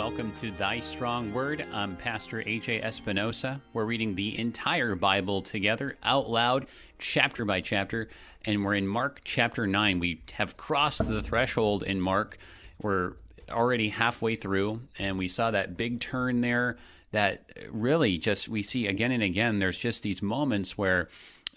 Welcome 0.00 0.32
to 0.36 0.50
Thy 0.52 0.80
Strong 0.80 1.34
Word. 1.34 1.66
I'm 1.74 1.94
Pastor 1.94 2.42
AJ 2.42 2.82
Espinosa. 2.82 3.60
We're 3.74 3.84
reading 3.84 4.14
the 4.14 4.38
entire 4.38 4.94
Bible 4.94 5.42
together 5.42 5.98
out 6.02 6.30
loud, 6.30 6.68
chapter 6.98 7.44
by 7.44 7.60
chapter, 7.60 8.08
and 8.46 8.64
we're 8.64 8.76
in 8.76 8.86
Mark 8.86 9.20
chapter 9.24 9.66
9. 9.66 10.00
We 10.00 10.22
have 10.32 10.56
crossed 10.56 11.06
the 11.06 11.20
threshold 11.20 11.82
in 11.82 12.00
Mark. 12.00 12.38
We're 12.80 13.12
already 13.50 13.90
halfway 13.90 14.36
through, 14.36 14.80
and 14.98 15.18
we 15.18 15.28
saw 15.28 15.50
that 15.50 15.76
big 15.76 16.00
turn 16.00 16.40
there 16.40 16.78
that 17.12 17.50
really 17.70 18.16
just 18.16 18.48
we 18.48 18.62
see 18.62 18.86
again 18.86 19.12
and 19.12 19.22
again. 19.22 19.58
There's 19.58 19.76
just 19.76 20.02
these 20.02 20.22
moments 20.22 20.78
where 20.78 21.10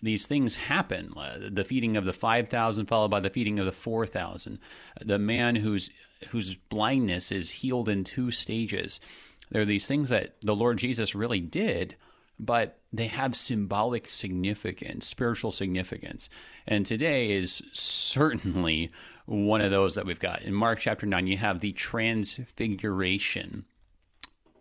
these 0.04 0.28
things 0.28 0.56
happen. 0.56 1.14
Uh, 1.16 1.50
the 1.50 1.64
feeding 1.64 1.96
of 1.96 2.04
the 2.06 2.14
5,000 2.14 2.86
followed 2.86 3.10
by 3.10 3.22
the 3.22 3.30
feeding 3.30 3.58
of 3.58 3.66
the 3.66 3.72
4,000. 3.72 4.60
The 5.02 5.18
man 5.18 5.56
whose 5.56 5.90
whose 6.30 6.56
blindness 6.56 7.32
is 7.32 7.50
healed 7.50 7.90
in 7.90 8.04
two 8.04 8.32
stages. 8.32 9.00
There 9.50 9.62
are 9.62 9.66
these 9.66 9.88
things 9.88 10.10
that 10.10 10.36
the 10.42 10.56
Lord 10.56 10.78
Jesus 10.78 11.16
really 11.16 11.40
did, 11.40 11.96
but 12.40 12.80
they 12.92 13.08
have 13.08 13.36
symbolic 13.36 14.08
significance, 14.08 15.06
spiritual 15.06 15.52
significance. 15.52 16.30
And 16.66 16.86
today 16.86 17.32
is 17.32 17.62
certainly 17.74 18.92
one 19.26 19.62
of 19.62 19.72
those 19.72 19.96
that 19.96 20.06
we've 20.06 20.20
got. 20.20 20.44
In 20.44 20.54
Mark 20.54 20.80
chapter 20.80 21.06
9, 21.06 21.28
you 21.28 21.38
have 21.38 21.60
the 21.60 21.74
transfiguration 21.74 23.66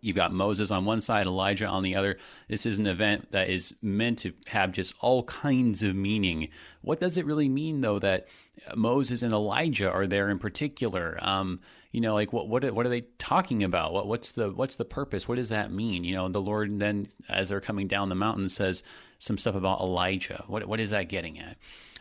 You've 0.02 0.16
got 0.16 0.32
Moses 0.32 0.72
on 0.72 0.84
one 0.84 1.00
side, 1.00 1.28
Elijah 1.28 1.68
on 1.68 1.84
the 1.84 1.94
other. 1.94 2.18
This 2.48 2.66
is 2.66 2.76
an 2.80 2.88
event 2.88 3.30
that 3.30 3.48
is 3.48 3.76
meant 3.80 4.18
to 4.20 4.32
have 4.46 4.72
just 4.72 4.94
all 5.00 5.22
kinds 5.22 5.84
of 5.84 5.94
meaning. 5.94 6.48
What 6.80 6.98
does 6.98 7.16
it 7.16 7.24
really 7.24 7.48
mean, 7.48 7.82
though, 7.82 8.00
that 8.00 8.26
Moses 8.74 9.22
and 9.22 9.32
Elijah 9.32 9.90
are 9.90 10.08
there 10.08 10.28
in 10.28 10.40
particular? 10.40 11.18
Um, 11.22 11.60
you 11.92 12.00
know, 12.00 12.14
like 12.14 12.32
what 12.32 12.48
what 12.48 12.68
what 12.74 12.84
are 12.84 12.88
they 12.88 13.02
talking 13.18 13.62
about? 13.62 13.92
What 13.92 14.08
what's 14.08 14.32
the 14.32 14.50
what's 14.50 14.74
the 14.74 14.84
purpose? 14.84 15.28
What 15.28 15.36
does 15.36 15.50
that 15.50 15.70
mean? 15.70 16.02
You 16.02 16.16
know, 16.16 16.28
the 16.28 16.40
Lord 16.40 16.80
then, 16.80 17.06
as 17.28 17.50
they're 17.50 17.60
coming 17.60 17.86
down 17.86 18.08
the 18.08 18.16
mountain, 18.16 18.48
says 18.48 18.82
some 19.20 19.38
stuff 19.38 19.54
about 19.54 19.80
Elijah. 19.80 20.42
What 20.48 20.66
what 20.66 20.80
is 20.80 20.90
that 20.90 21.08
getting 21.08 21.38
at? 21.38 21.56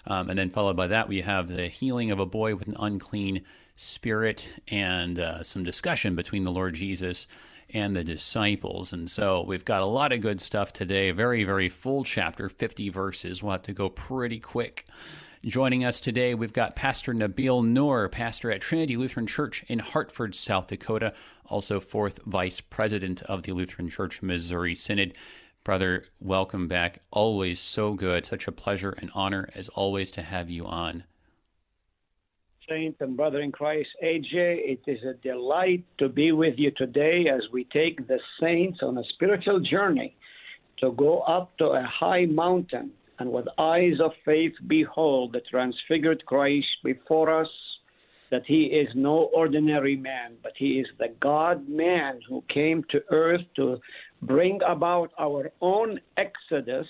Um, 0.07 0.31
and 0.31 0.39
then 0.39 0.49
followed 0.49 0.75
by 0.75 0.87
that, 0.87 1.07
we 1.07 1.21
have 1.21 1.47
the 1.47 1.67
healing 1.67 2.09
of 2.09 2.19
a 2.19 2.25
boy 2.25 2.55
with 2.55 2.67
an 2.67 2.75
unclean 2.79 3.43
spirit 3.75 4.49
and 4.67 5.19
uh, 5.19 5.43
some 5.43 5.63
discussion 5.63 6.15
between 6.15 6.43
the 6.43 6.51
Lord 6.51 6.73
Jesus 6.73 7.27
and 7.73 7.95
the 7.95 8.03
disciples. 8.03 8.93
And 8.93 9.09
so 9.09 9.41
we've 9.41 9.65
got 9.65 9.81
a 9.81 9.85
lot 9.85 10.11
of 10.11 10.21
good 10.21 10.41
stuff 10.41 10.73
today. 10.73 11.11
Very, 11.11 11.43
very 11.43 11.69
full 11.69 12.03
chapter, 12.03 12.49
50 12.49 12.89
verses. 12.89 13.41
We'll 13.41 13.53
have 13.53 13.61
to 13.63 13.73
go 13.73 13.89
pretty 13.89 14.39
quick. 14.39 14.85
Joining 15.43 15.83
us 15.83 15.99
today, 15.99 16.35
we've 16.35 16.53
got 16.53 16.75
Pastor 16.75 17.15
Nabil 17.15 17.65
Nour, 17.65 18.09
pastor 18.09 18.51
at 18.51 18.61
Trinity 18.61 18.95
Lutheran 18.95 19.25
Church 19.25 19.63
in 19.67 19.79
Hartford, 19.79 20.35
South 20.35 20.67
Dakota, 20.67 21.13
also 21.45 21.79
fourth 21.79 22.19
vice 22.25 22.61
president 22.61 23.23
of 23.23 23.41
the 23.41 23.53
Lutheran 23.53 23.89
Church 23.89 24.21
Missouri 24.21 24.75
Synod. 24.75 25.15
Brother, 25.63 26.05
welcome 26.19 26.67
back. 26.67 27.01
Always 27.09 27.59
so 27.59 27.93
good. 27.95 28.25
Such 28.25 28.47
a 28.47 28.51
pleasure 28.51 28.95
and 28.99 29.09
honor, 29.15 29.49
as 29.55 29.67
always, 29.69 30.11
to 30.11 30.21
have 30.21 30.49
you 30.49 30.65
on 30.65 31.05
saint 32.67 32.95
and 32.99 33.17
brother 33.17 33.41
in 33.41 33.51
Christ, 33.51 33.89
AJ. 34.03 34.25
It 34.33 34.81
is 34.87 34.99
a 35.03 35.13
delight 35.21 35.83
to 35.97 36.09
be 36.09 36.31
with 36.31 36.55
you 36.57 36.71
today 36.71 37.25
as 37.33 37.41
we 37.51 37.65
take 37.65 38.07
the 38.07 38.19
saints 38.39 38.79
on 38.81 38.97
a 38.97 39.03
spiritual 39.13 39.59
journey 39.59 40.15
to 40.79 40.91
go 40.91 41.19
up 41.21 41.57
to 41.57 41.65
a 41.65 41.83
high 41.83 42.25
mountain 42.25 42.91
and 43.19 43.31
with 43.31 43.45
eyes 43.57 43.99
of 44.03 44.11
faith 44.25 44.53
behold 44.67 45.33
the 45.33 45.41
transfigured 45.41 46.25
Christ 46.25 46.67
before 46.83 47.41
us. 47.41 47.49
That 48.31 48.43
he 48.45 48.63
is 48.63 48.87
no 48.95 49.29
ordinary 49.33 49.97
man, 49.97 50.35
but 50.41 50.53
he 50.55 50.79
is 50.79 50.87
the 50.97 51.13
God 51.19 51.67
man 51.67 52.21
who 52.29 52.43
came 52.47 52.83
to 52.89 53.03
earth 53.11 53.41
to 53.57 53.77
bring 54.21 54.59
about 54.65 55.11
our 55.19 55.51
own 55.59 55.99
exodus 56.15 56.87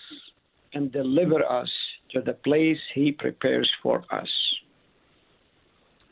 and 0.73 0.91
deliver 0.91 1.43
us 1.43 1.69
to 2.11 2.21
the 2.21 2.33
place 2.33 2.77
he 2.93 3.11
prepares 3.11 3.69
for 3.81 4.03
us. 4.11 4.29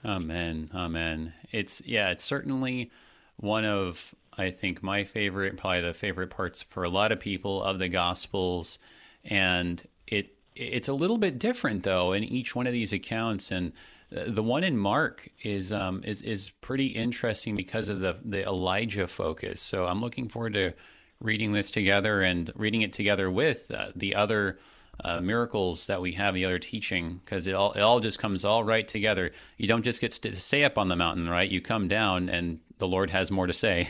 Amen. 0.05 0.69
Amen. 0.73 1.33
It's 1.51 1.81
yeah, 1.85 2.09
it's 2.09 2.23
certainly 2.23 2.91
one 3.37 3.65
of 3.65 4.13
I 4.37 4.51
think 4.51 4.81
my 4.81 5.03
favorite, 5.03 5.57
probably 5.57 5.81
the 5.81 5.93
favorite 5.93 6.29
parts 6.29 6.61
for 6.61 6.83
a 6.83 6.89
lot 6.89 7.11
of 7.11 7.19
people 7.19 7.61
of 7.61 7.79
the 7.79 7.89
Gospels, 7.89 8.79
and 9.25 9.83
it 10.07 10.35
it's 10.55 10.87
a 10.87 10.93
little 10.93 11.17
bit 11.17 11.39
different 11.39 11.83
though 11.83 12.13
in 12.13 12.23
each 12.23 12.55
one 12.55 12.67
of 12.67 12.73
these 12.73 12.93
accounts, 12.93 13.51
and 13.51 13.73
the 14.09 14.43
one 14.43 14.63
in 14.63 14.77
Mark 14.77 15.29
is 15.43 15.73
um, 15.73 16.01
is 16.05 16.21
is 16.21 16.51
pretty 16.61 16.87
interesting 16.87 17.55
because 17.55 17.89
of 17.89 17.99
the 17.99 18.17
the 18.23 18.43
Elijah 18.43 19.07
focus. 19.07 19.59
So 19.59 19.85
I'm 19.85 20.01
looking 20.01 20.29
forward 20.29 20.53
to 20.53 20.73
reading 21.21 21.51
this 21.51 21.69
together 21.69 22.21
and 22.21 22.49
reading 22.55 22.81
it 22.81 22.93
together 22.93 23.29
with 23.29 23.69
uh, 23.71 23.91
the 23.95 24.15
other 24.15 24.57
uh, 25.03 25.21
miracles 25.21 25.87
that 25.87 26.01
we 26.01 26.13
have, 26.13 26.33
the 26.33 26.45
other 26.45 26.59
teaching, 26.59 27.21
because 27.23 27.47
it 27.47 27.53
all 27.53 27.71
it 27.73 27.81
all 27.81 27.99
just 27.99 28.19
comes 28.19 28.45
all 28.45 28.63
right 28.63 28.87
together. 28.87 29.31
You 29.57 29.67
don't 29.67 29.83
just 29.83 30.01
get 30.01 30.11
to 30.11 30.33
stay 30.35 30.63
up 30.63 30.77
on 30.77 30.87
the 30.87 30.95
mountain, 30.95 31.29
right? 31.29 31.49
You 31.49 31.61
come 31.61 31.87
down, 31.87 32.29
and 32.29 32.59
the 32.77 32.87
Lord 32.87 33.09
has 33.09 33.31
more 33.31 33.47
to 33.47 33.53
say. 33.53 33.87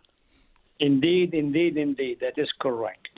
indeed, 0.80 1.34
indeed, 1.34 1.76
indeed, 1.76 2.18
that 2.20 2.38
is 2.38 2.48
correct. 2.60 3.08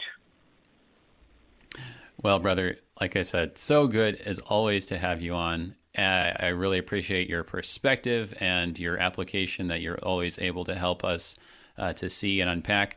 Well, 2.22 2.38
brother, 2.38 2.76
like 3.00 3.16
I 3.16 3.22
said, 3.22 3.58
so 3.58 3.86
good 3.86 4.16
as 4.16 4.38
always 4.38 4.86
to 4.86 4.97
have 4.98 5.20
you 5.20 5.34
on. 5.34 5.74
Uh, 5.97 6.32
I 6.41 6.48
really 6.48 6.78
appreciate 6.78 7.28
your 7.28 7.44
perspective 7.44 8.34
and 8.41 8.78
your 8.78 8.98
application 8.98 9.66
that 9.69 9.80
you're 9.80 9.98
always 10.03 10.38
able 10.38 10.64
to 10.64 10.74
help 10.74 11.04
us 11.04 11.36
uh, 11.76 11.92
to 11.92 12.08
see 12.08 12.41
and 12.41 12.50
unpack. 12.50 12.97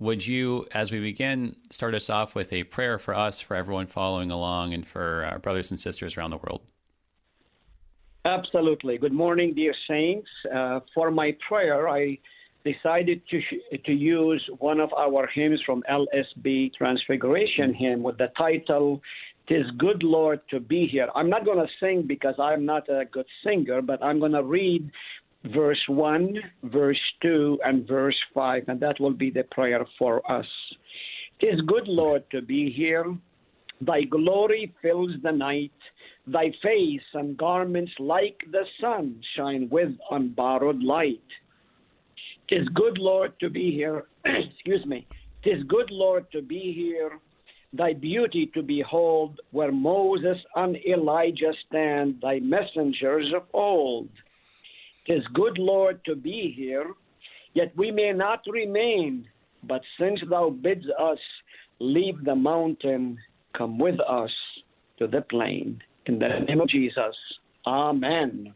Would 0.00 0.24
you, 0.24 0.64
as 0.72 0.92
we 0.92 1.00
begin, 1.00 1.56
start 1.70 1.92
us 1.94 2.08
off 2.08 2.36
with 2.36 2.52
a 2.52 2.62
prayer 2.64 3.00
for 3.00 3.14
us, 3.14 3.40
for 3.40 3.56
everyone 3.56 3.86
following 3.86 4.30
along, 4.30 4.72
and 4.72 4.86
for 4.86 5.24
our 5.24 5.40
brothers 5.40 5.72
and 5.72 5.80
sisters 5.80 6.16
around 6.16 6.30
the 6.30 6.36
world? 6.36 6.62
Absolutely. 8.24 8.98
Good 8.98 9.12
morning, 9.12 9.54
dear 9.54 9.74
saints. 9.88 10.28
Uh, 10.54 10.80
for 10.94 11.10
my 11.10 11.36
prayer, 11.48 11.88
I 11.88 12.18
decided 12.64 13.22
to 13.30 13.40
to 13.76 13.92
use 13.92 14.48
one 14.58 14.78
of 14.78 14.92
our 14.92 15.26
hymns 15.34 15.60
from 15.66 15.82
LSB 15.90 16.74
Transfiguration 16.74 17.74
hymn 17.74 18.02
with 18.04 18.18
the 18.18 18.28
title 18.36 19.00
"Tis 19.48 19.66
Good 19.78 20.04
Lord 20.04 20.40
to 20.50 20.60
Be 20.60 20.86
Here." 20.86 21.08
I'm 21.16 21.30
not 21.30 21.44
going 21.44 21.58
to 21.58 21.72
sing 21.80 22.02
because 22.06 22.34
I'm 22.38 22.64
not 22.64 22.88
a 22.88 23.04
good 23.06 23.26
singer, 23.44 23.82
but 23.82 24.00
I'm 24.04 24.20
going 24.20 24.32
to 24.32 24.44
read 24.44 24.90
verse 25.44 25.82
1, 25.88 26.34
verse 26.64 27.00
2, 27.22 27.60
and 27.64 27.86
verse 27.86 28.16
5, 28.34 28.64
and 28.68 28.80
that 28.80 29.00
will 29.00 29.12
be 29.12 29.30
the 29.30 29.44
prayer 29.44 29.86
for 29.98 30.28
us. 30.30 30.46
Tis 31.40 31.60
good, 31.62 31.86
Lord, 31.86 32.24
to 32.30 32.42
be 32.42 32.70
here. 32.70 33.16
Thy 33.80 34.02
glory 34.02 34.74
fills 34.82 35.12
the 35.22 35.32
night. 35.32 35.72
Thy 36.26 36.52
face 36.62 37.08
and 37.14 37.36
garments 37.36 37.92
like 37.98 38.38
the 38.50 38.64
sun 38.80 39.20
shine 39.36 39.68
with 39.70 39.92
unborrowed 40.10 40.82
light. 40.82 41.22
Tis 42.48 42.68
good, 42.74 42.98
Lord, 42.98 43.38
to 43.40 43.48
be 43.48 43.70
here. 43.70 44.04
Excuse 44.24 44.84
me. 44.84 45.06
Tis 45.44 45.62
good, 45.68 45.90
Lord, 45.90 46.30
to 46.32 46.42
be 46.42 46.72
here. 46.72 47.18
Thy 47.72 47.92
beauty 47.92 48.50
to 48.54 48.62
behold, 48.62 49.40
where 49.52 49.70
Moses 49.70 50.38
and 50.56 50.76
Elijah 50.86 51.52
stand, 51.68 52.16
thy 52.22 52.40
messengers 52.40 53.32
of 53.34 53.42
old. 53.52 54.08
Tis 55.08 55.24
good, 55.32 55.58
Lord, 55.58 56.04
to 56.04 56.14
be 56.14 56.52
here, 56.54 56.92
yet 57.54 57.72
we 57.76 57.90
may 57.90 58.12
not 58.12 58.40
remain. 58.46 59.26
But 59.64 59.82
since 59.98 60.20
thou 60.28 60.50
bids 60.50 60.86
us 60.98 61.18
leave 61.80 62.24
the 62.24 62.36
mountain, 62.36 63.18
come 63.56 63.78
with 63.78 63.98
us 64.00 64.30
to 64.98 65.06
the 65.06 65.22
plain. 65.22 65.82
In 66.06 66.18
the 66.18 66.28
name 66.46 66.60
of 66.60 66.68
Jesus, 66.68 67.14
Amen. 67.66 68.54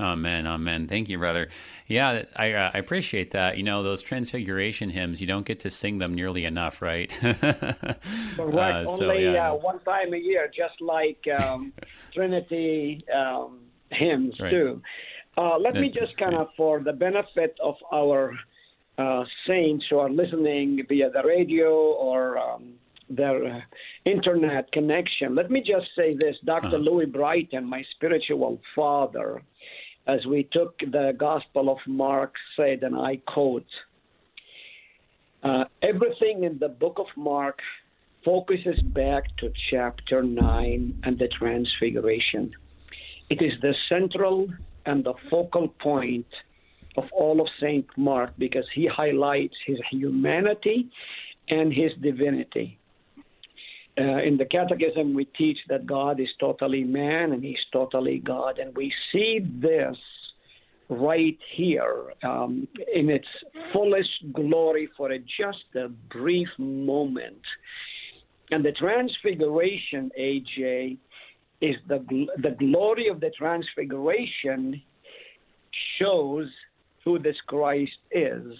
Amen, 0.00 0.46
amen. 0.46 0.86
Thank 0.86 1.08
you, 1.08 1.18
brother. 1.18 1.48
Yeah, 1.88 2.22
I, 2.36 2.52
uh, 2.52 2.70
I 2.72 2.78
appreciate 2.78 3.32
that. 3.32 3.56
You 3.56 3.64
know, 3.64 3.82
those 3.82 4.00
transfiguration 4.00 4.90
hymns, 4.90 5.20
you 5.20 5.26
don't 5.26 5.44
get 5.44 5.60
to 5.60 5.70
sing 5.70 5.98
them 5.98 6.14
nearly 6.14 6.44
enough, 6.44 6.80
right? 6.80 7.10
Correct. 7.20 7.98
Uh, 8.38 8.86
so, 8.86 9.10
Only 9.10 9.24
yeah. 9.24 9.50
uh, 9.50 9.56
one 9.56 9.80
time 9.80 10.14
a 10.14 10.16
year, 10.16 10.50
just 10.56 10.80
like 10.80 11.18
um, 11.40 11.72
Trinity 12.14 13.00
um, 13.12 13.58
hymns, 13.90 14.38
right. 14.38 14.50
too. 14.50 14.80
Uh, 15.38 15.56
let 15.56 15.74
me 15.74 15.88
just 15.88 16.18
kind 16.18 16.34
of, 16.34 16.48
for 16.56 16.80
the 16.80 16.92
benefit 16.92 17.56
of 17.62 17.76
our 17.92 18.36
uh, 18.98 19.22
saints 19.46 19.84
who 19.88 19.96
are 19.96 20.10
listening 20.10 20.84
via 20.88 21.08
the 21.10 21.22
radio 21.22 21.70
or 21.70 22.36
um, 22.38 22.74
their 23.08 23.46
uh, 23.46 23.60
internet 24.04 24.70
connection, 24.72 25.36
let 25.36 25.48
me 25.48 25.60
just 25.60 25.86
say 25.96 26.12
this. 26.12 26.34
Dr. 26.44 26.66
Uh-huh. 26.66 26.76
Louis 26.78 27.06
Brighton, 27.06 27.64
my 27.64 27.84
spiritual 27.94 28.60
father, 28.74 29.40
as 30.08 30.26
we 30.26 30.42
took 30.50 30.76
the 30.80 31.14
Gospel 31.16 31.70
of 31.70 31.78
Mark, 31.86 32.34
said, 32.56 32.82
and 32.82 32.96
I 32.96 33.20
quote, 33.28 33.66
uh, 35.44 35.66
everything 35.82 36.42
in 36.42 36.58
the 36.58 36.68
book 36.68 36.96
of 36.98 37.06
Mark 37.16 37.60
focuses 38.24 38.80
back 38.82 39.36
to 39.36 39.52
chapter 39.70 40.20
9 40.20 41.00
and 41.04 41.16
the 41.16 41.28
Transfiguration. 41.28 42.52
It 43.30 43.40
is 43.40 43.52
the 43.62 43.74
central 43.88 44.48
and 44.88 45.04
the 45.04 45.14
focal 45.30 45.68
point 45.68 46.26
of 46.96 47.04
all 47.12 47.40
of 47.40 47.46
St. 47.60 47.86
Mark 47.96 48.30
because 48.38 48.64
he 48.74 48.86
highlights 48.86 49.54
his 49.66 49.78
humanity 49.90 50.88
and 51.48 51.72
his 51.72 51.92
divinity. 52.02 52.78
Uh, 54.00 54.22
in 54.28 54.36
the 54.38 54.46
Catechism, 54.46 55.14
we 55.14 55.26
teach 55.26 55.58
that 55.68 55.86
God 55.86 56.20
is 56.20 56.28
totally 56.40 56.84
man 56.84 57.32
and 57.32 57.44
he's 57.44 57.64
totally 57.72 58.18
God. 58.18 58.58
And 58.58 58.74
we 58.76 58.92
see 59.12 59.40
this 59.60 59.96
right 60.88 61.38
here 61.54 62.14
um, 62.22 62.66
in 62.94 63.10
its 63.10 63.26
fullest 63.72 64.32
glory 64.32 64.88
for 64.96 65.12
a, 65.12 65.18
just 65.18 65.64
a 65.76 65.88
brief 65.88 66.48
moment. 66.58 67.42
And 68.50 68.64
the 68.64 68.72
transfiguration, 68.72 70.10
AJ, 70.18 70.96
is 71.60 71.76
the, 71.88 71.98
the 72.38 72.50
glory 72.58 73.08
of 73.08 73.20
the 73.20 73.30
transfiguration 73.30 74.80
shows 75.98 76.48
who 77.04 77.18
this 77.18 77.36
Christ 77.46 77.98
is, 78.12 78.52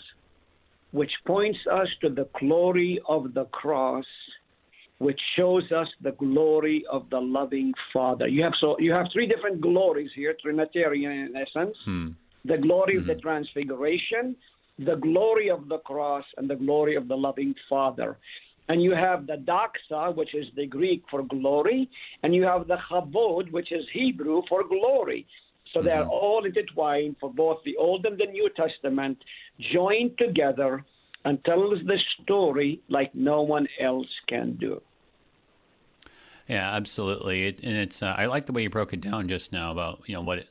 which 0.92 1.12
points 1.26 1.60
us 1.70 1.88
to 2.00 2.08
the 2.08 2.28
glory 2.38 3.00
of 3.08 3.34
the 3.34 3.44
cross, 3.46 4.06
which 4.98 5.20
shows 5.36 5.70
us 5.70 5.88
the 6.00 6.12
glory 6.12 6.84
of 6.90 7.08
the 7.10 7.20
loving 7.20 7.72
Father. 7.92 8.26
You 8.26 8.42
have 8.42 8.54
so 8.60 8.76
you 8.80 8.92
have 8.92 9.06
three 9.12 9.26
different 9.26 9.60
glories 9.60 10.10
here, 10.14 10.34
Trinitarian 10.42 11.12
in 11.12 11.36
essence. 11.36 11.76
Hmm. 11.84 12.08
The 12.44 12.58
glory 12.58 12.94
mm-hmm. 12.94 13.02
of 13.02 13.06
the 13.06 13.14
hmm. 13.14 13.20
transfiguration, 13.20 14.36
the 14.78 14.96
glory 14.96 15.50
of 15.50 15.68
the 15.68 15.78
cross, 15.78 16.24
and 16.36 16.48
the 16.48 16.56
glory 16.56 16.96
of 16.96 17.06
the 17.06 17.16
loving 17.16 17.54
Father. 17.68 18.18
And 18.68 18.82
you 18.82 18.94
have 18.94 19.26
the 19.26 19.36
doxa, 19.36 20.14
which 20.14 20.34
is 20.34 20.46
the 20.54 20.66
Greek 20.66 21.02
for 21.10 21.22
glory, 21.22 21.88
and 22.22 22.34
you 22.34 22.44
have 22.44 22.68
the 22.68 22.76
chavod, 22.90 23.50
which 23.50 23.72
is 23.72 23.84
Hebrew 23.92 24.42
for 24.48 24.62
glory. 24.62 25.26
So 25.72 25.82
they're 25.82 26.02
mm-hmm. 26.02 26.10
all 26.10 26.44
intertwined 26.44 27.16
for 27.20 27.32
both 27.32 27.58
the 27.64 27.76
Old 27.76 28.06
and 28.06 28.18
the 28.18 28.26
New 28.26 28.48
Testament, 28.56 29.18
joined 29.72 30.16
together 30.18 30.84
and 31.24 31.44
tells 31.44 31.78
the 31.86 31.98
story 32.22 32.80
like 32.88 33.14
no 33.14 33.42
one 33.42 33.68
else 33.80 34.08
can 34.28 34.56
do. 34.56 34.82
Yeah, 36.48 36.74
absolutely. 36.74 37.46
It, 37.46 37.60
and 37.62 37.76
it's 37.76 38.02
uh, 38.02 38.14
I 38.16 38.26
like 38.26 38.46
the 38.46 38.52
way 38.52 38.62
you 38.62 38.70
broke 38.70 38.94
it 38.94 39.02
down 39.02 39.28
just 39.28 39.52
now 39.52 39.70
about 39.70 40.02
you 40.06 40.14
know 40.14 40.22
what 40.22 40.38
it, 40.38 40.48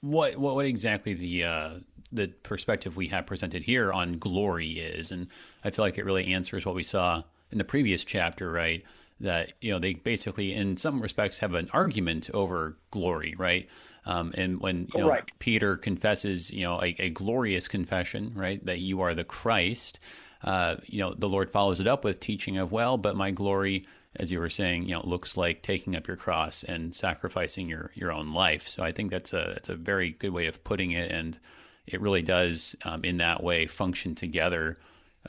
what 0.00 0.36
what 0.36 0.54
what 0.54 0.66
exactly 0.66 1.14
the 1.14 1.44
uh, 1.44 1.70
the 2.12 2.28
perspective 2.28 2.96
we 2.96 3.08
have 3.08 3.26
presented 3.26 3.64
here 3.64 3.92
on 3.92 4.18
glory 4.18 4.70
is, 4.72 5.10
and 5.10 5.26
I 5.64 5.70
feel 5.70 5.84
like 5.84 5.98
it 5.98 6.04
really 6.04 6.32
answers 6.32 6.64
what 6.64 6.76
we 6.76 6.84
saw 6.84 7.24
in 7.52 7.58
the 7.58 7.64
previous 7.64 8.04
chapter, 8.04 8.50
right? 8.50 8.84
That 9.20 9.52
you 9.60 9.70
know 9.70 9.78
they 9.78 9.94
basically, 9.94 10.52
in 10.52 10.76
some 10.76 11.00
respects, 11.00 11.38
have 11.38 11.54
an 11.54 11.70
argument 11.72 12.28
over 12.34 12.76
glory, 12.90 13.34
right? 13.38 13.68
Um, 14.04 14.32
and 14.36 14.60
when 14.60 14.88
you 14.94 15.00
know, 15.00 15.08
right. 15.10 15.22
Peter 15.38 15.76
confesses, 15.76 16.50
you 16.50 16.62
know, 16.62 16.82
a, 16.82 16.96
a, 16.98 17.10
glorious 17.10 17.68
confession, 17.68 18.32
right, 18.34 18.64
that 18.66 18.80
you 18.80 19.00
are 19.00 19.14
the 19.14 19.22
Christ, 19.22 20.00
uh, 20.44 20.76
you 20.86 21.00
know, 21.00 21.14
the 21.14 21.28
Lord 21.28 21.50
follows 21.50 21.80
it 21.80 21.86
up 21.86 22.04
with 22.04 22.18
teaching 22.18 22.58
of, 22.58 22.72
well, 22.72 22.98
but 22.98 23.16
my 23.16 23.30
glory, 23.30 23.84
as 24.16 24.32
you 24.32 24.40
were 24.40 24.50
saying, 24.50 24.88
you 24.88 24.94
know, 24.94 25.02
looks 25.04 25.36
like 25.36 25.62
taking 25.62 25.94
up 25.94 26.08
your 26.08 26.16
cross 26.16 26.64
and 26.64 26.94
sacrificing 26.94 27.68
your 27.68 27.92
your 27.94 28.12
own 28.12 28.34
life. 28.34 28.66
So 28.66 28.82
I 28.82 28.92
think 28.92 29.10
that's 29.10 29.32
a 29.32 29.50
it's 29.52 29.68
a 29.68 29.76
very 29.76 30.10
good 30.10 30.30
way 30.30 30.46
of 30.46 30.64
putting 30.64 30.90
it, 30.90 31.10
and 31.12 31.38
it 31.86 32.00
really 32.00 32.22
does, 32.22 32.74
um, 32.84 33.04
in 33.04 33.18
that 33.18 33.42
way, 33.42 33.66
function 33.66 34.14
together 34.14 34.76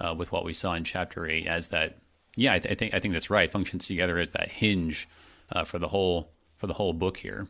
uh, 0.01 0.15
with 0.17 0.31
what 0.31 0.45
we 0.45 0.53
saw 0.53 0.73
in 0.73 0.83
chapter 0.83 1.27
eight 1.27 1.47
as 1.47 1.69
that. 1.69 1.97
Yeah, 2.35 2.53
I, 2.53 2.59
th- 2.59 2.71
I 2.71 2.75
think 2.75 2.93
I 2.93 2.99
think 2.99 3.13
that's 3.13 3.29
right. 3.29 3.51
Functions 3.51 3.87
together 3.87 4.17
as 4.17 4.31
that 4.31 4.51
hinge 4.51 5.07
uh, 5.51 5.63
for 5.63 5.79
the 5.79 5.87
whole 5.87 6.31
for 6.57 6.67
the 6.67 6.73
whole 6.73 6.93
book 6.93 7.17
here. 7.17 7.47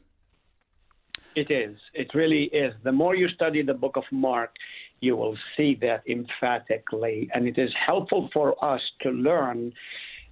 It 1.36 1.50
is. 1.50 1.78
It 1.94 2.14
really 2.14 2.44
is. 2.46 2.74
The 2.84 2.92
more 2.92 3.16
you 3.16 3.28
study 3.30 3.64
the 3.64 3.74
book 3.74 3.96
of 3.96 4.04
Mark, 4.12 4.52
you 5.00 5.16
will 5.16 5.38
see 5.58 5.78
that 5.82 6.04
emphatically. 6.08 7.30
And 7.34 7.48
it 7.48 7.58
is 7.58 7.72
helpful 7.86 8.30
for 8.32 8.64
us 8.64 8.82
to 9.02 9.10
learn 9.10 9.74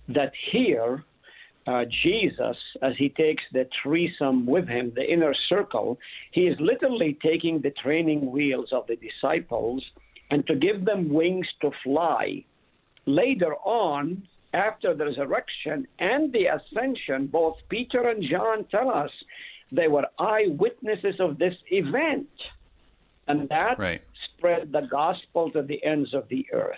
that 0.09 0.31
here, 0.51 1.03
uh, 1.67 1.85
Jesus, 2.03 2.57
as 2.81 2.93
he 2.97 3.09
takes 3.09 3.43
the 3.51 3.67
threesome 3.81 4.45
with 4.45 4.67
him, 4.67 4.91
the 4.95 5.11
inner 5.11 5.33
circle, 5.49 5.97
he 6.31 6.41
is 6.41 6.57
literally 6.59 7.17
taking 7.23 7.61
the 7.61 7.71
training 7.71 8.31
wheels 8.31 8.69
of 8.71 8.85
the 8.87 8.97
disciples 8.97 9.83
and 10.29 10.45
to 10.47 10.55
give 10.55 10.85
them 10.85 11.09
wings 11.09 11.47
to 11.61 11.71
fly. 11.83 12.43
Later 13.05 13.55
on, 13.65 14.27
after 14.53 14.93
the 14.93 15.05
resurrection 15.05 15.87
and 15.99 16.31
the 16.33 16.47
ascension, 16.47 17.27
both 17.27 17.57
Peter 17.69 18.09
and 18.09 18.23
John 18.23 18.65
tell 18.65 18.89
us 18.89 19.11
they 19.71 19.87
were 19.87 20.05
eyewitnesses 20.19 21.19
of 21.19 21.37
this 21.37 21.55
event. 21.67 22.29
And 23.27 23.47
that 23.49 23.79
right. 23.79 24.01
spread 24.35 24.71
the 24.71 24.81
gospel 24.81 25.51
to 25.51 25.61
the 25.61 25.83
ends 25.83 26.13
of 26.13 26.27
the 26.27 26.45
earth. 26.51 26.75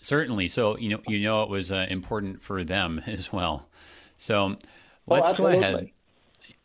certainly. 0.00 0.48
So, 0.48 0.76
you 0.76 0.90
know, 0.90 1.00
you 1.06 1.20
know, 1.20 1.42
it 1.42 1.48
was 1.48 1.72
uh, 1.72 1.86
important 1.88 2.42
for 2.42 2.62
them 2.64 3.02
as 3.06 3.32
well. 3.32 3.68
So 4.16 4.56
let's 5.06 5.32
oh, 5.32 5.34
go 5.34 5.46
ahead. 5.46 5.90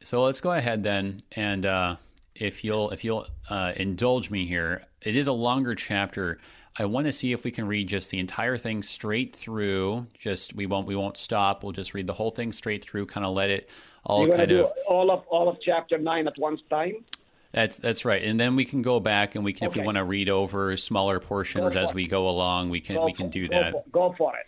So 0.03 0.23
let's 0.23 0.41
go 0.41 0.51
ahead 0.51 0.83
then. 0.83 1.21
And, 1.31 1.65
uh, 1.65 1.95
if 2.35 2.63
you'll, 2.63 2.91
if 2.91 3.03
you'll 3.03 3.25
uh, 3.49 3.73
indulge 3.75 4.29
me 4.29 4.45
here, 4.45 4.83
it 5.01 5.15
is 5.15 5.25
a 5.25 5.33
longer 5.33 5.73
chapter. 5.73 6.37
I 6.79 6.85
want 6.85 7.07
to 7.07 7.11
see 7.11 7.31
if 7.33 7.43
we 7.43 7.49
can 7.49 7.67
read 7.67 7.87
just 7.87 8.11
the 8.11 8.19
entire 8.19 8.57
thing 8.57 8.83
straight 8.83 9.35
through. 9.35 10.05
Just 10.17 10.55
we 10.55 10.67
won't 10.67 10.85
we 10.85 10.95
won't 10.95 11.17
stop. 11.17 11.63
We'll 11.63 11.71
just 11.71 11.93
read 11.93 12.05
the 12.05 12.13
whole 12.13 12.29
thing 12.29 12.51
straight 12.51 12.83
through. 12.83 13.07
Kind 13.07 13.25
of 13.25 13.33
let 13.33 13.49
it 13.49 13.69
all 14.03 14.27
kind 14.27 14.51
of 14.51 14.71
all 14.87 15.09
of 15.09 15.25
all 15.27 15.49
of 15.49 15.57
chapter 15.61 15.97
nine 15.97 16.27
at 16.27 16.37
once 16.37 16.61
time. 16.69 17.03
That's 17.51 17.77
that's 17.79 18.05
right, 18.05 18.21
and 18.21 18.39
then 18.39 18.55
we 18.55 18.65
can 18.65 18.83
go 18.83 18.99
back 18.99 19.33
and 19.33 19.43
we 19.43 19.53
can, 19.53 19.67
okay. 19.67 19.79
if 19.79 19.81
we 19.81 19.85
want 19.85 19.97
to 19.97 20.03
read 20.03 20.29
over 20.29 20.77
smaller 20.77 21.19
portions 21.19 21.75
as 21.75 21.93
we 21.93 22.05
go 22.05 22.29
along, 22.29 22.69
we 22.69 22.81
can 22.81 22.97
go 22.97 23.05
we 23.05 23.13
can 23.13 23.29
do 23.29 23.47
that. 23.47 23.71
Go 23.71 23.79
for, 23.79 23.89
go 23.89 24.15
for 24.17 24.37
it. 24.37 24.45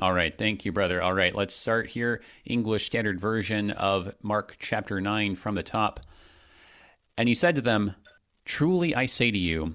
All 0.00 0.12
right, 0.12 0.36
thank 0.36 0.64
you, 0.64 0.72
brother. 0.72 1.02
All 1.02 1.14
right, 1.14 1.34
let's 1.34 1.54
start 1.54 1.88
here. 1.88 2.22
English 2.44 2.86
Standard 2.86 3.20
Version 3.20 3.70
of 3.72 4.14
Mark 4.22 4.56
chapter 4.58 5.00
nine 5.00 5.36
from 5.36 5.54
the 5.54 5.62
top. 5.62 6.00
And 7.16 7.28
he 7.28 7.34
said 7.34 7.54
to 7.56 7.60
them, 7.60 7.94
"Truly 8.44 8.94
I 8.94 9.06
say 9.06 9.30
to 9.30 9.38
you." 9.38 9.74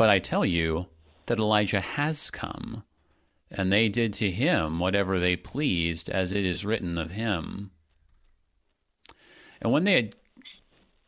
But 0.00 0.08
I 0.08 0.18
tell 0.18 0.46
you 0.46 0.86
that 1.26 1.38
Elijah 1.38 1.82
has 1.82 2.30
come, 2.30 2.84
and 3.50 3.70
they 3.70 3.90
did 3.90 4.14
to 4.14 4.30
him 4.30 4.78
whatever 4.78 5.18
they 5.18 5.36
pleased, 5.36 6.08
as 6.08 6.32
it 6.32 6.42
is 6.42 6.64
written 6.64 6.96
of 6.96 7.10
him. 7.10 7.70
And 9.60 9.70
when 9.70 9.84
they 9.84 9.92
had 9.92 10.16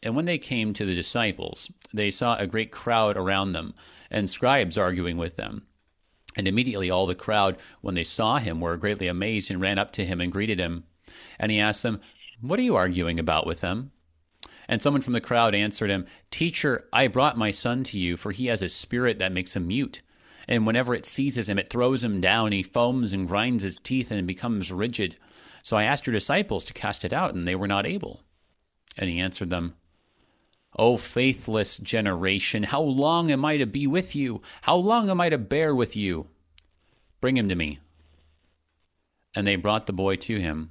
and 0.02 0.14
when 0.14 0.26
they 0.26 0.36
came 0.36 0.74
to 0.74 0.84
the 0.84 0.94
disciples, 0.94 1.72
they 1.94 2.10
saw 2.10 2.36
a 2.36 2.46
great 2.46 2.70
crowd 2.70 3.16
around 3.16 3.52
them, 3.52 3.72
and 4.10 4.28
scribes 4.28 4.76
arguing 4.76 5.16
with 5.16 5.36
them. 5.36 5.66
And 6.36 6.46
immediately 6.46 6.90
all 6.90 7.06
the 7.06 7.14
crowd, 7.14 7.56
when 7.80 7.94
they 7.94 8.04
saw 8.04 8.40
him, 8.40 8.60
were 8.60 8.76
greatly 8.76 9.06
amazed 9.06 9.50
and 9.50 9.58
ran 9.58 9.78
up 9.78 9.92
to 9.92 10.04
him 10.04 10.20
and 10.20 10.30
greeted 10.30 10.58
him. 10.58 10.84
And 11.38 11.50
he 11.50 11.58
asked 11.58 11.82
them, 11.82 12.02
What 12.42 12.58
are 12.58 12.62
you 12.62 12.76
arguing 12.76 13.18
about 13.18 13.46
with 13.46 13.62
them? 13.62 13.92
And 14.72 14.80
someone 14.80 15.02
from 15.02 15.12
the 15.12 15.20
crowd 15.20 15.54
answered 15.54 15.90
him, 15.90 16.06
Teacher, 16.30 16.88
I 16.94 17.06
brought 17.06 17.36
my 17.36 17.50
son 17.50 17.84
to 17.84 17.98
you, 17.98 18.16
for 18.16 18.32
he 18.32 18.46
has 18.46 18.62
a 18.62 18.70
spirit 18.70 19.18
that 19.18 19.30
makes 19.30 19.54
him 19.54 19.66
mute. 19.66 20.00
And 20.48 20.66
whenever 20.66 20.94
it 20.94 21.04
seizes 21.04 21.46
him, 21.46 21.58
it 21.58 21.68
throws 21.68 22.02
him 22.02 22.22
down. 22.22 22.52
He 22.52 22.62
foams 22.62 23.12
and 23.12 23.28
grinds 23.28 23.64
his 23.64 23.76
teeth 23.76 24.10
and 24.10 24.26
becomes 24.26 24.72
rigid. 24.72 25.18
So 25.62 25.76
I 25.76 25.84
asked 25.84 26.06
your 26.06 26.14
disciples 26.14 26.64
to 26.64 26.72
cast 26.72 27.04
it 27.04 27.12
out, 27.12 27.34
and 27.34 27.46
they 27.46 27.54
were 27.54 27.68
not 27.68 27.84
able. 27.84 28.22
And 28.96 29.10
he 29.10 29.20
answered 29.20 29.50
them, 29.50 29.74
O 30.78 30.96
faithless 30.96 31.76
generation, 31.76 32.62
how 32.62 32.80
long 32.80 33.30
am 33.30 33.44
I 33.44 33.58
to 33.58 33.66
be 33.66 33.86
with 33.86 34.16
you? 34.16 34.40
How 34.62 34.76
long 34.76 35.10
am 35.10 35.20
I 35.20 35.28
to 35.28 35.36
bear 35.36 35.74
with 35.74 35.96
you? 35.96 36.28
Bring 37.20 37.36
him 37.36 37.50
to 37.50 37.54
me. 37.54 37.80
And 39.34 39.46
they 39.46 39.56
brought 39.56 39.84
the 39.84 39.92
boy 39.92 40.16
to 40.16 40.40
him. 40.40 40.70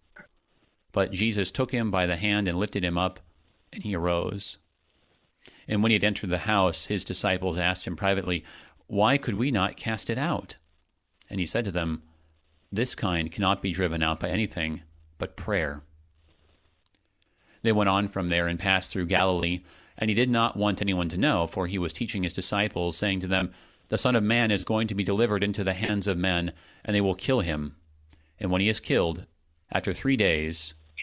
But 0.91 1.11
Jesus 1.11 1.51
took 1.51 1.71
him 1.71 1.91
by 1.91 2.05
the 2.05 2.17
hand 2.17 2.47
and 2.47 2.57
lifted 2.57 2.83
him 2.83 2.97
up, 2.97 3.19
and 3.71 3.83
he 3.83 3.95
arose. 3.95 4.57
And 5.67 5.81
when 5.81 5.91
he 5.91 5.95
had 5.95 6.03
entered 6.03 6.29
the 6.29 6.39
house, 6.39 6.85
his 6.85 7.05
disciples 7.05 7.57
asked 7.57 7.87
him 7.87 7.95
privately, 7.95 8.43
Why 8.87 9.17
could 9.17 9.35
we 9.35 9.51
not 9.51 9.77
cast 9.77 10.09
it 10.09 10.17
out? 10.17 10.57
And 11.29 11.39
he 11.39 11.45
said 11.45 11.65
to 11.65 11.71
them, 11.71 12.03
This 12.71 12.95
kind 12.95 13.31
cannot 13.31 13.61
be 13.61 13.71
driven 13.71 14.03
out 14.03 14.19
by 14.19 14.29
anything 14.29 14.81
but 15.17 15.37
prayer. 15.37 15.81
They 17.63 17.71
went 17.71 17.89
on 17.89 18.07
from 18.07 18.29
there 18.29 18.47
and 18.47 18.59
passed 18.59 18.91
through 18.91 19.05
Galilee 19.05 19.61
and 20.01 20.09
he 20.09 20.15
did 20.15 20.31
not 20.31 20.57
want 20.57 20.81
anyone 20.81 21.09
to 21.09 21.17
know, 21.17 21.45
for 21.45 21.67
he 21.67 21.77
was 21.77 21.93
teaching 21.93 22.23
his 22.23 22.33
disciples, 22.33 22.97
saying 22.97 23.19
to 23.19 23.27
them, 23.27 23.51
The 23.89 23.99
Son 23.99 24.15
of 24.15 24.23
Man 24.23 24.49
is 24.49 24.63
going 24.63 24.87
to 24.87 24.95
be 24.95 25.03
delivered 25.03 25.43
into 25.43 25.63
the 25.63 25.75
hands 25.75 26.07
of 26.07 26.17
men, 26.17 26.53
and 26.83 26.95
they 26.95 27.01
will 27.01 27.13
kill 27.13 27.41
him. 27.41 27.75
And 28.39 28.49
when 28.49 28.61
he 28.61 28.67
is 28.67 28.79
killed, 28.79 29.27
after 29.71 29.93
three 29.93 30.17
days, 30.17 30.73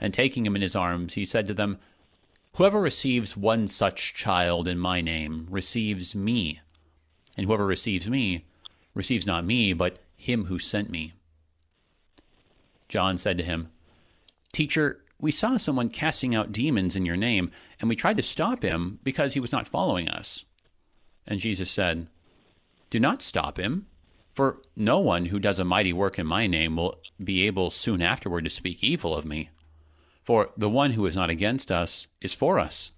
And 0.00 0.12
taking 0.12 0.44
him 0.44 0.56
in 0.56 0.62
his 0.62 0.76
arms, 0.76 1.14
he 1.14 1.24
said 1.24 1.46
to 1.46 1.54
them, 1.54 1.78
Whoever 2.56 2.80
receives 2.80 3.36
one 3.36 3.66
such 3.66 4.14
child 4.14 4.68
in 4.68 4.78
my 4.78 5.00
name 5.00 5.46
receives 5.50 6.14
me. 6.14 6.60
And 7.36 7.46
whoever 7.46 7.66
receives 7.66 8.08
me 8.08 8.44
receives 8.94 9.26
not 9.26 9.44
me, 9.44 9.72
but 9.72 9.98
him 10.16 10.44
who 10.44 10.58
sent 10.58 10.88
me. 10.88 11.14
John 12.88 13.18
said 13.18 13.38
to 13.38 13.44
him, 13.44 13.70
Teacher, 14.52 15.00
we 15.20 15.32
saw 15.32 15.56
someone 15.56 15.88
casting 15.88 16.34
out 16.34 16.52
demons 16.52 16.94
in 16.94 17.06
your 17.06 17.16
name, 17.16 17.50
and 17.80 17.88
we 17.88 17.96
tried 17.96 18.16
to 18.18 18.22
stop 18.22 18.62
him 18.62 19.00
because 19.02 19.34
he 19.34 19.40
was 19.40 19.52
not 19.52 19.66
following 19.66 20.08
us. 20.08 20.44
And 21.26 21.40
Jesus 21.40 21.70
said, 21.70 22.06
Do 22.90 23.00
not 23.00 23.22
stop 23.22 23.58
him, 23.58 23.86
for 24.32 24.60
no 24.76 24.98
one 24.98 25.26
who 25.26 25.38
does 25.38 25.58
a 25.58 25.64
mighty 25.64 25.92
work 25.92 26.18
in 26.18 26.26
my 26.26 26.46
name 26.46 26.76
will 26.76 27.00
be 27.22 27.46
able 27.46 27.70
soon 27.70 28.02
afterward 28.02 28.44
to 28.44 28.50
speak 28.50 28.84
evil 28.84 29.16
of 29.16 29.24
me. 29.24 29.50
For 30.24 30.50
the 30.56 30.70
one 30.70 30.92
who 30.92 31.06
is 31.06 31.14
not 31.14 31.30
against 31.30 31.70
us 31.70 32.06
is 32.20 32.34
for 32.34 32.58
us. 32.58 32.92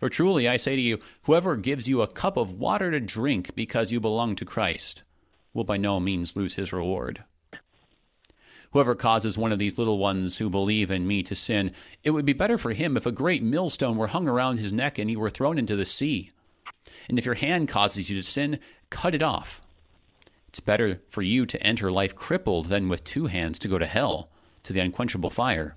For 0.00 0.08
truly 0.08 0.48
I 0.48 0.56
say 0.56 0.74
to 0.74 0.82
you, 0.82 0.98
whoever 1.22 1.56
gives 1.56 1.86
you 1.86 2.02
a 2.02 2.08
cup 2.08 2.36
of 2.36 2.58
water 2.58 2.90
to 2.90 3.00
drink 3.00 3.54
because 3.54 3.92
you 3.92 4.00
belong 4.00 4.34
to 4.36 4.44
Christ 4.44 5.02
will 5.52 5.64
by 5.64 5.76
no 5.76 6.00
means 6.00 6.36
lose 6.36 6.54
his 6.54 6.72
reward. 6.72 7.22
Whoever 8.72 8.96
causes 8.96 9.38
one 9.38 9.52
of 9.52 9.60
these 9.60 9.78
little 9.78 9.98
ones 9.98 10.38
who 10.38 10.50
believe 10.50 10.90
in 10.90 11.06
me 11.06 11.22
to 11.22 11.34
sin, 11.36 11.70
it 12.02 12.10
would 12.10 12.24
be 12.24 12.32
better 12.32 12.58
for 12.58 12.72
him 12.72 12.96
if 12.96 13.06
a 13.06 13.12
great 13.12 13.42
millstone 13.42 13.96
were 13.96 14.08
hung 14.08 14.26
around 14.26 14.58
his 14.58 14.72
neck 14.72 14.98
and 14.98 15.08
he 15.08 15.16
were 15.16 15.30
thrown 15.30 15.58
into 15.58 15.76
the 15.76 15.84
sea. 15.84 16.32
And 17.08 17.18
if 17.18 17.24
your 17.24 17.36
hand 17.36 17.68
causes 17.68 18.10
you 18.10 18.16
to 18.16 18.22
sin, 18.22 18.58
cut 18.90 19.14
it 19.14 19.22
off. 19.22 19.60
It's 20.48 20.60
better 20.60 21.00
for 21.08 21.22
you 21.22 21.46
to 21.46 21.62
enter 21.62 21.92
life 21.92 22.16
crippled 22.16 22.66
than 22.66 22.88
with 22.88 23.04
two 23.04 23.26
hands 23.26 23.58
to 23.60 23.68
go 23.68 23.78
to 23.78 23.86
hell, 23.86 24.28
to 24.64 24.72
the 24.72 24.80
unquenchable 24.80 25.30
fire. 25.30 25.76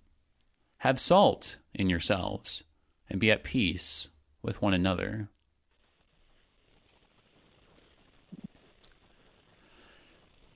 Have 0.81 0.99
salt 0.99 1.57
in 1.75 1.89
yourselves, 1.89 2.63
and 3.07 3.19
be 3.19 3.29
at 3.29 3.43
peace 3.43 4.09
with 4.41 4.61
one 4.63 4.73
another. 4.73 5.29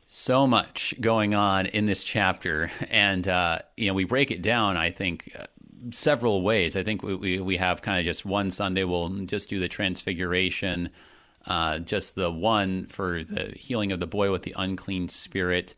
so 0.07 0.47
much 0.47 0.95
going 1.01 1.35
on 1.35 1.65
in 1.67 1.85
this 1.85 2.03
chapter, 2.03 2.71
and 2.89 3.27
uh, 3.27 3.59
you 3.77 3.87
know 3.87 3.93
we 3.93 4.05
break 4.05 4.31
it 4.31 4.41
down. 4.41 4.77
I 4.77 4.89
think 4.89 5.35
uh, 5.39 5.45
several 5.91 6.41
ways. 6.41 6.75
I 6.75 6.81
think 6.81 7.03
we 7.03 7.13
we, 7.13 7.39
we 7.39 7.57
have 7.57 7.83
kind 7.83 7.99
of 7.99 8.05
just 8.05 8.25
one 8.25 8.49
Sunday. 8.49 8.83
We'll 8.83 9.09
just 9.25 9.47
do 9.47 9.59
the 9.59 9.67
transfiguration, 9.67 10.89
uh, 11.45 11.79
just 11.79 12.15
the 12.15 12.31
one 12.31 12.87
for 12.87 13.23
the 13.23 13.53
healing 13.55 13.91
of 13.91 13.99
the 13.99 14.07
boy 14.07 14.31
with 14.31 14.41
the 14.41 14.55
unclean 14.57 15.07
spirit. 15.07 15.75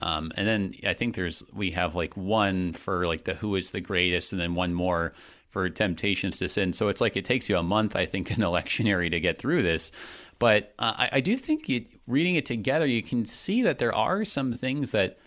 Um, 0.00 0.32
and 0.36 0.46
then 0.46 0.72
I 0.86 0.94
think 0.94 1.14
there's 1.14 1.42
we 1.52 1.72
have 1.72 1.94
like 1.94 2.16
one 2.16 2.72
for 2.72 3.06
like 3.06 3.24
the 3.24 3.34
who 3.34 3.56
is 3.56 3.72
the 3.72 3.80
greatest, 3.80 4.32
and 4.32 4.40
then 4.40 4.54
one 4.54 4.74
more 4.74 5.12
for 5.48 5.68
temptations 5.68 6.38
to 6.38 6.48
sin. 6.48 6.72
So 6.72 6.88
it's 6.88 7.00
like 7.00 7.16
it 7.16 7.24
takes 7.24 7.48
you 7.48 7.56
a 7.56 7.62
month, 7.62 7.96
I 7.96 8.06
think, 8.06 8.30
in 8.34 8.40
the 8.40 8.46
lectionary 8.46 9.10
to 9.10 9.20
get 9.20 9.38
through 9.38 9.62
this. 9.62 9.90
But 10.38 10.74
uh, 10.78 10.94
I, 10.96 11.08
I, 11.14 11.20
do 11.20 11.36
think 11.36 11.68
you, 11.68 11.84
reading 12.06 12.36
it 12.36 12.46
together, 12.46 12.86
you 12.86 13.02
can 13.02 13.24
see 13.24 13.62
that 13.62 13.78
there 13.78 13.94
are 13.94 14.24
some 14.24 14.52
things 14.52 14.92
that 14.92 15.18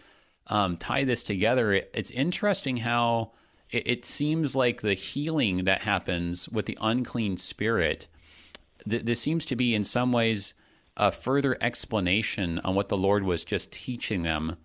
um, 0.48 0.78
tie 0.78 1.04
this 1.04 1.22
together. 1.24 1.74
It, 1.74 1.92
it's 1.94 2.12
interesting 2.12 2.78
how 2.78 3.34
it, 3.72 3.88
it, 3.88 4.06
seems 4.06 4.56
like 4.56 4.82
the 4.82 4.94
healing 4.94 5.66
that 5.66 5.82
happens 5.82 6.48
with 6.48 6.66
the 6.66 6.78
unclean 6.80 7.36
spirit. 7.36 8.08
Th- 8.90 9.04
this 9.04 9.20
seems 9.20 9.44
to 9.48 9.58
be, 9.58 9.76
in 9.76 9.84
some 9.84 10.14
ways, 10.14 10.54
a 10.98 11.12
further 11.12 11.58
explanation 11.62 12.60
on 12.60 12.76
what 12.76 12.90
the 12.90 12.98
Lord 12.98 13.24
was 13.24 13.46
just 13.46 13.72
teaching 13.72 14.22
them 14.24 14.58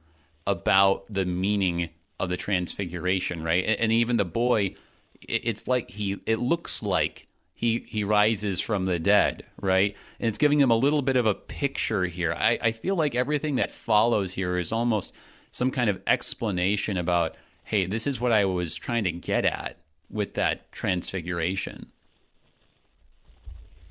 about 0.47 1.07
the 1.07 1.25
meaning 1.25 1.91
of 2.19 2.29
the 2.29 2.37
transfiguration, 2.37 3.43
right? 3.43 3.77
And 3.79 3.93
even 3.93 4.17
the 4.17 4.25
boy, 4.25 4.75
it's 5.21 5.69
like 5.69 5.91
he, 5.91 6.21
it 6.27 6.39
looks 6.39 6.83
like 6.83 7.29
he 7.57 7.85
he 7.89 8.05
rises 8.05 8.61
from 8.61 8.85
the 8.85 8.99
dead, 8.99 9.45
right? 9.61 9.97
And 10.21 10.29
it's 10.29 10.39
giving 10.39 10.59
them 10.59 10.71
a 10.71 10.77
little 10.77 11.01
bit 11.01 11.17
of 11.17 11.25
a 11.25 11.35
picture 11.35 12.05
here. 12.05 12.35
I, 12.35 12.59
I 12.61 12.73
feel 12.73 12.97
like 12.97 13.15
everything 13.15 13.57
that 13.57 13.71
follows 13.71 14.35
here 14.35 14.59
is 14.59 14.73
almost 14.73 15.13
some 15.53 15.71
kind 15.71 15.89
of 15.89 16.03
explanation 16.07 16.99
about, 16.99 17.35
hey, 17.65 17.87
this 17.87 18.07
is 18.07 18.21
what 18.21 18.31
I 18.31 18.45
was 18.45 18.77
trying 18.77 19.05
to 19.05 19.13
get 19.13 19.47
at 19.47 19.79
with 20.11 20.35
that 20.35 20.71
transfiguration. 20.71 21.87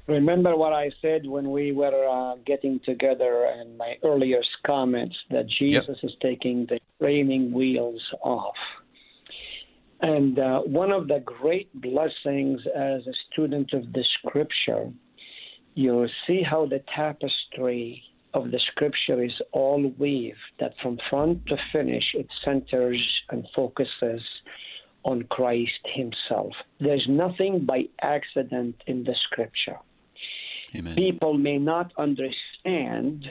Remember 0.07 0.55
what 0.55 0.71
I 0.71 0.91
said 1.01 1.25
when 1.25 1.49
we 1.49 1.71
were 1.71 2.07
uh, 2.07 2.35
getting 2.45 2.79
together 2.85 3.51
in 3.59 3.75
my 3.75 3.95
earlier 4.03 4.41
comments 4.65 5.15
that 5.31 5.47
Jesus 5.47 5.83
yep. 5.87 5.97
is 6.03 6.13
taking 6.21 6.67
the 6.67 6.79
training 6.99 7.51
wheels 7.51 8.03
off. 8.21 8.55
And 10.01 10.37
uh, 10.37 10.59
one 10.59 10.91
of 10.91 11.07
the 11.07 11.21
great 11.25 11.69
blessings 11.81 12.61
as 12.75 13.07
a 13.07 13.13
student 13.31 13.73
of 13.73 13.91
the 13.93 14.05
scripture, 14.19 14.91
you 15.73 16.07
see 16.27 16.43
how 16.43 16.67
the 16.67 16.83
tapestry 16.95 18.03
of 18.35 18.51
the 18.51 18.59
scripture 18.71 19.23
is 19.23 19.33
all 19.53 19.91
weaved, 19.97 20.37
that 20.59 20.73
from 20.83 20.99
front 21.09 21.47
to 21.47 21.57
finish 21.71 22.03
it 22.13 22.27
centers 22.43 23.01
and 23.29 23.47
focuses 23.55 24.21
on 25.03 25.23
Christ 25.29 25.71
Himself. 25.95 26.51
There's 26.79 27.05
nothing 27.09 27.65
by 27.65 27.85
accident 28.01 28.75
in 28.85 29.03
the 29.03 29.15
scripture. 29.31 29.79
Amen. 30.73 30.95
People 30.95 31.33
may 31.33 31.57
not 31.57 31.91
understand 31.97 33.25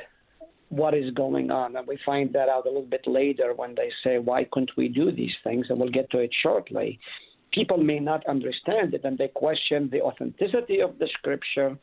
what 0.69 0.95
is 0.95 1.13
going 1.15 1.51
on. 1.51 1.77
And 1.77 1.87
we 1.87 1.99
find 2.05 2.33
that 2.33 2.49
out 2.49 2.67
a 2.67 2.69
little 2.69 2.83
bit 2.83 3.07
later 3.07 3.55
when 3.55 3.75
they 3.75 3.91
say, 4.03 4.19
why 4.19 4.45
couldn't 4.51 4.77
we 4.77 4.89
do 4.89 5.13
these 5.13 5.35
things? 5.45 5.67
And 5.69 5.79
we'll 5.79 5.91
get 5.91 6.11
to 6.11 6.19
it 6.19 6.31
shortly. 6.43 6.99
People 7.53 7.79
may 7.79 8.01
not 8.01 8.27
understand 8.27 8.95
it 8.95 9.05
and 9.05 9.17
they 9.17 9.29
question 9.29 9.89
the 9.93 10.03
authenticity 10.03 10.81
of 10.81 10.99
the 10.99 11.09
scripture 11.19 11.79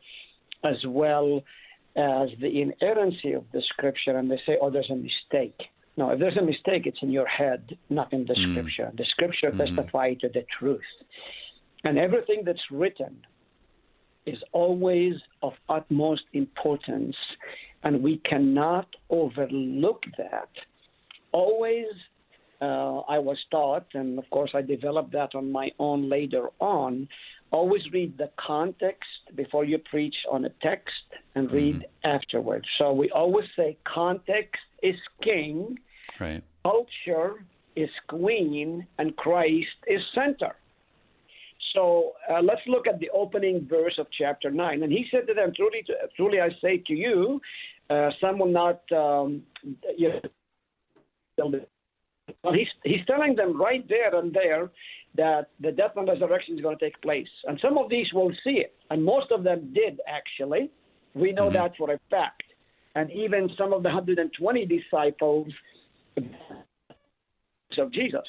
as 0.64 0.76
well 0.86 1.42
as 1.96 2.28
the 2.40 2.60
inerrancy 2.60 3.32
of 3.32 3.44
the 3.52 3.62
scripture. 3.72 4.16
And 4.18 4.30
they 4.30 4.40
say, 4.46 4.58
oh, 4.60 4.70
there's 4.70 4.90
a 4.90 4.96
mistake. 4.96 5.58
No, 5.96 6.10
if 6.10 6.18
there's 6.18 6.36
a 6.36 6.42
mistake, 6.42 6.86
it's 6.86 7.02
in 7.02 7.10
your 7.10 7.26
head, 7.26 7.76
not 7.90 8.12
in 8.12 8.26
the 8.26 8.34
mm. 8.34 8.52
scripture. 8.52 8.90
The 8.96 9.04
scripture 9.10 9.50
mm-hmm. 9.50 9.76
testifies 9.76 10.18
to 10.18 10.28
the 10.28 10.44
truth. 10.58 10.80
And 11.84 11.98
everything 11.98 12.42
that's 12.44 12.70
written 12.70 13.22
is 14.26 14.38
always 14.52 15.14
of 15.42 15.52
utmost 15.68 16.22
importance 16.32 17.16
and 17.82 18.02
we 18.02 18.18
cannot 18.18 18.86
overlook 19.10 20.04
that. 20.18 20.48
Always, 21.32 21.86
uh, 22.60 23.00
I 23.00 23.18
was 23.18 23.38
taught, 23.50 23.86
and 23.94 24.18
of 24.18 24.28
course 24.30 24.50
I 24.54 24.62
developed 24.62 25.12
that 25.12 25.34
on 25.34 25.50
my 25.50 25.70
own 25.78 26.08
later 26.08 26.50
on. 26.60 27.08
Always 27.50 27.82
read 27.92 28.16
the 28.16 28.30
context 28.38 29.10
before 29.34 29.64
you 29.64 29.78
preach 29.78 30.14
on 30.30 30.44
a 30.44 30.50
text 30.62 30.94
and 31.34 31.50
read 31.50 31.76
mm-hmm. 31.76 32.16
afterwards. 32.16 32.66
So 32.78 32.92
we 32.92 33.10
always 33.10 33.46
say 33.56 33.76
context 33.84 34.62
is 34.82 34.96
king, 35.22 35.78
right. 36.20 36.42
culture 36.64 37.44
is 37.76 37.90
queen, 38.08 38.86
and 38.98 39.16
Christ 39.16 39.76
is 39.86 40.00
center. 40.14 40.54
So 41.74 42.12
uh, 42.30 42.40
let's 42.42 42.60
look 42.66 42.86
at 42.86 43.00
the 43.00 43.10
opening 43.10 43.66
verse 43.68 43.94
of 43.98 44.06
chapter 44.16 44.50
9. 44.50 44.82
And 44.82 44.92
he 44.92 45.06
said 45.10 45.26
to 45.28 45.34
them, 45.34 45.52
Truly, 45.56 45.84
truly 46.16 46.40
I 46.40 46.48
say 46.60 46.82
to 46.86 46.94
you, 46.94 47.40
uh, 47.90 48.10
some 48.20 48.38
will 48.38 48.46
not. 48.46 48.80
Um, 48.92 49.42
you 49.96 50.12
know, 51.38 51.52
well, 52.42 52.52
he's 52.52 52.68
he's 52.84 53.04
telling 53.06 53.34
them 53.34 53.60
right 53.60 53.86
there 53.88 54.14
and 54.14 54.32
there 54.32 54.70
that 55.16 55.50
the 55.60 55.72
death 55.72 55.92
and 55.96 56.08
resurrection 56.08 56.54
is 56.56 56.62
going 56.62 56.78
to 56.78 56.84
take 56.84 57.00
place, 57.02 57.28
and 57.46 57.58
some 57.60 57.76
of 57.76 57.90
these 57.90 58.06
will 58.14 58.30
see 58.44 58.62
it, 58.64 58.74
and 58.90 59.04
most 59.04 59.30
of 59.30 59.44
them 59.44 59.72
did 59.74 60.00
actually. 60.08 60.70
We 61.14 61.32
know 61.32 61.46
mm-hmm. 61.46 61.54
that 61.54 61.76
for 61.76 61.92
a 61.92 61.98
fact, 62.10 62.44
and 62.94 63.10
even 63.10 63.50
some 63.58 63.72
of 63.72 63.82
the 63.82 63.90
120 63.90 64.66
disciples 64.66 65.48
of 67.78 67.92
Jesus. 67.92 68.26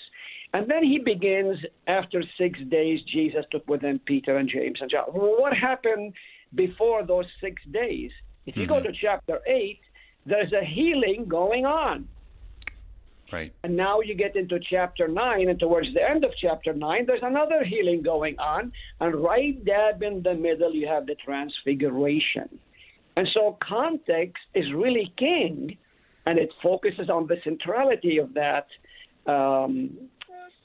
And 0.54 0.70
then 0.70 0.84
he 0.84 1.00
begins 1.00 1.58
after 1.88 2.24
six 2.38 2.60
days, 2.70 3.00
Jesus 3.12 3.44
took 3.52 3.68
with 3.68 3.82
him 3.82 4.00
Peter 4.06 4.38
and 4.38 4.48
James 4.48 4.78
and 4.82 4.90
John. 4.90 5.06
What 5.08 5.54
happened 5.54 6.14
before 6.54 7.04
those 7.04 7.26
six 7.42 7.62
days? 7.72 8.12
If 8.46 8.56
you 8.56 8.64
mm-hmm. 8.64 8.74
go 8.74 8.84
to 8.84 8.92
chapter 9.02 9.40
8, 9.48 9.80
there's 10.26 10.54
a 10.54 10.64
healing 10.64 11.26
going 11.28 11.66
on. 11.66 12.08
Right. 13.32 13.52
And 13.64 13.76
now 13.76 14.02
you 14.02 14.14
get 14.14 14.36
into 14.36 14.60
chapter 14.70 15.08
9, 15.08 15.50
and 15.50 15.60
towards 15.60 15.92
the 15.96 16.08
end 16.08 16.24
of 16.24 16.32
chapter 16.40 16.72
9, 16.72 17.06
there's 17.08 17.24
another 17.24 17.64
healing 17.64 18.04
going 18.04 18.38
on. 18.38 18.72
And 19.00 19.16
right 19.16 19.64
dab 19.66 20.04
in 20.04 20.22
the 20.22 20.36
middle, 20.36 20.76
you 20.76 20.88
have 20.88 21.08
the 21.08 21.16
transfiguration. 21.16 22.60
And 23.18 23.28
so 23.34 23.58
context 23.68 24.44
is 24.54 24.66
really 24.76 25.12
king, 25.18 25.78
and 26.28 26.38
it 26.38 26.50
focuses 26.62 27.10
on 27.10 27.26
the 27.26 27.38
centrality 27.44 28.20
of 28.20 28.36
that 28.36 28.68
um, 29.26 29.98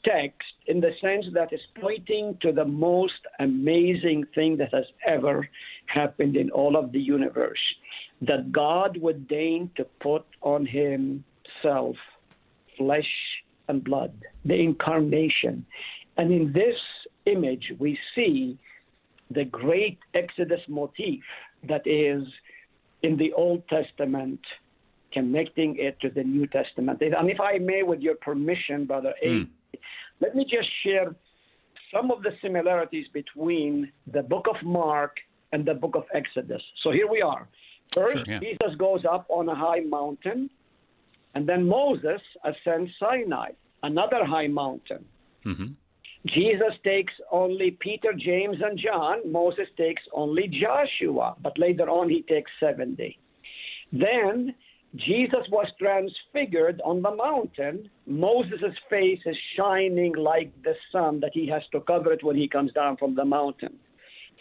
text 0.08 0.52
in 0.66 0.80
the 0.80 0.92
sense 1.00 1.26
that 1.34 1.52
it's 1.52 1.62
pointing 1.80 2.36
to 2.40 2.52
the 2.52 2.64
most 2.64 3.20
amazing 3.40 4.24
thing 4.34 4.56
that 4.56 4.72
has 4.72 4.84
ever 5.06 5.48
happened 5.86 6.36
in 6.36 6.50
all 6.50 6.76
of 6.76 6.92
the 6.92 7.00
universe 7.00 7.64
that 8.22 8.50
God 8.50 8.96
would 8.96 9.28
deign 9.28 9.70
to 9.76 9.84
put 10.00 10.24
on 10.42 10.66
himself 10.66 11.96
flesh 12.76 13.12
and 13.68 13.84
blood, 13.84 14.12
the 14.44 14.54
incarnation. 14.54 15.64
And 16.16 16.32
in 16.32 16.52
this 16.52 16.76
image, 17.26 17.72
we 17.78 17.98
see 18.14 18.58
the 19.30 19.44
great 19.44 19.98
Exodus 20.14 20.60
motif 20.68 21.22
that 21.68 21.86
is 21.86 22.22
in 23.02 23.16
the 23.16 23.32
Old 23.34 23.68
Testament, 23.68 24.40
connecting 25.12 25.76
it 25.78 26.00
to 26.00 26.10
the 26.10 26.24
New 26.24 26.46
Testament. 26.46 27.00
And 27.02 27.30
if 27.30 27.40
I 27.40 27.58
may, 27.58 27.82
with 27.82 28.00
your 28.00 28.16
permission, 28.16 28.86
Brother 28.86 29.14
mm. 29.24 29.44
A, 29.44 29.48
let 30.20 30.34
me 30.34 30.44
just 30.44 30.68
share 30.84 31.14
some 31.92 32.10
of 32.10 32.22
the 32.22 32.30
similarities 32.42 33.06
between 33.12 33.90
the 34.12 34.22
book 34.22 34.46
of 34.48 34.56
Mark 34.62 35.16
and 35.52 35.64
the 35.64 35.74
book 35.74 35.94
of 35.94 36.04
Exodus. 36.14 36.62
So 36.82 36.90
here 36.90 37.08
we 37.08 37.22
are. 37.22 37.48
First, 37.92 38.18
sure, 38.18 38.24
yeah. 38.26 38.40
Jesus 38.40 38.76
goes 38.78 39.04
up 39.10 39.26
on 39.28 39.48
a 39.48 39.54
high 39.54 39.80
mountain, 39.80 40.50
and 41.34 41.48
then 41.48 41.66
Moses 41.66 42.20
ascends 42.44 42.90
Sinai, 43.00 43.50
another 43.82 44.24
high 44.24 44.48
mountain. 44.48 45.04
Mm-hmm. 45.46 45.68
Jesus 46.26 46.74
takes 46.84 47.12
only 47.30 47.70
Peter, 47.70 48.12
James, 48.12 48.56
and 48.62 48.78
John. 48.78 49.30
Moses 49.30 49.68
takes 49.76 50.02
only 50.12 50.48
Joshua, 50.48 51.36
but 51.40 51.58
later 51.58 51.88
on 51.88 52.10
he 52.10 52.22
takes 52.22 52.50
70. 52.60 53.18
Then 53.92 54.54
Jesus 54.96 55.46
was 55.50 55.66
transfigured 55.78 56.80
on 56.84 57.02
the 57.02 57.14
mountain. 57.14 57.90
Moses' 58.06 58.76
face 58.88 59.20
is 59.26 59.36
shining 59.56 60.14
like 60.16 60.50
the 60.62 60.74
sun 60.90 61.20
that 61.20 61.32
he 61.34 61.46
has 61.48 61.62
to 61.72 61.80
cover 61.80 62.12
it 62.12 62.24
when 62.24 62.36
he 62.36 62.48
comes 62.48 62.72
down 62.72 62.96
from 62.96 63.14
the 63.14 63.24
mountain. 63.24 63.78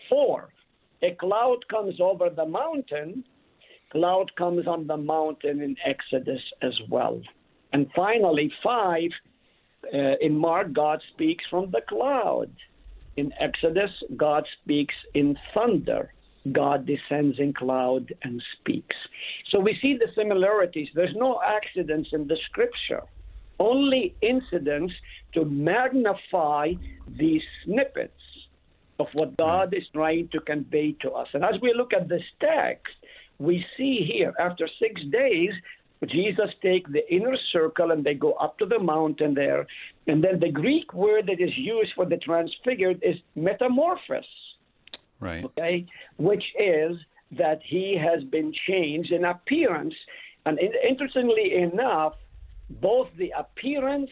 Four, 0.10 0.50
a 1.04 1.12
cloud 1.20 1.60
comes 1.70 2.00
over 2.00 2.30
the 2.30 2.46
mountain, 2.46 3.24
cloud 3.92 4.32
comes 4.38 4.68
on 4.68 4.88
the 4.88 4.98
mountain 4.98 5.62
in 5.62 5.76
Exodus 5.86 6.42
as 6.62 6.74
well. 6.90 7.22
And 7.74 7.88
finally, 7.96 8.52
five, 8.64 9.10
uh, 9.94 10.16
in 10.22 10.38
Mark, 10.38 10.74
God 10.74 11.02
speaks 11.14 11.44
from 11.50 11.72
the 11.72 11.82
cloud. 11.88 12.50
In 13.18 13.34
Exodus, 13.40 13.92
God 14.16 14.46
speaks 14.64 14.96
in 15.14 15.38
thunder. 15.54 16.14
God 16.54 16.86
descends 16.86 17.40
in 17.40 17.54
cloud 17.54 18.14
and 18.24 18.42
speaks. 18.60 18.96
So 19.52 19.60
we 19.60 19.78
see 19.82 19.98
the 19.98 20.08
similarities. 20.16 20.90
There's 20.94 21.16
no 21.16 21.40
accidents 21.46 22.10
in 22.14 22.28
the 22.28 22.38
scripture, 22.50 23.04
only 23.60 24.16
incidents 24.22 24.94
to 25.34 25.46
magnify 25.46 26.74
these 27.08 27.42
snippets 27.64 28.14
of 29.00 29.08
what 29.14 29.38
God 29.38 29.74
is 29.74 29.84
trying 29.94 30.30
to 30.30 30.40
convey 30.42 30.94
to 31.02 31.12
us. 31.12 31.28
And 31.34 31.44
as 31.44 31.56
we 31.62 31.74
look 31.74 31.94
at 31.94 32.10
this 32.10 32.24
text, 32.40 32.94
we 33.40 33.64
see 33.78 34.10
here 34.12 34.34
after 34.40 34.68
six 34.80 35.02
days, 35.12 35.52
Jesus 36.06 36.50
take 36.62 36.92
the 36.92 37.12
inner 37.12 37.36
circle 37.52 37.92
and 37.92 38.04
they 38.04 38.14
go 38.14 38.34
up 38.34 38.58
to 38.60 38.66
the 38.66 38.80
mountain 38.80 39.34
there. 39.34 39.66
And 40.08 40.24
then 40.24 40.40
the 40.40 40.52
Greek 40.52 40.94
word 40.94 41.28
that 41.28 41.42
is 41.42 41.56
used 41.58 41.92
for 41.96 42.06
the 42.06 42.18
transfigured 42.18 43.00
is 43.02 43.16
metamorphosis. 43.36 44.26
Right. 45.20 45.44
Okay, 45.44 45.86
which 46.18 46.44
is 46.60 46.98
that 47.38 47.60
he 47.64 47.98
has 47.98 48.24
been 48.26 48.54
changed 48.68 49.12
in 49.12 49.26
appearance. 49.26 49.94
And 50.46 50.60
interestingly 50.88 51.56
enough, 51.56 52.14
both 52.70 53.08
the 53.18 53.34
appearance 53.38 54.10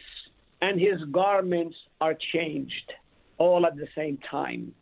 and 0.60 0.80
his 0.80 1.02
garments 1.12 1.76
are 2.00 2.14
changed 2.32 2.92
all 3.38 3.66
at 3.66 3.76
the 3.76 3.88
same 3.94 4.18
time. 4.30 4.74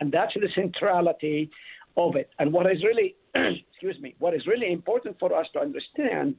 And 0.00 0.12
that's 0.12 0.34
the 0.34 0.48
centrality 0.54 1.50
of 1.96 2.16
it. 2.16 2.30
And 2.38 2.52
what 2.52 2.70
is 2.70 2.82
really, 2.84 3.14
excuse 3.34 3.98
me, 4.00 4.14
what 4.18 4.34
is 4.34 4.46
really 4.46 4.72
important 4.72 5.18
for 5.18 5.34
us 5.34 5.46
to 5.54 5.60
understand, 5.60 6.36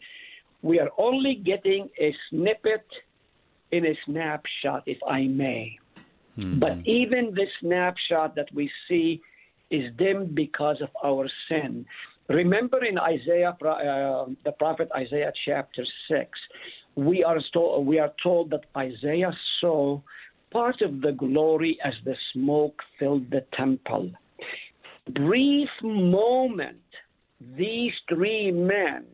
we 0.62 0.80
are 0.80 0.90
only 0.98 1.36
getting 1.36 1.90
a 2.00 2.14
snippet 2.30 2.86
in 3.72 3.86
a 3.86 3.98
snapshot, 4.06 4.84
if 4.86 4.98
I 5.08 5.24
may. 5.24 5.78
Mm-hmm. 6.38 6.60
But 6.60 6.86
even 6.86 7.34
the 7.34 7.46
snapshot 7.62 8.36
that 8.36 8.48
we 8.54 8.70
see 8.88 9.22
is 9.70 9.92
dim 9.98 10.34
because 10.34 10.78
of 10.82 10.90
our 11.04 11.28
sin. 11.50 11.86
Remember 12.30 12.84
in 12.84 12.98
Isaiah, 12.98 13.58
uh, 13.62 14.26
the 14.44 14.52
prophet 14.60 14.90
Isaiah 14.96 15.32
chapter 15.46 15.86
6, 16.10 16.30
we 16.96 17.24
are, 17.24 17.40
told, 17.54 17.86
we 17.86 18.00
are 18.00 18.12
told 18.22 18.50
that 18.52 18.66
Isaiah 18.76 19.32
saw 19.62 20.02
part 20.52 20.82
of 20.82 21.02
the 21.02 21.12
glory 21.14 21.78
as 21.84 21.94
the 22.06 22.16
smoke 22.34 22.82
filled 23.00 23.30
the 23.30 23.46
temple. 23.54 24.12
Brief 25.14 25.70
moment, 25.82 26.82
these 27.58 27.94
three 28.10 28.52
men, 28.52 29.06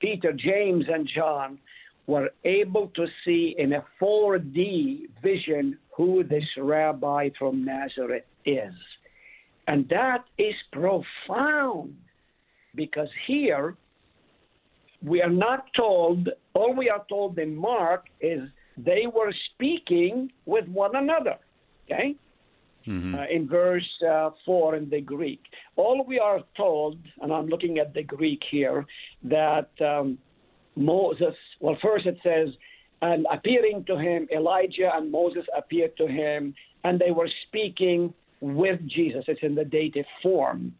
Peter, 0.00 0.32
James, 0.32 0.84
and 0.88 1.08
John, 1.14 1.58
were 2.06 2.30
able 2.44 2.88
to 2.96 3.06
see 3.24 3.54
in 3.58 3.72
a 3.74 3.84
4D 4.00 5.02
vision 5.22 5.78
who 5.96 6.24
this 6.24 6.44
rabbi 6.58 7.30
from 7.38 7.64
Nazareth 7.64 8.24
is. 8.44 8.74
And 9.66 9.88
that 9.88 10.24
is 10.38 10.54
profound 10.72 11.96
because 12.74 13.08
here 13.26 13.76
we 15.04 15.22
are 15.22 15.30
not 15.30 15.66
told, 15.76 16.28
all 16.54 16.74
we 16.74 16.88
are 16.90 17.04
told 17.08 17.38
in 17.38 17.54
Mark 17.54 18.06
is 18.20 18.40
they 18.76 19.04
were 19.12 19.32
speaking 19.54 20.30
with 20.46 20.66
one 20.68 20.96
another. 20.96 21.36
Okay? 21.84 22.16
Mm-hmm. 22.86 23.14
Uh, 23.14 23.24
in 23.30 23.46
verse 23.46 23.88
uh, 24.10 24.30
4 24.46 24.76
in 24.76 24.88
the 24.88 25.00
Greek. 25.02 25.40
All 25.76 26.02
we 26.04 26.18
are 26.18 26.40
told, 26.56 26.98
and 27.20 27.30
I'm 27.32 27.46
looking 27.46 27.78
at 27.78 27.92
the 27.92 28.02
Greek 28.02 28.40
here, 28.50 28.86
that 29.22 29.68
um, 29.80 30.18
Moses, 30.80 31.34
well, 31.60 31.76
first 31.80 32.06
it 32.06 32.18
says, 32.22 32.48
and 33.02 33.26
appearing 33.32 33.84
to 33.86 33.96
him, 33.96 34.28
Elijah 34.34 34.90
and 34.94 35.10
Moses 35.10 35.46
appeared 35.56 35.96
to 35.96 36.06
him, 36.06 36.54
and 36.84 36.98
they 36.98 37.10
were 37.10 37.30
speaking 37.46 38.12
with 38.40 38.80
Jesus. 38.86 39.24
It's 39.28 39.42
in 39.42 39.54
the 39.54 39.64
dative 39.64 40.06
form. 40.22 40.74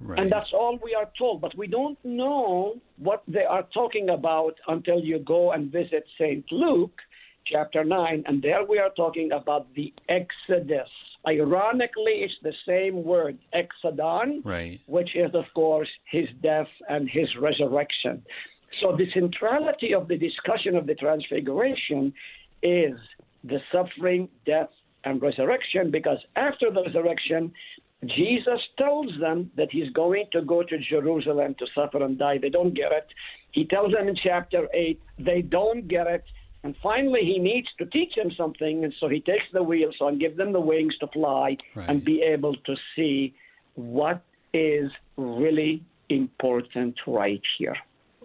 Right. 0.00 0.20
And 0.20 0.30
that's 0.30 0.52
all 0.52 0.78
we 0.82 0.94
are 0.94 1.10
told. 1.18 1.40
But 1.40 1.56
we 1.56 1.66
don't 1.66 1.98
know 2.04 2.80
what 2.98 3.22
they 3.26 3.44
are 3.44 3.64
talking 3.74 4.10
about 4.10 4.54
until 4.68 5.00
you 5.00 5.18
go 5.18 5.52
and 5.52 5.72
visit 5.72 6.04
St. 6.18 6.44
Luke, 6.52 7.00
chapter 7.46 7.84
9. 7.84 8.24
And 8.26 8.40
there 8.40 8.64
we 8.64 8.78
are 8.78 8.90
talking 8.90 9.32
about 9.32 9.72
the 9.74 9.92
Exodus. 10.08 10.88
Ironically, 11.26 12.22
it's 12.22 12.34
the 12.42 12.54
same 12.66 13.02
word, 13.02 13.38
exodon, 13.52 14.44
right. 14.44 14.80
which 14.86 15.16
is, 15.16 15.34
of 15.34 15.44
course, 15.52 15.88
his 16.08 16.28
death 16.42 16.68
and 16.88 17.10
his 17.10 17.28
resurrection. 17.36 18.22
So 18.80 18.96
the 18.96 19.10
centrality 19.12 19.94
of 19.94 20.08
the 20.08 20.16
discussion 20.16 20.76
of 20.76 20.86
the 20.86 20.94
transfiguration 20.94 22.12
is 22.62 22.98
the 23.44 23.60
suffering, 23.72 24.28
death, 24.46 24.70
and 25.04 25.22
resurrection, 25.22 25.90
because 25.90 26.18
after 26.36 26.70
the 26.70 26.82
resurrection, 26.82 27.52
Jesus 28.04 28.60
tells 28.76 29.06
them 29.20 29.50
that 29.56 29.68
he's 29.70 29.90
going 29.92 30.26
to 30.32 30.42
go 30.42 30.62
to 30.62 30.78
Jerusalem 30.78 31.54
to 31.58 31.66
suffer 31.74 32.02
and 32.02 32.18
die. 32.18 32.38
They 32.38 32.50
don't 32.50 32.74
get 32.74 32.92
it. 32.92 33.06
He 33.52 33.64
tells 33.64 33.92
them 33.92 34.08
in 34.08 34.16
chapter 34.16 34.68
8, 34.72 35.00
they 35.18 35.42
don't 35.42 35.88
get 35.88 36.06
it. 36.06 36.24
And 36.62 36.76
finally, 36.82 37.22
he 37.22 37.38
needs 37.38 37.68
to 37.78 37.86
teach 37.86 38.14
them 38.14 38.30
something. 38.36 38.84
And 38.84 38.92
so 39.00 39.08
he 39.08 39.20
takes 39.20 39.44
the 39.52 39.62
wheels 39.62 39.96
and 40.00 40.20
give 40.20 40.36
them 40.36 40.52
the 40.52 40.60
wings 40.60 40.96
to 40.98 41.06
fly 41.08 41.56
right. 41.74 41.88
and 41.88 42.04
be 42.04 42.22
able 42.22 42.54
to 42.54 42.76
see 42.94 43.34
what 43.74 44.22
is 44.52 44.90
really 45.16 45.82
important 46.08 46.96
right 47.06 47.42
here. 47.58 47.76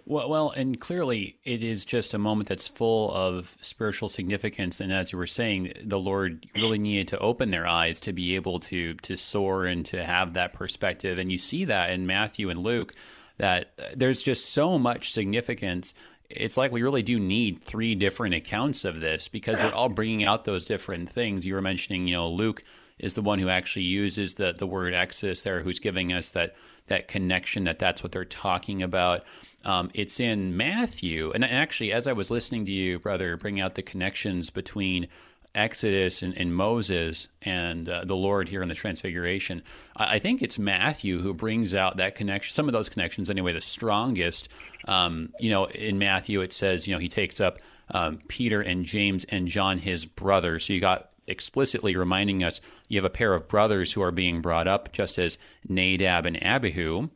Well, 0.06 0.28
well, 0.28 0.50
and 0.50 0.78
clearly 0.78 1.38
it 1.44 1.62
is 1.62 1.84
just 1.84 2.12
a 2.12 2.18
moment 2.18 2.48
that's 2.48 2.68
full 2.68 3.10
of 3.14 3.56
spiritual 3.60 4.10
significance. 4.10 4.80
And 4.80 4.92
as 4.92 5.12
you 5.12 5.18
were 5.18 5.26
saying, 5.26 5.72
the 5.82 5.98
Lord 5.98 6.46
really 6.54 6.78
needed 6.78 7.08
to 7.08 7.18
open 7.18 7.50
their 7.50 7.66
eyes 7.66 8.00
to 8.00 8.12
be 8.12 8.34
able 8.34 8.58
to 8.60 8.94
to 8.94 9.16
soar 9.16 9.64
and 9.64 9.84
to 9.86 10.04
have 10.04 10.34
that 10.34 10.52
perspective. 10.52 11.18
And 11.18 11.32
you 11.32 11.38
see 11.38 11.64
that 11.66 11.90
in 11.90 12.06
Matthew 12.06 12.50
and 12.50 12.62
Luke, 12.62 12.94
that 13.38 13.72
there's 13.96 14.22
just 14.22 14.50
so 14.50 14.78
much 14.78 15.12
significance. 15.12 15.94
It's 16.28 16.58
like 16.58 16.70
we 16.70 16.82
really 16.82 17.02
do 17.02 17.18
need 17.18 17.62
three 17.62 17.94
different 17.94 18.34
accounts 18.34 18.84
of 18.84 19.00
this 19.00 19.28
because 19.28 19.60
they're 19.60 19.74
all 19.74 19.88
bringing 19.88 20.24
out 20.24 20.44
those 20.44 20.66
different 20.66 21.08
things. 21.08 21.46
You 21.46 21.54
were 21.54 21.62
mentioning, 21.62 22.08
you 22.08 22.14
know, 22.14 22.28
Luke 22.28 22.62
is 22.98 23.14
the 23.14 23.22
one 23.22 23.38
who 23.38 23.48
actually 23.48 23.84
uses 23.84 24.34
the 24.34 24.52
the 24.52 24.66
word 24.66 24.94
exodus 24.94 25.42
there, 25.42 25.60
who's 25.60 25.78
giving 25.78 26.12
us 26.12 26.30
that 26.32 26.54
that 26.86 27.08
connection 27.08 27.64
that 27.64 27.78
that's 27.78 28.02
what 28.02 28.12
they're 28.12 28.24
talking 28.24 28.82
about. 28.82 29.24
Um, 29.64 29.90
it's 29.94 30.20
in 30.20 30.56
Matthew, 30.56 31.32
and 31.34 31.44
actually, 31.44 31.92
as 31.92 32.06
I 32.06 32.12
was 32.12 32.30
listening 32.30 32.64
to 32.66 32.72
you, 32.72 32.98
brother, 32.98 33.36
bring 33.36 33.60
out 33.60 33.74
the 33.74 33.82
connections 33.82 34.50
between 34.50 35.08
Exodus 35.54 36.22
and, 36.22 36.36
and 36.36 36.54
Moses 36.54 37.28
and 37.42 37.88
uh, 37.88 38.04
the 38.04 38.16
Lord 38.16 38.48
here 38.48 38.62
in 38.62 38.68
the 38.68 38.74
Transfiguration. 38.74 39.62
I, 39.96 40.16
I, 40.16 40.18
think 40.18 40.42
it's 40.42 40.58
Matthew 40.58 41.20
who 41.20 41.32
brings 41.32 41.74
out 41.74 41.96
that 41.98 42.16
connection, 42.16 42.52
some 42.52 42.68
of 42.68 42.72
those 42.72 42.88
connections 42.88 43.30
anyway, 43.30 43.52
the 43.52 43.60
strongest. 43.60 44.48
Um, 44.88 45.32
you 45.38 45.50
know, 45.50 45.66
in 45.66 45.98
Matthew 45.98 46.40
it 46.40 46.52
says, 46.52 46.88
you 46.88 46.94
know, 46.94 46.98
he 46.98 47.08
takes 47.08 47.40
up 47.40 47.58
um, 47.92 48.18
Peter 48.26 48.60
and 48.60 48.84
James 48.84 49.24
and 49.26 49.46
John, 49.46 49.78
his 49.78 50.06
brothers. 50.06 50.64
So 50.64 50.72
you 50.72 50.80
got 50.80 51.10
explicitly 51.26 51.96
reminding 51.96 52.42
us 52.42 52.60
you 52.88 52.98
have 52.98 53.04
a 53.04 53.10
pair 53.10 53.34
of 53.34 53.48
brothers 53.48 53.92
who 53.92 54.02
are 54.02 54.10
being 54.10 54.40
brought 54.40 54.68
up, 54.68 54.92
just 54.92 55.18
as 55.18 55.38
Nadab 55.68 56.26
and 56.26 56.42
Abihu, 56.42 57.08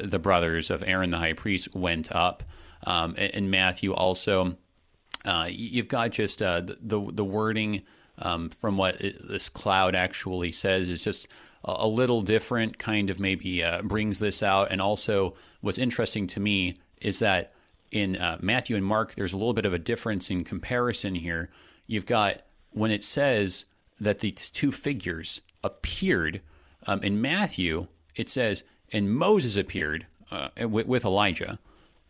the 0.00 0.18
brothers 0.18 0.70
of 0.70 0.82
Aaron 0.86 1.10
the 1.10 1.18
high 1.18 1.32
priest, 1.32 1.74
went 1.74 2.10
up. 2.12 2.42
Um, 2.86 3.14
and 3.16 3.50
Matthew 3.50 3.92
also, 3.92 4.56
uh, 5.24 5.46
you've 5.50 5.88
got 5.88 6.10
just 6.10 6.42
uh, 6.42 6.60
the, 6.60 7.00
the 7.12 7.24
wording 7.24 7.82
um, 8.18 8.50
from 8.50 8.76
what 8.76 8.98
this 8.98 9.48
cloud 9.48 9.94
actually 9.94 10.52
says 10.52 10.88
is 10.88 11.02
just 11.02 11.28
a, 11.64 11.74
a 11.78 11.88
little 11.88 12.22
different, 12.22 12.78
kind 12.78 13.10
of 13.10 13.18
maybe 13.18 13.62
uh, 13.62 13.82
brings 13.82 14.18
this 14.18 14.42
out. 14.42 14.70
And 14.70 14.80
also, 14.80 15.34
what's 15.60 15.78
interesting 15.78 16.26
to 16.28 16.40
me 16.40 16.76
is 17.00 17.18
that 17.20 17.52
in 17.90 18.16
uh, 18.16 18.38
Matthew 18.40 18.76
and 18.76 18.84
Mark, 18.84 19.14
there's 19.14 19.32
a 19.32 19.38
little 19.38 19.54
bit 19.54 19.66
of 19.66 19.72
a 19.72 19.78
difference 19.78 20.30
in 20.30 20.44
comparison 20.44 21.14
here. 21.14 21.50
You've 21.86 22.06
got 22.06 22.42
when 22.74 22.90
it 22.90 23.02
says 23.02 23.66
that 24.00 24.18
these 24.18 24.50
two 24.50 24.70
figures 24.70 25.40
appeared 25.62 26.42
um, 26.86 27.02
in 27.02 27.20
Matthew, 27.20 27.86
it 28.14 28.28
says, 28.28 28.64
and 28.92 29.14
Moses 29.14 29.56
appeared 29.56 30.06
uh, 30.30 30.48
with, 30.68 30.86
with, 30.86 31.04
Elijah. 31.04 31.58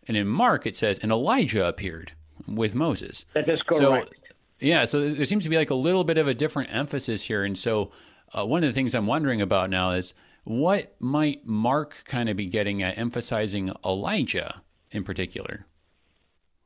And 0.07 0.17
in 0.17 0.27
Mark, 0.27 0.65
it 0.65 0.75
says, 0.75 0.99
and 0.99 1.11
Elijah 1.11 1.65
appeared 1.65 2.11
with 2.47 2.75
Moses. 2.75 3.25
That 3.33 3.47
is 3.47 3.61
correct. 3.61 4.09
So, 4.09 4.33
yeah, 4.59 4.85
so 4.85 5.09
there 5.09 5.25
seems 5.25 5.43
to 5.43 5.49
be 5.49 5.57
like 5.57 5.69
a 5.69 5.75
little 5.75 6.03
bit 6.03 6.17
of 6.17 6.27
a 6.27 6.33
different 6.33 6.73
emphasis 6.73 7.23
here. 7.23 7.43
And 7.43 7.57
so 7.57 7.91
uh, 8.33 8.45
one 8.45 8.63
of 8.63 8.69
the 8.69 8.73
things 8.73 8.95
I'm 8.95 9.07
wondering 9.07 9.41
about 9.41 9.69
now 9.69 9.91
is 9.91 10.13
what 10.43 10.95
might 10.99 11.45
Mark 11.45 12.03
kind 12.05 12.29
of 12.29 12.35
be 12.35 12.45
getting 12.45 12.81
at 12.83 12.97
emphasizing 12.97 13.71
Elijah 13.83 14.61
in 14.91 15.03
particular? 15.03 15.65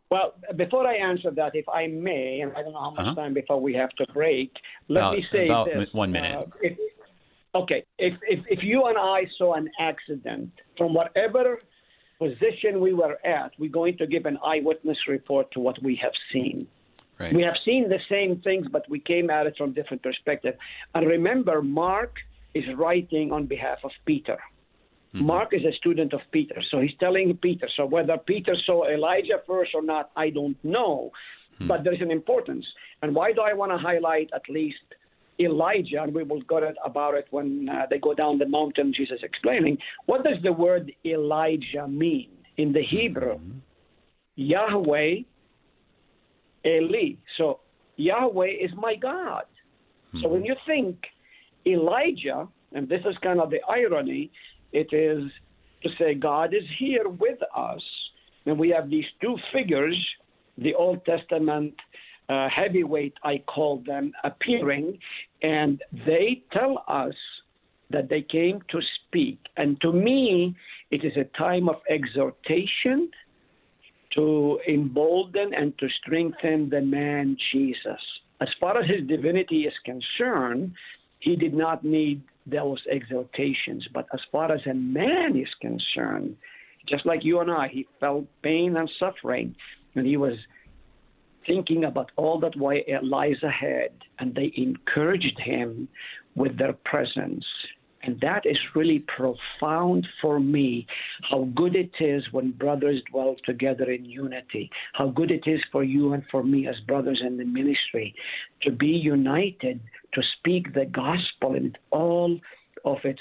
Well, 0.10 0.34
before 0.56 0.88
I 0.88 0.95
answer 0.95 1.30
that, 1.32 1.56
if 1.56 1.69
I 1.69 1.86
may, 1.88 2.41
and 2.41 2.52
I 2.54 2.63
don't 2.63 2.74
know 2.74 2.80
how 2.80 2.89
much 2.91 3.00
uh-huh. 3.00 3.15
time 3.15 3.34
before 3.34 3.62
we 3.62 3.74
have 3.76 3.91
to 3.91 4.06
break, 4.12 4.52
let 4.88 5.02
about, 5.02 5.13
me 5.17 5.26
say 5.32 5.45
about 5.45 5.67
this. 5.67 5.93
one 5.93 6.12
minute. 6.12 6.36
Uh, 6.36 6.45
if, 6.62 6.78
okay, 7.54 7.86
if, 8.00 8.15
if, 8.24 8.39
if 8.48 8.63
you 8.63 8.86
and 8.86 8.98
I 8.98 9.28
saw 9.38 9.54
an 9.54 9.69
accident 9.80 10.52
from 10.78 10.95
whatever 10.95 11.60
position 12.17 12.80
we 12.80 12.93
were 12.93 13.17
at, 13.24 13.52
we're 13.60 13.72
going 13.72 13.98
to 13.98 14.08
give 14.08 14.26
an 14.26 14.39
eyewitness 14.43 14.98
report 15.08 15.52
to 15.52 15.60
what 15.60 15.82
we 15.84 15.95
have 15.98 16.13
seen. 16.34 16.67
Right. 17.19 17.34
We 17.34 17.43
have 17.43 17.56
seen 17.63 17.89
the 17.89 18.00
same 18.10 18.41
things, 18.41 18.67
but 18.72 18.89
we 18.89 19.00
came 19.00 19.30
at 19.30 19.45
it 19.45 19.56
from 19.58 19.74
different 19.74 20.02
perspective. 20.02 20.56
And 20.95 21.08
remember, 21.08 21.62
Mark 21.62 22.15
is 22.54 22.63
writing 22.76 23.32
on 23.32 23.45
behalf 23.45 23.80
of 23.84 23.91
Peter. 24.06 24.39
Mm-hmm. 25.13 25.26
Mark 25.26 25.54
is 25.54 25.65
a 25.65 25.74
student 25.74 26.13
of 26.13 26.22
Peter, 26.32 26.62
so 26.69 26.80
he's 26.80 26.95
telling 27.00 27.36
Peter. 27.38 27.67
So 27.76 27.86
whether 27.86 28.17
Peter 28.17 28.56
saw 28.65 28.88
Elijah 28.88 29.41
first 29.48 29.72
or 29.74 29.82
not, 29.82 30.12
I 30.15 30.30
don't 30.30 30.58
know, 30.63 31.12
mm-hmm. 31.56 31.67
but 31.67 31.84
there 31.84 31.93
is 31.93 32.02
an 32.02 32.12
importance. 32.12 32.65
And 33.02 33.15
why 33.15 33.34
do 33.34 33.41
I 33.41 33.54
want 33.54 33.72
to 33.72 33.78
highlight 33.78 34.30
at 34.36 34.48
least 34.50 34.78
Elijah? 35.39 36.04
And 36.04 36.13
we 36.13 36.24
will 36.24 36.41
go 36.41 36.60
about 36.86 37.15
it 37.15 37.28
when 37.32 37.69
uh, 37.69 37.88
they 37.89 37.98
go 37.98 38.13
down 38.13 38.38
the 38.38 38.48
mountain. 38.48 38.93
Jesus 38.95 39.19
explaining 39.24 39.80
what 40.06 40.24
does 40.24 40.38
the 40.43 40.54
word 40.54 40.91
Elijah 41.04 41.88
mean 41.88 42.30
in 42.58 42.72
the 42.72 42.84
Hebrew? 42.84 43.38
Mm-hmm. 43.38 43.60
Yahweh, 44.36 45.15
Eli. 46.65 47.13
So 47.36 47.62
Yahweh 47.98 48.52
is 48.62 48.72
my 48.76 48.95
God. 48.95 49.45
So 50.22 50.28
when 50.28 50.41
mm-hmm. 50.41 50.45
you 50.45 50.56
think 50.65 50.98
Elijah, 51.65 52.48
and 52.74 52.88
this 52.88 53.02
is 53.06 53.15
kind 53.22 53.39
of 53.39 53.50
the 53.50 53.62
irony, 53.67 54.32
it 54.71 54.93
is 54.93 55.32
to 55.84 55.89
say 55.97 56.13
God 56.13 56.53
is 56.53 56.63
here 56.77 57.08
with 57.08 57.39
us, 57.55 57.82
and 58.45 58.58
we 58.58 58.69
have 58.69 58.89
these 58.89 59.05
two 59.21 59.36
figures, 59.53 59.97
the 60.58 60.75
Old 60.75 61.05
Testament 61.05 61.73
uh, 62.29 62.47
heavyweight, 62.49 63.13
I 63.23 63.41
call 63.47 63.82
them, 63.86 64.12
appearing, 64.23 64.99
and 65.41 65.82
they 66.05 66.43
tell 66.53 66.84
us 66.88 67.15
that 67.89 68.08
they 68.08 68.21
came 68.21 68.60
to 68.69 68.79
speak. 69.08 69.39
And 69.58 69.82
to 69.82 69.91
me, 69.91 70.55
it 70.91 71.03
is 71.03 71.13
a 71.17 71.25
time 71.38 71.67
of 71.67 71.77
exhortation 71.89 73.10
to 74.13 74.60
embolden 74.67 75.53
and 75.53 75.77
to 75.79 75.88
strengthen 76.01 76.69
the 76.69 76.82
man 76.82 77.36
Jesus. 77.51 78.01
As 78.41 78.49
far 78.60 78.79
as 78.79 78.89
his 78.89 79.08
divinity 79.08 79.63
is 79.63 79.73
concerned, 79.84 80.73
he 81.19 81.36
did 81.36 81.53
not 81.53 81.84
need 81.84 82.21
those 82.49 82.81
exaltations. 82.91 83.88
But 83.93 84.07
as 84.13 84.19
far 84.31 84.51
as 84.51 84.62
a 84.69 84.73
man 84.73 85.38
is 85.38 85.49
concerned, 85.62 86.35
just 86.88 87.05
like 87.05 87.23
you 87.23 87.39
and 87.39 87.51
I, 87.51 87.67
he 87.67 87.88
felt 87.99 88.25
pain 88.41 88.75
and 88.77 88.89
suffering, 88.99 89.55
and 89.95 90.05
he 90.05 90.17
was 90.17 90.38
thinking 91.45 91.83
about 91.85 92.12
all 92.15 92.39
that 92.39 92.55
lies 92.55 93.43
ahead, 93.43 93.91
and 94.19 94.35
they 94.35 94.51
encouraged 94.55 95.39
him 95.39 95.88
with 96.35 96.57
their 96.57 96.73
presence. 96.73 97.45
And 98.03 98.19
that 98.21 98.45
is 98.45 98.57
really 98.75 98.99
profound 98.99 100.07
for 100.21 100.39
me 100.39 100.88
how 101.29 101.49
good 101.55 101.75
it 101.75 101.91
is 101.99 102.23
when 102.31 102.51
brothers 102.51 103.01
dwell 103.12 103.35
together 103.45 103.91
in 103.91 104.05
unity, 104.05 104.69
how 104.93 105.07
good 105.09 105.31
it 105.31 105.43
is 105.45 105.62
for 105.71 105.83
you 105.83 106.13
and 106.13 106.23
for 106.31 106.43
me 106.43 106.67
as 106.67 106.75
brothers 106.88 107.21
in 107.25 107.38
the 107.38 107.45
ministry 107.45 108.15
to 108.62 108.71
be 108.71 108.88
united, 108.88 109.81
to 110.13 110.21
speak 110.38 110.73
the 110.73 110.85
gospel 110.85 111.55
in 111.55 111.75
all 111.91 112.39
of 112.85 112.97
its 113.03 113.19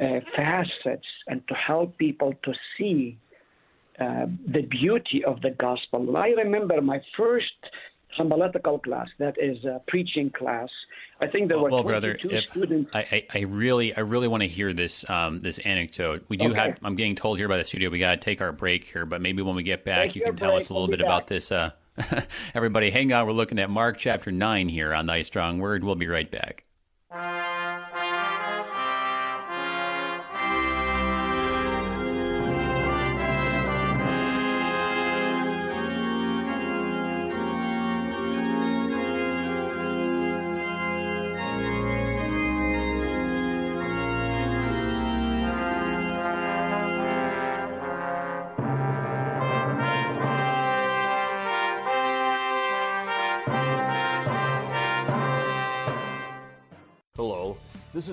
uh, 0.00 0.20
facets, 0.36 1.06
and 1.26 1.46
to 1.48 1.54
help 1.54 1.96
people 1.98 2.32
to 2.44 2.52
see 2.76 3.18
uh, 4.00 4.26
the 4.46 4.62
beauty 4.62 5.22
of 5.24 5.40
the 5.42 5.50
gospel. 5.50 6.16
I 6.16 6.28
remember 6.28 6.80
my 6.80 7.00
first 7.16 7.52
homiletical 8.16 8.78
class, 8.78 9.08
that 9.18 9.36
is 9.38 9.64
a 9.64 9.80
preaching 9.88 10.30
class. 10.30 10.68
I 11.20 11.28
think 11.28 11.48
there 11.48 11.56
well, 11.56 11.64
were 11.64 11.70
well, 11.70 12.00
22 12.00 12.28
brother, 12.28 12.42
students. 12.42 12.90
I, 12.94 13.26
I, 13.32 13.40
really, 13.40 13.94
I 13.94 14.00
really 14.00 14.26
want 14.26 14.42
to 14.42 14.48
hear 14.48 14.72
this 14.72 15.08
um, 15.08 15.40
this 15.40 15.58
anecdote. 15.58 16.24
We 16.28 16.36
do 16.36 16.50
okay. 16.50 16.58
have. 16.58 16.78
I'm 16.82 16.96
getting 16.96 17.14
told 17.14 17.38
here 17.38 17.48
by 17.48 17.58
the 17.58 17.64
studio 17.64 17.90
we 17.90 17.98
got 17.98 18.10
to 18.12 18.16
take 18.16 18.40
our 18.40 18.52
break 18.52 18.84
here, 18.84 19.06
but 19.06 19.20
maybe 19.20 19.42
when 19.42 19.54
we 19.54 19.62
get 19.62 19.84
back, 19.84 20.08
take 20.08 20.16
you 20.16 20.22
can 20.24 20.36
tell 20.36 20.50
break. 20.50 20.62
us 20.62 20.70
a 20.70 20.72
little 20.72 20.88
we'll 20.88 20.96
bit 20.96 21.04
about 21.04 21.28
this. 21.28 21.52
Uh, 21.52 21.70
everybody, 22.54 22.90
hang 22.90 23.12
on. 23.12 23.26
We're 23.26 23.32
looking 23.32 23.58
at 23.58 23.70
Mark 23.70 23.98
chapter 23.98 24.32
nine 24.32 24.68
here 24.68 24.92
on 24.92 25.06
Thy 25.06 25.22
Strong 25.22 25.60
Word. 25.60 25.84
We'll 25.84 25.94
be 25.94 26.08
right 26.08 26.30
back. 26.30 26.64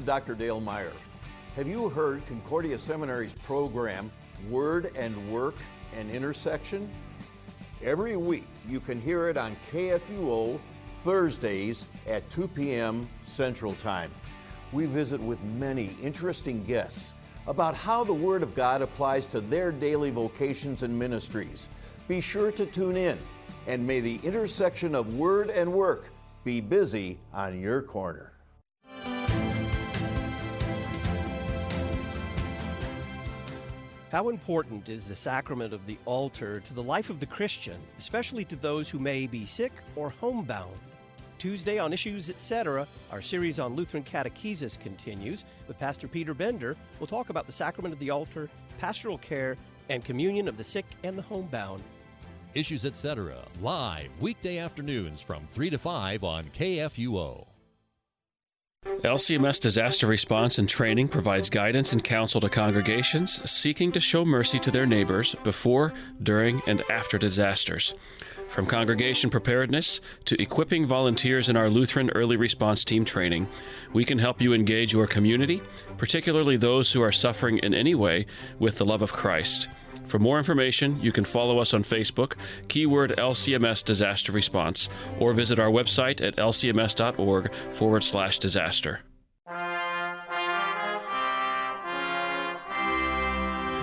Dr. 0.09 0.33
Dale 0.33 0.59
Meyer. 0.59 0.91
Have 1.55 1.67
you 1.67 1.87
heard 1.87 2.25
Concordia 2.25 2.79
Seminary's 2.79 3.33
program, 3.33 4.11
Word 4.49 4.91
and 4.95 5.31
Work 5.31 5.53
and 5.95 6.09
Intersection? 6.09 6.89
Every 7.83 8.17
week 8.17 8.47
you 8.67 8.79
can 8.79 8.99
hear 8.99 9.29
it 9.29 9.37
on 9.37 9.55
KFUO 9.71 10.59
Thursdays 11.03 11.85
at 12.07 12.27
2 12.31 12.47
p.m. 12.47 13.07
Central 13.21 13.75
Time. 13.75 14.09
We 14.71 14.87
visit 14.87 15.21
with 15.21 15.39
many 15.43 15.95
interesting 16.01 16.63
guests 16.63 17.13
about 17.45 17.75
how 17.75 18.03
the 18.03 18.11
Word 18.11 18.41
of 18.41 18.55
God 18.55 18.81
applies 18.81 19.27
to 19.27 19.41
their 19.41 19.71
daily 19.71 20.09
vocations 20.09 20.81
and 20.81 20.97
ministries. 20.97 21.69
Be 22.07 22.19
sure 22.19 22.51
to 22.53 22.65
tune 22.65 22.97
in, 22.97 23.19
and 23.67 23.85
may 23.85 23.99
the 23.99 24.19
intersection 24.23 24.95
of 24.95 25.17
Word 25.17 25.51
and 25.51 25.71
Work 25.71 26.09
be 26.43 26.61
busy 26.61 27.19
on 27.31 27.61
your 27.61 27.83
corner. 27.83 28.28
How 34.11 34.29
important 34.29 34.89
is 34.89 35.07
the 35.07 35.15
sacrament 35.15 35.71
of 35.71 35.85
the 35.85 35.99
altar 36.05 36.61
to 36.61 36.73
the 36.73 36.81
life 36.81 37.11
of 37.11 37.19
the 37.19 37.27
Christian, 37.27 37.79
especially 37.99 38.43
to 38.45 38.55
those 38.55 38.89
who 38.89 38.97
may 38.97 39.27
be 39.27 39.45
sick 39.45 39.71
or 39.95 40.09
homebound? 40.09 40.79
Tuesday 41.37 41.77
on 41.77 41.93
Issues 41.93 42.31
Etc., 42.31 42.87
our 43.11 43.21
series 43.21 43.59
on 43.59 43.75
Lutheran 43.75 44.03
catechesis 44.03 44.79
continues 44.79 45.45
with 45.67 45.77
Pastor 45.77 46.07
Peter 46.07 46.33
Bender. 46.33 46.75
We'll 46.99 47.05
talk 47.05 47.29
about 47.29 47.45
the 47.45 47.51
sacrament 47.51 47.93
of 47.93 47.99
the 47.99 48.09
altar, 48.09 48.49
pastoral 48.79 49.19
care, 49.19 49.57
and 49.89 50.03
communion 50.03 50.47
of 50.47 50.57
the 50.57 50.63
sick 50.63 50.87
and 51.03 51.15
the 51.15 51.21
homebound. 51.21 51.83
Issues 52.55 52.85
Etc., 52.85 53.37
live 53.61 54.09
weekday 54.19 54.57
afternoons 54.57 55.21
from 55.21 55.45
3 55.45 55.69
to 55.69 55.77
5 55.77 56.23
on 56.23 56.49
KFUO. 56.49 57.45
LCMS 59.03 59.61
Disaster 59.61 60.07
Response 60.07 60.57
and 60.57 60.67
Training 60.67 61.07
provides 61.07 61.49
guidance 61.49 61.93
and 61.93 62.03
counsel 62.03 62.41
to 62.41 62.49
congregations 62.49 63.49
seeking 63.49 63.93
to 63.93 63.99
show 63.99 64.25
mercy 64.25 64.59
to 64.59 64.71
their 64.71 64.85
neighbors 64.85 65.35
before, 65.43 65.93
during, 66.21 66.61
and 66.67 66.83
after 66.89 67.17
disasters. 67.17 67.93
From 68.49 68.65
congregation 68.65 69.29
preparedness 69.29 70.01
to 70.25 70.41
equipping 70.41 70.85
volunteers 70.85 71.47
in 71.47 71.55
our 71.55 71.69
Lutheran 71.69 72.09
Early 72.09 72.35
Response 72.35 72.83
Team 72.83 73.05
training, 73.05 73.47
we 73.93 74.03
can 74.03 74.19
help 74.19 74.41
you 74.41 74.53
engage 74.53 74.91
your 74.91 75.07
community, 75.07 75.61
particularly 75.97 76.57
those 76.57 76.91
who 76.91 77.01
are 77.01 77.11
suffering 77.11 77.59
in 77.59 77.73
any 77.73 77.95
way, 77.95 78.25
with 78.59 78.77
the 78.77 78.85
love 78.85 79.01
of 79.01 79.13
Christ. 79.13 79.69
For 80.09 80.17
more 80.17 80.39
information, 80.39 80.99
you 80.99 81.11
can 81.11 81.23
follow 81.23 81.59
us 81.59 81.75
on 81.75 81.83
Facebook, 81.83 82.33
keyword 82.67 83.11
LCMS 83.11 83.85
Disaster 83.85 84.31
Response, 84.31 84.89
or 85.19 85.33
visit 85.33 85.59
our 85.59 85.69
website 85.69 86.19
at 86.19 86.35
lcms.org 86.37 87.53
forward 87.73 88.01
slash 88.01 88.39
disaster. 88.39 89.01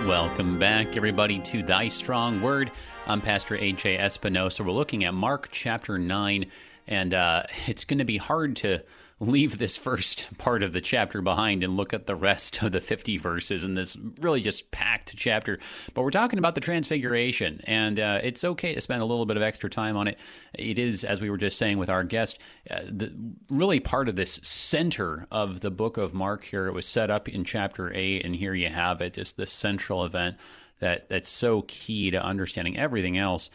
Welcome 0.05 0.59
back, 0.59 0.97
everybody, 0.97 1.39
to 1.39 1.63
Thy 1.63 1.87
Strong 1.87 2.41
Word. 2.41 2.71
I'm 3.05 3.21
Pastor 3.21 3.55
A.J. 3.55 3.97
Espinosa. 3.97 4.65
We're 4.65 4.71
looking 4.71 5.05
at 5.05 5.13
Mark 5.13 5.47
chapter 5.53 5.97
9, 5.97 6.45
and 6.87 7.13
uh, 7.13 7.43
it's 7.67 7.85
going 7.85 7.99
to 7.99 8.05
be 8.05 8.17
hard 8.17 8.57
to 8.57 8.83
leave 9.19 9.57
this 9.57 9.77
first 9.77 10.27
part 10.37 10.61
of 10.61 10.73
the 10.73 10.81
chapter 10.81 11.21
behind 11.21 11.63
and 11.63 11.75
look 11.75 11.93
at 11.93 12.05
the 12.05 12.15
rest 12.15 12.61
of 12.61 12.71
the 12.71 12.81
50 12.81 13.17
verses 13.17 13.63
in 13.63 13.73
this 13.73 13.97
really 14.19 14.41
just 14.41 14.69
packed 14.71 15.15
chapter. 15.15 15.57
But 15.93 16.03
we're 16.03 16.11
talking 16.11 16.37
about 16.39 16.55
the 16.55 16.61
Transfiguration, 16.61 17.61
and 17.63 17.99
uh, 17.99 18.19
it's 18.23 18.43
okay 18.43 18.75
to 18.75 18.81
spend 18.81 19.01
a 19.01 19.05
little 19.05 19.25
bit 19.25 19.37
of 19.37 19.43
extra 19.43 19.69
time 19.69 19.97
on 19.97 20.07
it. 20.07 20.19
It 20.53 20.77
is, 20.77 21.03
as 21.03 21.21
we 21.21 21.29
were 21.29 21.37
just 21.37 21.57
saying 21.57 21.77
with 21.77 21.89
our 21.89 22.03
guest, 22.03 22.39
uh, 22.69 22.81
the, 22.87 23.11
really 23.49 23.79
part 23.79 24.07
of 24.07 24.15
this 24.15 24.39
center 24.43 25.25
of 25.31 25.61
the 25.61 25.71
book 25.71 25.97
of 25.97 26.13
Mark 26.13 26.43
here. 26.45 26.67
It 26.67 26.73
was 26.73 26.85
set 26.85 27.09
up 27.09 27.27
in 27.27 27.43
chapter 27.43 27.91
8, 27.93 28.23
and 28.23 28.35
here 28.35 28.53
you 28.53 28.69
have 28.69 29.01
it, 29.01 29.13
just 29.13 29.37
this 29.37 29.51
central 29.51 30.05
event 30.05 30.37
that 30.79 31.09
that's 31.09 31.27
so 31.27 31.63
key 31.67 32.11
to 32.11 32.23
understanding 32.23 32.77
everything 32.77 33.17
else 33.17 33.49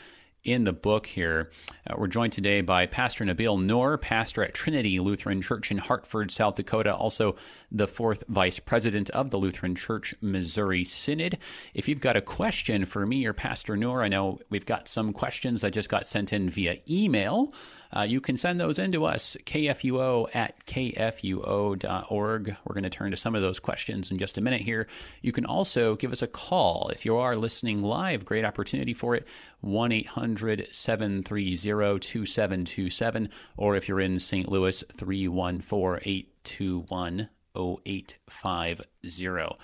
in 0.44 0.64
the 0.64 0.72
book 0.72 1.07
here. 1.07 1.50
Uh, 1.88 1.94
we're 1.96 2.07
joined 2.07 2.33
today 2.33 2.61
by 2.61 2.87
Pastor 2.87 3.24
Nabil 3.24 3.62
Nour, 3.62 3.98
pastor 3.98 4.42
at 4.42 4.55
Trinity 4.55 4.98
Lutheran 4.98 5.40
Church 5.40 5.70
in 5.70 5.76
Hartford, 5.76 6.31
South 6.31 6.57
Dakota, 6.57 6.94
also 6.94 7.37
the 7.70 7.87
fourth 7.87 8.24
vice 8.28 8.59
president 8.59 9.11
of 9.11 9.31
the 9.31 9.38
Lutheran 9.38 9.74
Church 9.74 10.14
Missouri 10.20 10.85
Synod. 10.85 11.38
If 11.74 11.88
you've 11.88 12.00
got 12.00 12.16
a 12.16 12.20
question 12.22 12.85
for 12.87 13.07
me 13.07 13.24
or 13.26 13.33
Pastor 13.33 13.76
Nour, 13.76 14.02
I 14.02 14.09
know 14.09 14.40
we've 14.50 14.66
got 14.66 14.88
some 14.88 15.12
questions 15.12 15.62
that 15.62 15.72
just 15.72 15.88
got 15.88 16.07
sent 16.07 16.33
in 16.33 16.50
via 16.50 16.78
email. 16.88 17.52
Uh, 17.94 18.02
you 18.02 18.20
can 18.20 18.37
send 18.37 18.61
those 18.61 18.78
in 18.78 18.92
to 18.92 19.05
us, 19.05 19.37
kfuo 19.44 20.28
at 20.35 20.64
kfuo.org. 20.66 22.57
We're 22.64 22.74
going 22.74 22.83
to 22.83 22.90
turn 22.90 23.11
to 23.11 23.16
some 23.16 23.35
of 23.35 23.42
those 23.42 23.61
questions 23.61 24.11
in 24.11 24.18
just 24.18 24.38
a 24.38 24.40
minute 24.40 24.62
here. 24.62 24.87
You 25.20 25.33
can 25.33 25.44
also 25.44 25.96
give 25.96 26.12
us 26.12 26.22
a 26.22 26.26
call 26.26 26.90
if 26.92 27.05
you 27.05 27.16
are 27.16 27.37
listening 27.37 27.83
live. 27.83 28.24
Great 28.24 28.44
opportunity 28.44 28.94
for 28.94 29.14
it. 29.14 29.26
1 29.61 29.92
800 29.92 30.68
730 30.72 31.98
2727. 31.98 33.28
Or 33.57 33.76
if 33.76 33.88
you're 33.88 34.00
in 34.00 34.18
St. 34.18 34.48
Louis, 34.48 34.83
314 34.96 36.02
821 36.05 37.28
0850. 37.55 39.59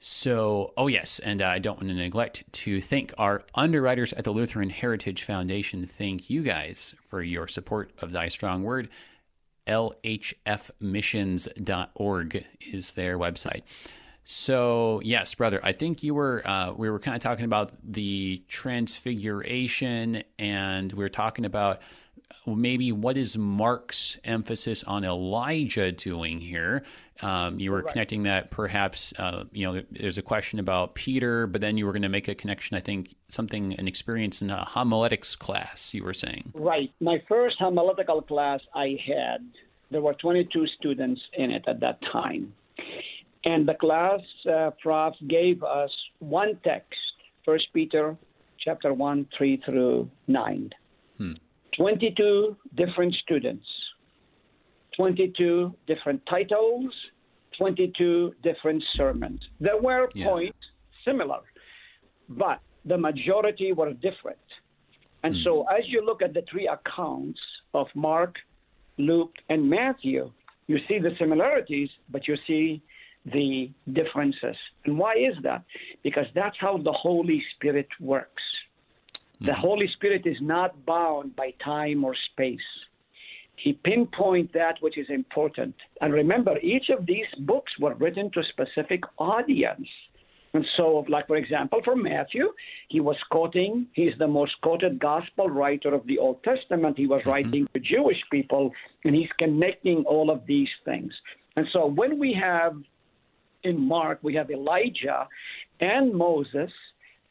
So, 0.00 0.72
oh 0.76 0.86
yes, 0.86 1.18
and 1.18 1.42
I 1.42 1.58
don't 1.58 1.78
want 1.78 1.88
to 1.88 1.94
neglect 1.94 2.44
to 2.52 2.80
thank 2.80 3.12
our 3.18 3.42
underwriters 3.54 4.12
at 4.12 4.22
the 4.22 4.30
Lutheran 4.30 4.70
Heritage 4.70 5.24
Foundation. 5.24 5.84
Thank 5.86 6.30
you 6.30 6.42
guys 6.42 6.94
for 7.08 7.20
your 7.20 7.48
support 7.48 7.90
of 7.98 8.12
Thy 8.12 8.28
Strong 8.28 8.62
Word. 8.62 8.90
LHFmissions.org 9.66 12.44
is 12.60 12.92
their 12.92 13.18
website. 13.18 13.62
So 14.22 15.00
yes, 15.02 15.34
brother, 15.34 15.58
I 15.62 15.72
think 15.72 16.02
you 16.02 16.14
were 16.14 16.46
uh, 16.46 16.72
we 16.72 16.90
were 16.90 16.98
kind 16.98 17.16
of 17.16 17.22
talking 17.22 17.46
about 17.46 17.72
the 17.82 18.42
transfiguration, 18.46 20.22
and 20.38 20.92
we 20.92 21.02
were 21.02 21.08
talking 21.08 21.44
about 21.44 21.80
maybe 22.46 22.92
what 22.92 23.16
is 23.16 23.36
Mark's 23.36 24.18
emphasis 24.24 24.84
on 24.84 25.04
Elijah 25.04 25.92
doing 25.92 26.40
here? 26.40 26.82
Um, 27.20 27.58
you 27.58 27.70
were 27.70 27.82
right. 27.82 27.92
connecting 27.92 28.22
that 28.24 28.50
perhaps, 28.50 29.12
uh, 29.18 29.44
you 29.52 29.64
know, 29.64 29.82
there's 29.90 30.18
a 30.18 30.22
question 30.22 30.58
about 30.58 30.94
Peter, 30.94 31.46
but 31.46 31.60
then 31.60 31.76
you 31.76 31.86
were 31.86 31.92
going 31.92 32.02
to 32.02 32.08
make 32.08 32.28
a 32.28 32.34
connection, 32.34 32.76
I 32.76 32.80
think, 32.80 33.14
something, 33.28 33.74
an 33.74 33.88
experience 33.88 34.40
in 34.40 34.50
a 34.50 34.64
homiletics 34.64 35.36
class, 35.36 35.94
you 35.94 36.04
were 36.04 36.14
saying. 36.14 36.52
Right. 36.54 36.92
My 37.00 37.22
first 37.28 37.56
homiletical 37.58 38.22
class 38.22 38.60
I 38.74 38.98
had, 39.06 39.46
there 39.90 40.00
were 40.00 40.14
22 40.14 40.66
students 40.78 41.20
in 41.34 41.50
it 41.50 41.64
at 41.66 41.80
that 41.80 41.98
time. 42.12 42.52
And 43.44 43.66
the 43.68 43.74
class 43.74 44.20
uh, 44.50 44.70
prof 44.82 45.14
gave 45.26 45.62
us 45.62 45.90
one 46.18 46.58
text, 46.64 46.98
First 47.44 47.68
Peter 47.72 48.16
chapter 48.58 48.92
1, 48.92 49.28
3 49.36 49.62
through 49.64 50.10
9. 50.26 50.70
Hmm. 51.78 51.82
22 51.84 52.56
different 52.74 53.14
students, 53.22 53.66
22 54.96 55.74
different 55.86 56.20
titles, 56.28 56.92
22 57.56 58.34
different 58.42 58.82
sermons. 58.96 59.40
There 59.60 59.80
were 59.80 60.08
yeah. 60.14 60.26
points 60.26 60.58
similar, 61.04 61.40
but 62.28 62.60
the 62.84 62.98
majority 62.98 63.72
were 63.72 63.92
different. 63.92 64.38
And 65.24 65.34
mm. 65.34 65.44
so, 65.44 65.64
as 65.64 65.84
you 65.86 66.04
look 66.04 66.22
at 66.22 66.32
the 66.32 66.44
three 66.50 66.68
accounts 66.68 67.40
of 67.74 67.88
Mark, 67.94 68.36
Luke, 68.98 69.34
and 69.48 69.68
Matthew, 69.68 70.30
you 70.68 70.78
see 70.86 70.98
the 70.98 71.10
similarities, 71.18 71.88
but 72.10 72.28
you 72.28 72.36
see 72.46 72.82
the 73.24 73.70
differences. 73.92 74.56
And 74.84 74.96
why 74.96 75.14
is 75.14 75.34
that? 75.42 75.64
Because 76.02 76.26
that's 76.34 76.56
how 76.60 76.78
the 76.78 76.92
Holy 76.92 77.42
Spirit 77.54 77.88
works. 78.00 78.42
The 79.40 79.52
mm-hmm. 79.52 79.60
Holy 79.60 79.88
Spirit 79.94 80.22
is 80.26 80.36
not 80.40 80.84
bound 80.84 81.36
by 81.36 81.52
time 81.64 82.04
or 82.04 82.14
space. 82.32 82.58
He 83.56 83.72
pinpoint 83.72 84.52
that 84.52 84.76
which 84.80 84.98
is 84.98 85.06
important. 85.10 85.74
And 86.00 86.12
remember, 86.12 86.58
each 86.58 86.90
of 86.90 87.06
these 87.06 87.26
books 87.40 87.72
were 87.80 87.94
written 87.94 88.30
to 88.32 88.40
a 88.40 88.44
specific 88.44 89.02
audience. 89.18 89.88
And 90.54 90.64
so, 90.76 91.04
like 91.08 91.26
for 91.26 91.36
example, 91.36 91.80
for 91.84 91.94
Matthew, 91.94 92.52
he 92.88 93.00
was 93.00 93.16
quoting, 93.30 93.86
he's 93.92 94.14
the 94.18 94.26
most 94.26 94.52
quoted 94.62 94.98
gospel 94.98 95.48
writer 95.48 95.94
of 95.94 96.06
the 96.06 96.18
Old 96.18 96.42
Testament. 96.42 96.96
He 96.96 97.06
was 97.06 97.20
mm-hmm. 97.20 97.30
writing 97.30 97.68
to 97.74 97.80
Jewish 97.80 98.18
people, 98.30 98.72
and 99.04 99.14
he's 99.14 99.28
connecting 99.38 100.04
all 100.06 100.30
of 100.30 100.46
these 100.46 100.70
things. 100.84 101.12
And 101.56 101.66
so 101.72 101.86
when 101.86 102.18
we 102.18 102.32
have 102.40 102.76
in 103.64 103.78
Mark, 103.78 104.20
we 104.22 104.34
have 104.34 104.50
Elijah 104.50 105.26
and 105.80 106.14
Moses, 106.14 106.70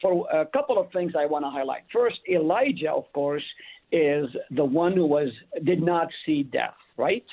for 0.02 0.28
a 0.32 0.46
couple 0.46 0.78
of 0.78 0.92
things 0.92 1.14
I 1.18 1.26
want 1.26 1.46
to 1.46 1.50
highlight. 1.50 1.84
First, 1.92 2.18
Elijah, 2.30 2.92
of 2.92 3.12
course, 3.14 3.44
is 3.92 4.26
the 4.52 4.66
one 4.66 4.94
who 4.94 5.06
was 5.06 5.30
did 5.64 5.82
not 5.82 6.08
see 6.26 6.44
death, 6.44 6.76
right? 6.98 7.26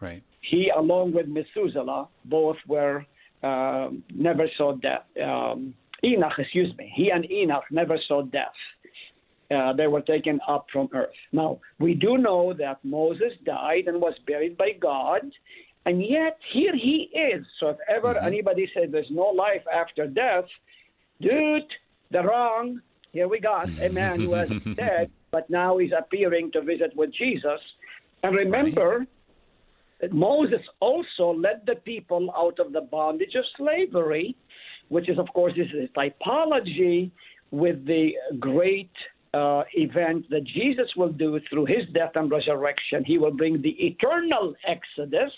Right. 0.00 0.22
He, 0.40 0.70
along 0.76 1.12
with 1.12 1.26
Methuselah, 1.28 2.08
both 2.24 2.56
were 2.66 3.04
uh, 3.42 3.90
never 4.14 4.46
saw 4.56 4.74
death. 4.74 5.04
Um, 5.22 5.74
Enoch, 6.04 6.32
excuse 6.38 6.76
me, 6.76 6.92
he 6.94 7.10
and 7.10 7.30
Enoch 7.30 7.64
never 7.70 7.98
saw 8.06 8.22
death. 8.22 8.52
Uh, 9.54 9.72
they 9.72 9.86
were 9.86 10.00
taken 10.00 10.40
up 10.48 10.66
from 10.72 10.88
earth. 10.92 11.14
Now, 11.32 11.60
we 11.78 11.94
do 11.94 12.18
know 12.18 12.52
that 12.54 12.84
Moses 12.84 13.32
died 13.44 13.84
and 13.86 14.00
was 14.00 14.14
buried 14.26 14.56
by 14.56 14.72
God, 14.80 15.22
and 15.84 16.02
yet 16.04 16.38
here 16.52 16.74
he 16.74 17.10
is. 17.14 17.46
So 17.60 17.68
if 17.68 17.76
ever 17.88 18.14
mm-hmm. 18.14 18.26
anybody 18.26 18.68
says 18.74 18.88
there's 18.90 19.10
no 19.10 19.26
life 19.26 19.62
after 19.72 20.06
death, 20.06 20.46
dude, 21.20 21.70
the 22.10 22.22
wrong. 22.22 22.80
Here 23.12 23.28
we 23.28 23.40
got 23.40 23.68
a 23.80 23.88
man 23.88 24.20
who 24.20 24.30
was 24.30 24.50
dead, 24.74 25.10
but 25.30 25.48
now 25.48 25.78
he's 25.78 25.92
appearing 25.96 26.52
to 26.52 26.60
visit 26.60 26.94
with 26.96 27.14
Jesus. 27.14 27.60
And 28.22 28.36
remember, 28.38 29.06
right. 30.02 30.12
Moses 30.12 30.60
also 30.80 31.32
led 31.32 31.62
the 31.66 31.76
people 31.76 32.30
out 32.36 32.58
of 32.58 32.72
the 32.72 32.82
bondage 32.82 33.34
of 33.34 33.44
slavery, 33.56 34.36
which 34.88 35.08
is, 35.08 35.18
of 35.18 35.26
course, 35.34 35.54
this 35.56 35.68
is 35.68 35.88
a 35.88 35.98
typology 35.98 37.10
with 37.50 37.86
the 37.86 38.12
great 38.38 38.90
uh, 39.32 39.62
event 39.74 40.28
that 40.30 40.44
Jesus 40.44 40.88
will 40.96 41.12
do 41.12 41.40
through 41.48 41.66
his 41.66 41.88
death 41.94 42.12
and 42.14 42.30
resurrection. 42.30 43.04
He 43.04 43.18
will 43.18 43.32
bring 43.32 43.62
the 43.62 43.76
eternal 43.84 44.54
exodus 44.66 45.32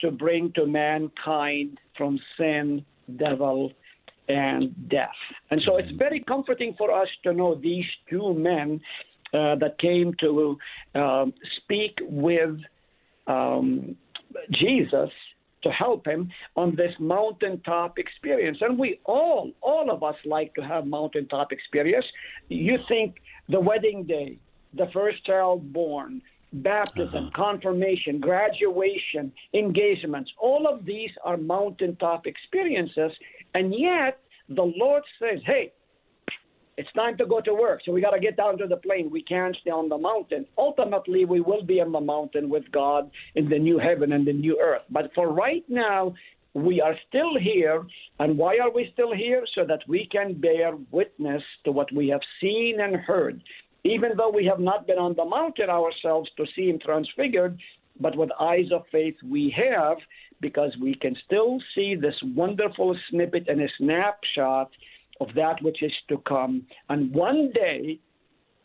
to 0.00 0.10
bring 0.10 0.52
to 0.52 0.66
mankind 0.66 1.78
from 1.96 2.18
sin, 2.36 2.84
devil, 3.16 3.72
and 4.28 4.88
death. 4.88 5.14
And 5.50 5.60
so 5.60 5.76
it's 5.76 5.90
very 5.90 6.20
comforting 6.20 6.74
for 6.76 6.92
us 6.92 7.08
to 7.24 7.32
know 7.32 7.54
these 7.54 7.86
two 8.10 8.34
men 8.34 8.80
uh, 9.32 9.56
that 9.56 9.78
came 9.78 10.14
to 10.20 10.58
uh, 10.94 11.26
speak 11.58 11.98
with 12.02 12.58
um, 13.26 13.96
Jesus 14.52 15.10
to 15.62 15.70
help 15.70 16.06
him 16.06 16.30
on 16.56 16.76
this 16.76 16.94
mountaintop 16.98 17.98
experience. 17.98 18.58
And 18.60 18.78
we 18.78 19.00
all, 19.04 19.50
all 19.60 19.90
of 19.90 20.02
us 20.02 20.16
like 20.24 20.54
to 20.54 20.62
have 20.62 20.86
mountaintop 20.86 21.50
experience. 21.50 22.06
You 22.48 22.78
think 22.88 23.16
the 23.48 23.60
wedding 23.60 24.04
day, 24.04 24.38
the 24.74 24.86
first 24.92 25.24
child 25.24 25.72
born, 25.72 26.22
baptism, 26.52 27.26
uh-huh. 27.26 27.30
confirmation, 27.34 28.20
graduation, 28.20 29.32
engagements, 29.54 30.30
all 30.38 30.66
of 30.66 30.84
these 30.84 31.10
are 31.24 31.36
mountaintop 31.36 32.26
experiences. 32.26 33.12
And 33.56 33.72
yet, 33.74 34.18
the 34.50 34.70
Lord 34.76 35.02
says, 35.18 35.40
hey, 35.46 35.72
it's 36.76 36.92
time 36.92 37.16
to 37.16 37.24
go 37.24 37.40
to 37.40 37.54
work. 37.54 37.80
So 37.86 37.90
we 37.90 38.02
got 38.02 38.10
to 38.10 38.20
get 38.20 38.36
down 38.36 38.58
to 38.58 38.66
the 38.66 38.76
plain. 38.76 39.08
We 39.10 39.22
can't 39.22 39.56
stay 39.62 39.70
on 39.70 39.88
the 39.88 39.96
mountain. 39.96 40.44
Ultimately, 40.58 41.24
we 41.24 41.40
will 41.40 41.64
be 41.64 41.80
on 41.80 41.90
the 41.90 42.00
mountain 42.00 42.50
with 42.50 42.70
God 42.70 43.10
in 43.34 43.48
the 43.48 43.58
new 43.58 43.78
heaven 43.78 44.12
and 44.12 44.26
the 44.26 44.34
new 44.34 44.60
earth. 44.62 44.82
But 44.90 45.10
for 45.14 45.32
right 45.32 45.64
now, 45.70 46.14
we 46.52 46.82
are 46.82 46.96
still 47.08 47.38
here. 47.40 47.82
And 48.18 48.36
why 48.36 48.58
are 48.58 48.70
we 48.70 48.90
still 48.92 49.14
here? 49.14 49.42
So 49.54 49.64
that 49.66 49.80
we 49.88 50.06
can 50.12 50.34
bear 50.38 50.72
witness 50.90 51.42
to 51.64 51.72
what 51.72 51.90
we 51.94 52.08
have 52.08 52.20
seen 52.42 52.80
and 52.82 52.96
heard. 52.96 53.42
Even 53.84 54.10
though 54.18 54.30
we 54.30 54.44
have 54.44 54.60
not 54.60 54.86
been 54.86 54.98
on 54.98 55.14
the 55.16 55.24
mountain 55.24 55.70
ourselves 55.70 56.28
to 56.36 56.44
see 56.54 56.68
Him 56.68 56.78
transfigured, 56.78 57.58
but 57.98 58.14
with 58.18 58.28
eyes 58.38 58.70
of 58.70 58.82
faith 58.92 59.16
we 59.24 59.54
have, 59.56 59.96
because 60.40 60.76
we 60.80 60.94
can 60.94 61.16
still 61.24 61.58
see 61.74 61.94
this 61.94 62.14
wonderful 62.34 62.96
snippet 63.10 63.48
and 63.48 63.60
a 63.60 63.68
snapshot 63.78 64.70
of 65.20 65.28
that 65.34 65.62
which 65.62 65.82
is 65.82 65.92
to 66.08 66.18
come. 66.18 66.66
And 66.88 67.12
one 67.14 67.50
day, 67.54 67.98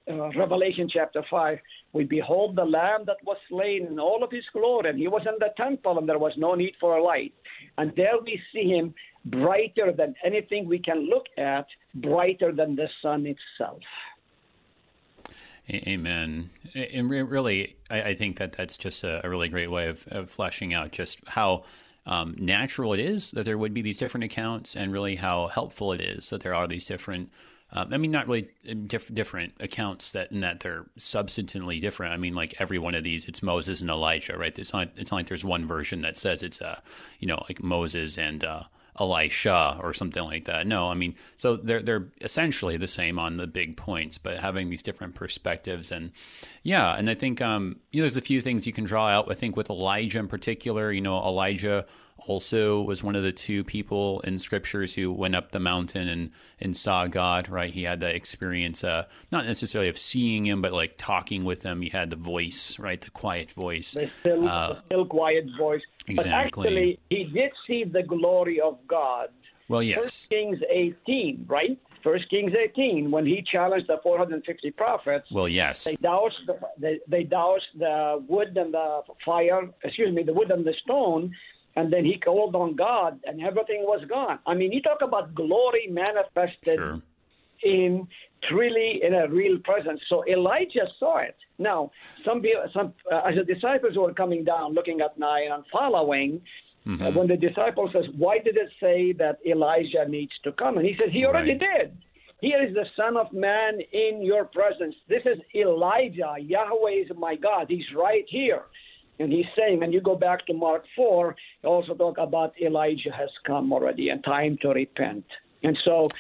uh, 0.10 0.30
Revelation 0.38 0.90
chapter 0.92 1.24
5, 1.30 1.58
we 1.94 2.04
behold 2.04 2.56
the 2.56 2.66
Lamb 2.66 3.04
that 3.06 3.18
was 3.24 3.38
slain 3.50 3.88
in 3.88 4.00
all 4.00 4.24
of 4.24 4.32
his 4.32 4.44
glory, 4.52 4.90
and 4.90 5.00
he 5.00 5.08
was 5.08 5.22
in 5.28 5.36
the 5.40 5.54
temple, 5.58 6.00
and 6.00 6.10
there 6.10 6.20
was 6.20 6.34
no 6.38 6.56
need 6.56 6.74
for 6.80 6.98
a 6.98 7.04
light. 7.04 7.34
And 7.78 7.94
there 7.96 8.20
we 8.24 8.42
see 8.54 8.68
him 8.70 8.94
brighter 9.26 9.94
than 9.96 10.16
anything 10.26 10.68
we 10.68 10.80
can 10.80 11.08
look 11.08 11.26
at, 11.38 11.68
brighter 11.96 12.52
than 12.52 12.76
the 12.76 12.88
sun 13.02 13.26
itself. 13.26 13.80
Amen. 15.74 16.50
And 16.76 17.10
really, 17.10 17.78
I 17.90 18.14
think 18.14 18.38
that 18.40 18.54
that's 18.54 18.78
just 18.78 19.04
a 19.04 19.22
really 19.24 19.48
great 19.48 19.72
way 19.72 19.88
of, 19.88 20.06
of 20.10 20.30
fleshing 20.30 20.74
out 20.74 20.92
just 20.92 21.20
how 21.28 21.62
um, 22.06 22.36
natural 22.38 22.94
it 22.94 23.00
is 23.00 23.32
that 23.32 23.46
there 23.46 23.58
would 23.58 23.74
be 23.74 23.82
these 23.82 23.98
different 23.98 24.24
accounts, 24.24 24.76
and 24.76 24.92
really 24.92 25.16
how 25.16 25.48
helpful 25.48 25.94
it 25.94 26.02
is 26.02 26.30
that 26.30 26.42
there 26.42 26.56
are 26.56 26.68
these 26.68 26.86
different. 26.86 27.32
Um, 27.74 27.94
I 27.94 27.98
mean, 27.98 28.12
not 28.12 28.28
really 28.28 28.50
um, 28.70 28.86
diff- 28.88 29.14
different 29.14 29.54
accounts 29.62 30.12
that 30.12 30.32
in 30.32 30.42
that 30.42 30.60
they're 30.60 30.88
substantively 30.98 31.80
different. 31.80 32.14
I 32.14 32.18
mean, 32.18 32.34
like 32.34 32.60
every 32.60 32.80
one 32.80 32.96
of 32.96 33.06
these, 33.06 33.26
it's 33.26 33.42
Moses 33.42 33.80
and 33.80 33.90
Elijah, 33.90 34.38
right? 34.38 34.58
It's 34.58 34.74
not. 34.74 34.90
It's 34.98 35.12
not 35.12 35.18
like 35.18 35.28
there's 35.28 35.46
one 35.46 35.66
version 35.66 36.02
that 36.02 36.18
says 36.18 36.44
it's 36.44 36.62
uh, 36.62 36.82
you 37.20 37.28
know, 37.28 37.42
like 37.48 37.64
Moses 37.64 38.18
and 38.18 38.44
uh, 38.44 38.64
Elisha 39.02 39.80
or 39.82 39.94
something 39.94 40.24
like 40.24 40.46
that. 40.46 40.68
No, 40.68 40.90
I 40.90 40.94
mean, 40.94 41.16
so 41.36 41.56
they're 41.56 41.82
they're 41.82 42.08
essentially 42.22 42.78
the 42.78 42.88
same 42.88 43.18
on 43.18 43.38
the 43.38 43.48
big 43.48 43.76
points, 43.76 44.20
but 44.20 44.38
having 44.38 44.70
these 44.70 44.84
different 44.84 45.16
perspectives 45.16 45.92
and 45.92 46.12
yeah, 46.62 46.96
and 46.96 47.10
I 47.10 47.16
think 47.16 47.42
um, 47.42 47.78
you 47.92 48.00
know, 48.00 48.04
there's 48.04 48.18
a 48.18 48.22
few 48.22 48.42
things 48.42 48.68
you 48.68 48.74
can 48.74 48.84
draw 48.84 49.08
out. 49.08 49.32
I 49.32 49.34
think 49.34 49.58
with 49.58 49.72
Elijah 49.72 50.20
in 50.20 50.28
particular, 50.28 50.92
you 50.92 51.02
know, 51.02 51.18
Elijah 51.18 51.88
also 52.28 52.82
was 52.82 53.04
one 53.04 53.16
of 53.16 53.24
the 53.24 53.32
two 53.32 53.64
people 53.64 54.20
in 54.22 54.38
scriptures 54.38 54.94
who 54.94 55.12
went 55.12 55.36
up 55.36 55.52
the 55.52 55.60
mountain 55.60 56.08
and, 56.08 56.32
and 56.60 56.76
saw 56.76 57.08
God, 57.08 57.50
right? 57.50 57.74
He 57.74 57.84
had 57.84 58.00
that 58.02 58.16
experience, 58.16 58.84
uh, 58.84 59.06
not 59.32 59.46
necessarily 59.46 59.90
of 59.90 59.98
seeing 59.98 60.46
him, 60.46 60.62
but 60.62 60.74
like 60.74 60.96
talking 60.98 61.44
with 61.44 61.64
him. 61.64 61.82
He 61.82 61.90
had 61.90 62.10
the 62.10 62.16
voice, 62.16 62.78
right? 62.80 63.00
The 63.02 63.12
quiet 63.12 63.52
voice. 63.52 63.94
The 63.94 64.08
still, 64.08 64.48
uh, 64.48 64.74
the 64.74 64.82
still 64.86 65.06
quiet 65.06 65.46
voice. 65.58 65.82
Exactly. 66.08 66.64
But 66.64 66.74
actually, 66.74 67.00
he 67.10 67.24
did 67.26 67.52
see 67.68 67.84
the 67.84 68.04
glory 68.04 68.60
of 68.60 68.78
God. 68.88 69.30
Well, 69.68 69.84
yes. 69.84 70.00
First 70.00 70.30
Kings 70.30 70.60
18, 70.70 71.46
right? 71.48 71.80
First 72.04 72.30
Kings 72.30 72.52
18, 72.54 73.12
when 73.12 73.26
he 73.26 73.44
challenged 73.50 73.88
the 73.88 74.00
450 74.02 74.72
prophets. 74.72 75.28
Well, 75.32 75.48
yes. 75.48 75.84
They 75.84 75.96
doused 75.96 76.36
the 76.48 76.60
they, 76.78 77.00
they 77.08 77.24
doused 77.24 77.68
the 77.78 78.24
wood 78.28 78.58
and 78.58 78.74
the 78.74 79.02
fire. 79.24 79.70
Excuse 79.84 80.14
me, 80.14 80.24
the 80.24 80.34
wood 80.34 80.52
and 80.52 80.66
the 80.66 80.74
stone, 80.84 81.34
and 81.76 81.92
then 81.92 82.06
he 82.06 82.18
called 82.18 82.56
on 82.56 82.76
God, 82.76 83.20
and 83.26 83.42
everything 83.42 83.84
was 83.84 84.04
gone. 84.10 84.40
I 84.46 84.54
mean, 84.54 84.72
you 84.72 84.82
talk 84.82 85.02
about 85.02 85.34
glory 85.34 85.88
manifested 85.90 86.78
sure. 86.78 87.02
in 87.64 88.08
truly 88.50 89.02
in 89.04 89.14
a 89.14 89.28
real 89.28 89.58
presence. 89.60 90.02
So 90.10 90.26
Elijah 90.28 90.88
saw 91.00 91.20
it. 91.20 91.36
Now, 91.58 91.92
some 92.26 92.42
some 92.74 92.94
uh, 93.12 93.22
as 93.28 93.36
the 93.36 93.44
disciples 93.44 93.96
were 93.96 94.14
coming 94.14 94.44
down, 94.44 94.74
looking 94.74 95.02
at 95.02 95.18
night 95.18 95.48
and 95.52 95.64
following. 95.72 96.42
Mm-hmm. 96.88 97.06
Uh, 97.06 97.12
when 97.12 97.28
the 97.28 97.38
disciple 97.38 97.88
says, 97.94 98.06
"Why 98.18 98.40
did 98.40 98.58
it 98.58 98.72
say 98.80 99.12
that 99.14 99.38
Elijah 99.46 100.08
needs 100.10 100.32
to 100.44 100.52
come?" 100.52 100.78
and 100.80 100.86
he 100.86 100.98
says, 101.00 101.10
"He 101.12 101.26
already 101.26 101.52
right. 101.52 101.60
did." 101.60 101.98
Here 102.42 102.64
is 102.64 102.74
the 102.74 102.88
Son 102.96 103.18
of 103.18 103.32
Man 103.32 103.80
in 103.94 104.24
your 104.24 104.46
presence. 104.46 104.96
This 105.08 105.22
is 105.26 105.38
Elijah. 105.54 106.34
Yahweh 106.40 107.04
is 107.04 107.12
my 107.16 107.36
God. 107.36 107.68
He's 107.70 107.86
right 107.96 108.26
here. 108.28 108.64
And 109.22 109.32
he's 109.32 109.46
saying, 109.58 109.84
and 109.84 109.94
you 109.94 110.02
go 110.02 110.16
back 110.16 110.46
to 110.48 110.54
Mark 110.54 110.84
4, 110.96 111.36
he 111.62 111.68
also 111.68 111.94
talk 111.94 112.18
about 112.18 112.54
Elijah 112.62 113.12
has 113.12 113.30
come 113.46 113.72
already 113.72 114.10
and 114.10 114.24
time 114.24 114.58
to 114.62 114.70
repent. 114.70 115.26
And 115.64 115.78
so 115.86 116.12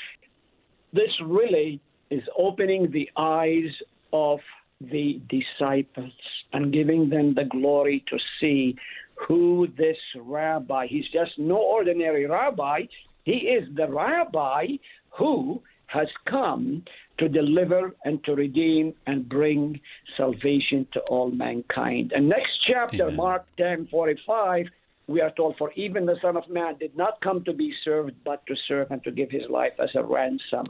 this 0.93 1.11
really 1.25 1.81
is 2.09 2.23
opening 2.37 2.91
the 2.91 3.09
eyes 3.17 3.71
of 4.13 4.39
the 4.81 5.21
disciples 5.29 6.13
and 6.53 6.73
giving 6.73 7.09
them 7.09 7.33
the 7.33 7.45
glory 7.45 8.03
to 8.09 8.17
see 8.39 8.75
who 9.27 9.67
this 9.77 9.97
rabbi 10.19 10.87
he's 10.87 11.07
just 11.13 11.37
no 11.37 11.57
ordinary 11.57 12.25
rabbi 12.25 12.81
he 13.23 13.33
is 13.33 13.67
the 13.75 13.87
rabbi 13.87 14.65
who 15.09 15.61
has 15.85 16.07
come 16.27 16.83
to 17.21 17.29
deliver 17.29 17.95
and 18.03 18.21
to 18.23 18.33
redeem 18.33 18.95
and 19.05 19.29
bring 19.29 19.79
salvation 20.17 20.87
to 20.91 20.99
all 21.01 21.29
mankind. 21.29 22.11
And 22.15 22.27
next 22.27 22.49
chapter, 22.67 23.03
Amen. 23.03 23.15
Mark 23.15 23.45
10 23.57 23.87
45, 23.91 24.65
we 25.05 25.21
are 25.21 25.29
told, 25.29 25.55
For 25.57 25.71
even 25.73 26.07
the 26.07 26.17
Son 26.19 26.35
of 26.35 26.49
Man 26.49 26.77
did 26.79 26.97
not 26.97 27.21
come 27.21 27.43
to 27.43 27.53
be 27.53 27.73
served, 27.85 28.13
but 28.25 28.43
to 28.47 28.55
serve 28.67 28.89
and 28.89 29.03
to 29.03 29.11
give 29.11 29.29
his 29.29 29.47
life 29.49 29.73
as 29.77 29.89
a 29.93 30.03
ransom. 30.03 30.65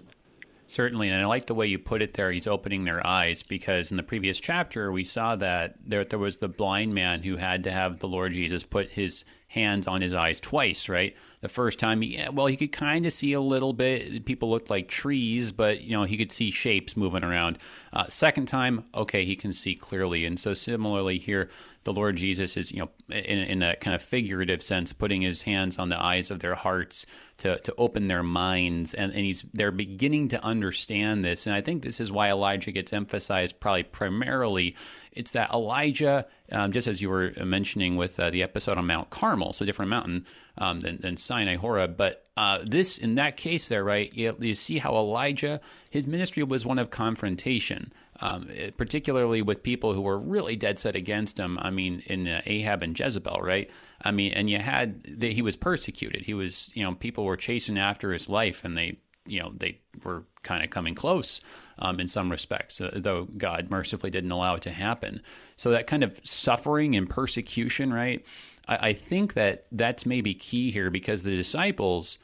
Certainly, 0.67 1.09
and 1.09 1.23
I 1.23 1.27
like 1.27 1.45
the 1.45 1.55
way 1.55 1.67
you 1.67 1.79
put 1.79 2.01
it 2.01 2.15
there. 2.15 2.31
He's 2.31 2.47
opening 2.47 2.83
their 2.83 3.05
eyes 3.05 3.43
because 3.43 3.91
in 3.91 3.97
the 3.97 4.03
previous 4.03 4.39
chapter 4.39 4.91
we 4.91 5.05
saw 5.05 5.37
that 5.37 5.75
there 5.85 6.03
there 6.03 6.19
was 6.19 6.37
the 6.37 6.47
blind 6.49 6.93
man 6.93 7.23
who 7.23 7.37
had 7.37 7.63
to 7.63 7.71
have 7.71 7.99
the 7.99 8.07
Lord 8.07 8.33
Jesus 8.33 8.63
put 8.63 8.89
his 8.89 9.23
hands 9.47 9.87
on 9.87 10.01
his 10.01 10.13
eyes 10.13 10.39
twice, 10.39 10.87
right? 10.87 11.15
The 11.41 11.49
first 11.49 11.79
time, 11.79 12.01
he, 12.01 12.23
well, 12.31 12.45
he 12.45 12.55
could 12.55 12.71
kind 12.71 13.05
of 13.05 13.11
see 13.11 13.33
a 13.33 13.41
little 13.41 13.73
bit. 13.73 14.25
People 14.25 14.51
looked 14.51 14.69
like 14.69 14.87
trees, 14.87 15.51
but 15.51 15.81
you 15.81 15.91
know 15.91 16.03
he 16.03 16.15
could 16.15 16.31
see 16.31 16.51
shapes 16.51 16.95
moving 16.95 17.23
around. 17.23 17.57
Uh, 17.91 18.05
second 18.09 18.47
time, 18.47 18.85
okay, 18.93 19.25
he 19.25 19.35
can 19.35 19.51
see 19.51 19.73
clearly. 19.73 20.25
And 20.25 20.39
so 20.39 20.53
similarly 20.53 21.17
here, 21.17 21.49
the 21.83 21.93
Lord 21.93 22.15
Jesus 22.15 22.57
is, 22.57 22.71
you 22.71 22.79
know, 22.79 22.89
in, 23.09 23.39
in 23.39 23.63
a 23.63 23.75
kind 23.75 23.95
of 23.95 24.03
figurative 24.03 24.61
sense, 24.61 24.93
putting 24.93 25.21
his 25.21 25.41
hands 25.41 25.79
on 25.79 25.89
the 25.89 25.99
eyes 25.99 26.29
of 26.29 26.39
their 26.39 26.53
hearts 26.53 27.07
to, 27.37 27.57
to 27.59 27.73
open 27.77 28.07
their 28.07 28.21
minds, 28.21 28.93
and, 28.93 29.11
and 29.11 29.21
he's 29.21 29.43
they're 29.53 29.71
beginning 29.71 30.27
to 30.27 30.43
understand 30.43 31.25
this. 31.25 31.47
And 31.47 31.55
I 31.55 31.61
think 31.61 31.81
this 31.81 31.99
is 31.99 32.11
why 32.11 32.29
Elijah 32.29 32.71
gets 32.71 32.93
emphasized 32.93 33.59
probably 33.59 33.83
primarily. 33.83 34.75
It's 35.11 35.31
that 35.31 35.49
Elijah, 35.51 36.27
um, 36.51 36.71
just 36.71 36.87
as 36.87 37.01
you 37.01 37.09
were 37.09 37.33
mentioning 37.43 37.95
with 37.95 38.19
uh, 38.19 38.29
the 38.29 38.43
episode 38.43 38.77
on 38.77 38.85
Mount 38.85 39.09
Carmel, 39.09 39.53
so 39.53 39.65
different 39.65 39.89
mountain 39.89 40.27
um, 40.57 40.79
than, 40.79 40.97
than 40.97 41.17
Sinai 41.17 41.55
Horeb, 41.55 41.97
but 41.97 42.27
uh, 42.37 42.59
this 42.65 42.97
in 42.97 43.15
that 43.15 43.37
case 43.37 43.69
there, 43.69 43.83
right? 43.83 44.11
You, 44.13 44.35
you, 44.39 44.55
see 44.55 44.77
how 44.77 44.95
Elijah, 44.95 45.59
his 45.89 46.07
ministry 46.07 46.43
was 46.43 46.65
one 46.65 46.79
of 46.79 46.89
confrontation, 46.89 47.91
um, 48.21 48.49
particularly 48.77 49.41
with 49.41 49.63
people 49.63 49.93
who 49.93 50.01
were 50.01 50.17
really 50.17 50.55
dead 50.55 50.79
set 50.79 50.95
against 50.95 51.37
him. 51.37 51.59
I 51.61 51.71
mean, 51.71 52.03
in 52.07 52.27
uh, 52.27 52.41
Ahab 52.45 52.83
and 52.83 52.97
Jezebel, 52.97 53.41
right? 53.41 53.69
I 54.03 54.11
mean, 54.11 54.33
and 54.33 54.49
you 54.49 54.59
had 54.59 55.03
the, 55.03 55.33
he 55.33 55.41
was 55.41 55.55
persecuted. 55.55 56.23
He 56.23 56.33
was, 56.33 56.71
you 56.73 56.83
know, 56.83 56.95
people 56.95 57.25
were 57.25 57.37
chasing 57.37 57.77
after 57.77 58.13
his 58.13 58.29
life, 58.29 58.63
and 58.63 58.77
they, 58.77 58.97
you 59.25 59.39
know, 59.39 59.51
they 59.55 59.79
were 60.03 60.23
kind 60.43 60.63
of 60.63 60.69
coming 60.69 60.95
close 60.95 61.41
um, 61.79 61.99
in 61.99 62.07
some 62.07 62.31
respects, 62.31 62.79
uh, 62.79 62.91
though 62.95 63.25
God 63.25 63.69
mercifully 63.69 64.09
didn't 64.09 64.31
allow 64.31 64.55
it 64.55 64.61
to 64.63 64.71
happen. 64.71 65.21
So 65.57 65.71
that 65.71 65.85
kind 65.85 66.03
of 66.03 66.19
suffering 66.23 66.95
and 66.95 67.09
persecution, 67.09 67.93
right? 67.93 68.25
I, 68.67 68.89
I 68.89 68.93
think 68.93 69.33
that 69.33 69.65
that's 69.71 70.05
maybe 70.05 70.33
key 70.33 70.71
here 70.71 70.89
because 70.89 71.23
the 71.23 71.35
disciples, 71.35 72.17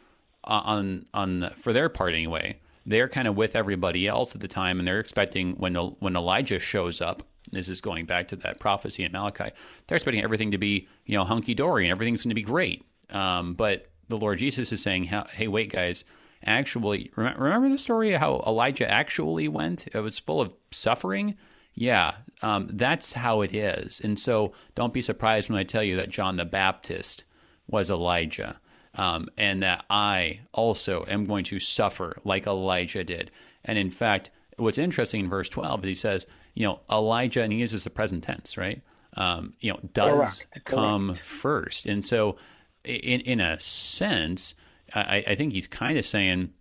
uh, 0.43 0.61
on 0.63 1.05
on 1.13 1.51
for 1.55 1.73
their 1.73 1.89
part 1.89 2.13
anyway, 2.13 2.59
they're 2.85 3.09
kind 3.09 3.27
of 3.27 3.35
with 3.35 3.55
everybody 3.55 4.07
else 4.07 4.35
at 4.35 4.41
the 4.41 4.47
time, 4.47 4.79
and 4.79 4.87
they're 4.87 4.99
expecting 4.99 5.53
when 5.53 5.75
when 5.75 6.15
Elijah 6.15 6.59
shows 6.59 7.01
up. 7.01 7.23
This 7.49 7.69
is 7.69 7.79
going 7.79 8.05
back 8.05 8.27
to 8.29 8.35
that 8.37 8.59
prophecy 8.59 9.03
in 9.03 9.13
Malachi. 9.13 9.51
They're 9.87 9.95
expecting 9.95 10.23
everything 10.23 10.51
to 10.51 10.57
be 10.57 10.87
you 11.05 11.17
know 11.17 11.23
hunky 11.23 11.53
dory 11.53 11.85
and 11.85 11.91
everything's 11.91 12.23
going 12.23 12.31
to 12.31 12.35
be 12.35 12.41
great. 12.41 12.83
Um, 13.09 13.53
but 13.53 13.87
the 14.09 14.17
Lord 14.17 14.39
Jesus 14.39 14.71
is 14.71 14.81
saying, 14.81 15.05
"Hey, 15.05 15.47
wait, 15.47 15.71
guys." 15.71 16.05
Actually, 16.45 17.11
remember 17.15 17.67
the 17.67 17.79
story 17.79 18.13
of 18.13 18.19
how 18.19 18.43
Elijah 18.45 18.87
actually 18.87 19.47
went? 19.47 19.87
It 19.87 19.99
was 20.01 20.19
full 20.19 20.39
of 20.39 20.53
suffering 20.69 21.35
yeah, 21.79 22.15
um, 22.41 22.67
that's 22.71 23.13
how 23.13 23.41
it 23.41 23.53
is. 23.53 23.99
And 23.99 24.19
so 24.19 24.53
don't 24.75 24.93
be 24.93 25.01
surprised 25.01 25.49
when 25.49 25.59
I 25.59 25.63
tell 25.63 25.83
you 25.83 25.95
that 25.97 26.09
John 26.09 26.37
the 26.37 26.45
Baptist 26.45 27.25
was 27.67 27.89
Elijah. 27.89 28.59
Um, 28.95 29.29
and 29.37 29.61
that 29.61 29.85
I 29.91 30.39
also 30.53 31.05
am 31.07 31.25
going 31.25 31.43
to 31.45 31.59
suffer 31.59 32.17
like 32.23 32.47
Elijah 32.47 33.03
did. 33.03 33.29
And 33.63 33.77
in 33.77 33.91
fact, 33.91 34.31
what's 34.57 34.79
interesting 34.79 35.25
in 35.25 35.29
verse 35.29 35.49
12 35.49 35.83
is 35.83 35.87
he 35.87 35.93
says, 35.93 36.25
you 36.55 36.65
know, 36.65 36.79
Elijah, 36.89 37.43
and 37.43 37.53
he 37.53 37.59
uses 37.59 37.83
the 37.83 37.91
present 37.91 38.23
tense, 38.23 38.57
right? 38.57 38.81
Um, 39.15 39.53
you 39.59 39.71
know, 39.71 39.79
does 39.93 40.45
Correct. 40.49 40.65
come 40.65 41.09
Correct. 41.09 41.23
first. 41.23 41.85
And 41.85 42.03
so, 42.03 42.37
in, 42.83 43.21
in 43.21 43.39
a 43.39 43.59
sense, 43.59 44.55
I, 44.95 45.23
I 45.27 45.35
think 45.35 45.53
he's 45.53 45.67
kind 45.67 45.97
of 45.97 46.05
saying, 46.05 46.53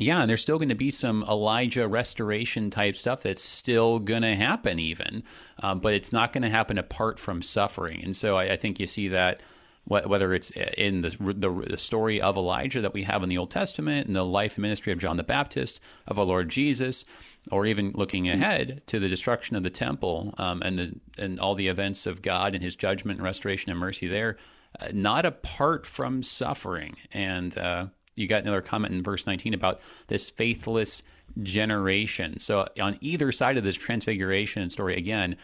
yeah, 0.00 0.22
and 0.22 0.30
there's 0.30 0.40
still 0.40 0.58
going 0.58 0.70
to 0.70 0.74
be 0.74 0.90
some 0.90 1.24
Elijah 1.28 1.86
restoration 1.86 2.70
type 2.70 2.96
stuff 2.96 3.20
that's 3.20 3.42
still 3.42 3.98
going 3.98 4.22
to 4.22 4.34
happen, 4.34 4.78
even, 4.78 5.22
um, 5.62 5.80
but 5.80 5.92
it's 5.92 6.12
not 6.12 6.32
going 6.32 6.42
to 6.42 6.48
happen 6.48 6.78
apart 6.78 7.18
from 7.18 7.42
suffering. 7.42 8.02
And 8.02 8.16
so 8.16 8.36
I, 8.36 8.52
I 8.52 8.56
think 8.56 8.80
you 8.80 8.86
see 8.86 9.08
that 9.08 9.42
whether 9.84 10.32
it's 10.34 10.50
in 10.50 11.00
the, 11.00 11.10
the, 11.18 11.66
the, 11.70 11.76
story 11.76 12.20
of 12.20 12.36
Elijah 12.36 12.80
that 12.80 12.94
we 12.94 13.02
have 13.02 13.22
in 13.24 13.28
the 13.28 13.38
Old 13.38 13.50
Testament, 13.50 14.06
and 14.06 14.14
the 14.14 14.24
life 14.24 14.54
and 14.54 14.62
ministry 14.62 14.92
of 14.92 15.00
John 15.00 15.16
the 15.16 15.24
Baptist, 15.24 15.80
of 16.06 16.18
our 16.18 16.24
Lord 16.24 16.48
Jesus, 16.48 17.04
or 17.50 17.66
even 17.66 17.90
looking 17.94 18.28
ahead 18.28 18.82
to 18.86 19.00
the 19.00 19.08
destruction 19.08 19.56
of 19.56 19.64
the 19.64 19.70
temple 19.70 20.34
um, 20.38 20.62
and 20.62 20.78
the 20.78 21.00
and 21.18 21.40
all 21.40 21.54
the 21.54 21.68
events 21.68 22.06
of 22.06 22.22
God 22.22 22.54
and 22.54 22.62
His 22.62 22.76
judgment 22.76 23.18
and 23.18 23.24
restoration 23.24 23.70
and 23.70 23.80
mercy 23.80 24.06
there, 24.06 24.36
uh, 24.78 24.88
not 24.92 25.26
apart 25.26 25.86
from 25.86 26.22
suffering. 26.22 26.94
And 27.12 27.56
uh, 27.58 27.86
you 28.16 28.26
got 28.26 28.42
another 28.42 28.60
comment 28.60 28.94
in 28.94 29.02
verse 29.02 29.26
19 29.26 29.54
about 29.54 29.80
this 30.08 30.30
faithless 30.30 31.02
generation. 31.42 32.40
So 32.40 32.66
on 32.80 32.98
either 33.00 33.32
side 33.32 33.56
of 33.56 33.64
this 33.64 33.76
transfiguration 33.76 34.68
story, 34.70 34.96
again, 34.96 35.36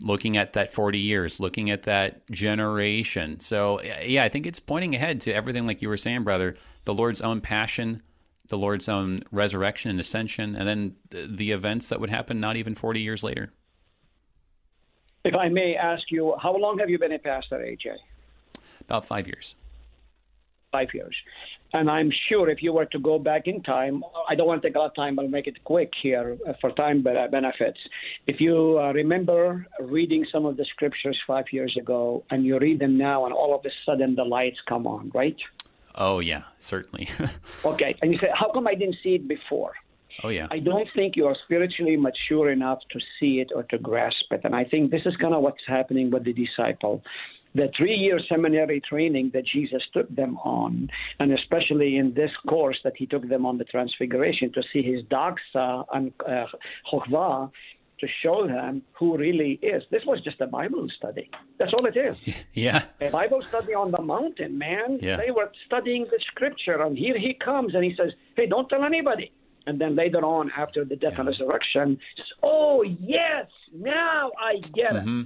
looking 0.00 0.36
at 0.36 0.54
that 0.54 0.72
40 0.72 0.98
years, 0.98 1.40
looking 1.40 1.70
at 1.70 1.84
that 1.84 2.28
generation. 2.30 3.40
So 3.40 3.80
yeah, 3.82 4.24
I 4.24 4.28
think 4.28 4.46
it's 4.46 4.60
pointing 4.60 4.94
ahead 4.94 5.20
to 5.22 5.32
everything 5.32 5.66
like 5.66 5.82
you 5.82 5.88
were 5.88 5.96
saying, 5.96 6.24
brother, 6.24 6.56
the 6.84 6.94
Lord's 6.94 7.20
own 7.20 7.40
passion, 7.40 8.02
the 8.48 8.58
Lord's 8.58 8.88
own 8.88 9.20
resurrection 9.30 9.90
and 9.90 10.00
ascension, 10.00 10.56
and 10.56 10.66
then 10.66 10.96
the 11.10 11.52
events 11.52 11.88
that 11.90 12.00
would 12.00 12.10
happen 12.10 12.40
not 12.40 12.56
even 12.56 12.74
40 12.74 13.00
years 13.00 13.22
later. 13.22 13.52
If 15.24 15.36
I 15.36 15.48
may 15.48 15.76
ask 15.76 16.10
you, 16.10 16.34
how 16.42 16.56
long 16.56 16.78
have 16.80 16.90
you 16.90 16.98
been 16.98 17.12
a 17.12 17.18
pastor, 17.18 17.58
AJ? 17.58 17.96
About 18.80 19.04
five 19.04 19.28
years 19.28 19.54
five 20.72 20.88
years. 20.94 21.14
And 21.74 21.90
I'm 21.90 22.10
sure 22.28 22.50
if 22.50 22.62
you 22.62 22.72
were 22.72 22.84
to 22.86 22.98
go 22.98 23.18
back 23.18 23.46
in 23.46 23.62
time, 23.62 24.02
I 24.28 24.34
don't 24.34 24.46
want 24.46 24.60
to 24.62 24.68
take 24.68 24.76
a 24.76 24.78
lot 24.78 24.86
of 24.90 24.94
time, 24.94 25.16
but 25.16 25.22
I'll 25.22 25.28
make 25.28 25.46
it 25.46 25.62
quick 25.64 25.90
here 26.02 26.36
uh, 26.46 26.52
for 26.60 26.70
time 26.72 27.02
benefits. 27.02 27.78
If 28.26 28.40
you 28.40 28.78
uh, 28.78 28.92
remember 28.92 29.66
reading 29.80 30.26
some 30.30 30.44
of 30.44 30.56
the 30.58 30.66
scriptures 30.66 31.18
five 31.26 31.46
years 31.50 31.74
ago 31.80 32.24
and 32.30 32.44
you 32.44 32.58
read 32.58 32.78
them 32.78 32.98
now, 32.98 33.24
and 33.24 33.32
all 33.32 33.54
of 33.54 33.64
a 33.64 33.70
sudden 33.86 34.14
the 34.14 34.24
lights 34.24 34.58
come 34.68 34.86
on, 34.86 35.10
right? 35.14 35.36
Oh, 35.94 36.20
yeah, 36.20 36.42
certainly. 36.58 37.08
okay. 37.64 37.96
And 38.02 38.12
you 38.12 38.18
say, 38.18 38.28
how 38.34 38.50
come 38.52 38.66
I 38.66 38.74
didn't 38.74 38.96
see 39.02 39.14
it 39.14 39.26
before? 39.28 39.72
Oh, 40.22 40.28
yeah. 40.28 40.46
I 40.50 40.58
don't 40.58 40.88
think 40.94 41.16
you 41.16 41.26
are 41.26 41.36
spiritually 41.44 41.96
mature 41.96 42.50
enough 42.50 42.80
to 42.90 43.00
see 43.18 43.40
it 43.40 43.50
or 43.54 43.62
to 43.64 43.78
grasp 43.78 44.26
it. 44.30 44.42
And 44.44 44.54
I 44.54 44.64
think 44.64 44.90
this 44.90 45.02
is 45.06 45.16
kind 45.16 45.34
of 45.34 45.42
what's 45.42 45.62
happening 45.66 46.10
with 46.10 46.24
the 46.24 46.34
disciple 46.34 47.02
the 47.54 47.70
three 47.76 47.94
year 47.94 48.18
seminary 48.28 48.80
training 48.80 49.30
that 49.34 49.46
Jesus 49.46 49.82
took 49.92 50.08
them 50.14 50.38
on, 50.38 50.90
and 51.18 51.32
especially 51.32 51.96
in 51.96 52.14
this 52.14 52.30
course 52.48 52.78
that 52.84 52.94
he 52.96 53.06
took 53.06 53.28
them 53.28 53.44
on 53.44 53.58
the 53.58 53.64
Transfiguration 53.64 54.52
to 54.52 54.62
see 54.72 54.82
his 54.82 55.02
doxa 55.04 55.84
and 55.92 56.12
uh, 56.26 56.46
to 58.02 58.08
show 58.20 58.48
them 58.48 58.82
who 58.92 59.16
really 59.16 59.60
is. 59.62 59.84
This 59.90 60.02
was 60.04 60.20
just 60.22 60.40
a 60.40 60.46
Bible 60.46 60.88
study. 60.98 61.30
That's 61.58 61.72
all 61.72 61.86
it 61.86 61.96
is. 61.96 62.16
Yeah. 62.52 62.82
A 63.00 63.10
Bible 63.10 63.40
study 63.42 63.74
on 63.74 63.92
the 63.92 64.02
mountain, 64.02 64.58
man. 64.58 64.98
Yeah. 65.00 65.16
They 65.16 65.30
were 65.30 65.50
studying 65.66 66.04
the 66.10 66.18
scripture, 66.26 66.82
and 66.82 66.98
here 66.98 67.16
he 67.18 67.32
comes 67.34 67.74
and 67.74 67.84
he 67.84 67.94
says, 67.96 68.12
Hey, 68.36 68.46
don't 68.46 68.68
tell 68.68 68.84
anybody. 68.84 69.32
And 69.66 69.80
then 69.80 69.94
later 69.94 70.24
on, 70.24 70.50
after 70.56 70.84
the 70.84 70.96
death 70.96 71.12
yeah. 71.14 71.20
and 71.20 71.28
resurrection, 71.28 71.98
says, 72.16 72.26
Oh, 72.42 72.82
yes, 72.82 73.46
now 73.72 74.32
I 74.38 74.56
get 74.74 74.92
mm-hmm. 74.92 75.22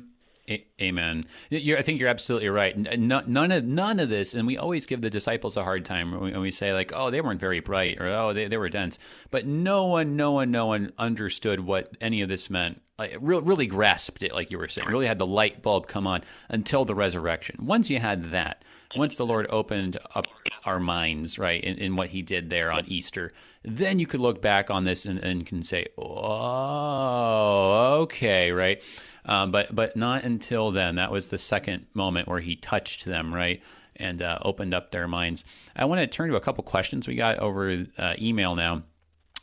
Amen. 0.81 1.25
You're, 1.51 1.79
I 1.79 1.83
think 1.83 1.99
you're 1.99 2.09
absolutely 2.09 2.49
right. 2.49 2.77
None 2.99 3.51
of 3.51 3.65
none 3.65 3.99
of 3.99 4.09
this, 4.09 4.33
and 4.33 4.47
we 4.47 4.57
always 4.57 4.87
give 4.87 5.01
the 5.01 5.11
disciples 5.11 5.57
a 5.57 5.65
hard 5.65 5.85
time 5.85 6.19
when 6.21 6.41
we 6.41 6.53
say 6.53 6.73
like, 6.73 6.93
"Oh, 6.95 7.11
they 7.11 7.21
weren't 7.21 7.41
very 7.41 7.59
bright," 7.59 8.01
or 8.01 8.07
"Oh, 8.07 8.33
they, 8.33 8.47
they 8.47 8.57
were 8.57 8.69
dense." 8.69 8.99
But 9.33 9.45
no 9.47 9.87
one, 9.87 10.15
no 10.15 10.31
one, 10.33 10.53
no 10.53 10.67
one 10.67 10.93
understood 10.99 11.61
what 11.61 11.97
any 12.01 12.23
of 12.23 12.29
this 12.29 12.49
meant. 12.49 12.81
Like, 12.99 13.19
really 13.21 13.67
grasped 13.67 14.23
it, 14.23 14.33
like 14.33 14.51
you 14.51 14.57
were 14.57 14.69
saying. 14.69 14.89
Really 14.89 15.07
had 15.07 15.19
the 15.19 15.27
light 15.27 15.61
bulb 15.61 15.87
come 15.87 16.07
on 16.07 16.23
until 16.49 16.87
the 16.87 16.95
resurrection. 16.95 17.67
Once 17.67 17.91
you 17.91 17.99
had 17.99 18.31
that, 18.31 18.63
once 18.97 19.17
the 19.17 19.27
Lord 19.27 19.47
opened 19.51 19.99
up 20.15 20.25
our 20.65 20.81
minds, 20.81 21.39
right, 21.39 21.63
in, 21.63 21.77
in 21.77 21.97
what 21.97 22.09
He 22.09 22.23
did 22.23 22.49
there 22.49 22.73
on 22.73 22.87
Easter, 22.87 23.33
then 23.63 23.99
you 23.99 24.07
could 24.07 24.21
look 24.21 24.41
back 24.41 24.71
on 24.71 24.85
this 24.85 25.05
and, 25.05 25.19
and 25.19 25.45
can 25.45 25.63
say, 25.63 25.89
"Oh, 25.99 27.99
okay, 28.03 28.51
right." 28.51 28.83
Um, 29.27 29.51
but 29.51 29.75
but 29.75 29.97
not 29.97 30.25
until 30.25 30.71
then. 30.71 30.95
That 30.95 31.13
was 31.13 31.29
the 31.29 31.39
second 31.39 31.87
moment 31.93 32.29
where 32.29 32.41
he 32.41 32.57
touched 32.57 33.05
them, 33.05 33.35
right, 33.35 33.63
and 33.97 34.23
uh, 34.23 34.39
opened 34.41 34.73
up 34.73 34.91
their 34.91 35.07
minds. 35.07 35.45
I 35.75 35.85
want 35.85 36.01
to 36.01 36.07
turn 36.07 36.31
to 36.31 36.37
a 36.37 36.41
couple 36.41 36.65
questions 36.65 37.07
we 37.07 37.17
got 37.17 37.41
over 37.41 37.85
uh, 37.99 38.15
email 38.19 38.55
now. 38.55 38.85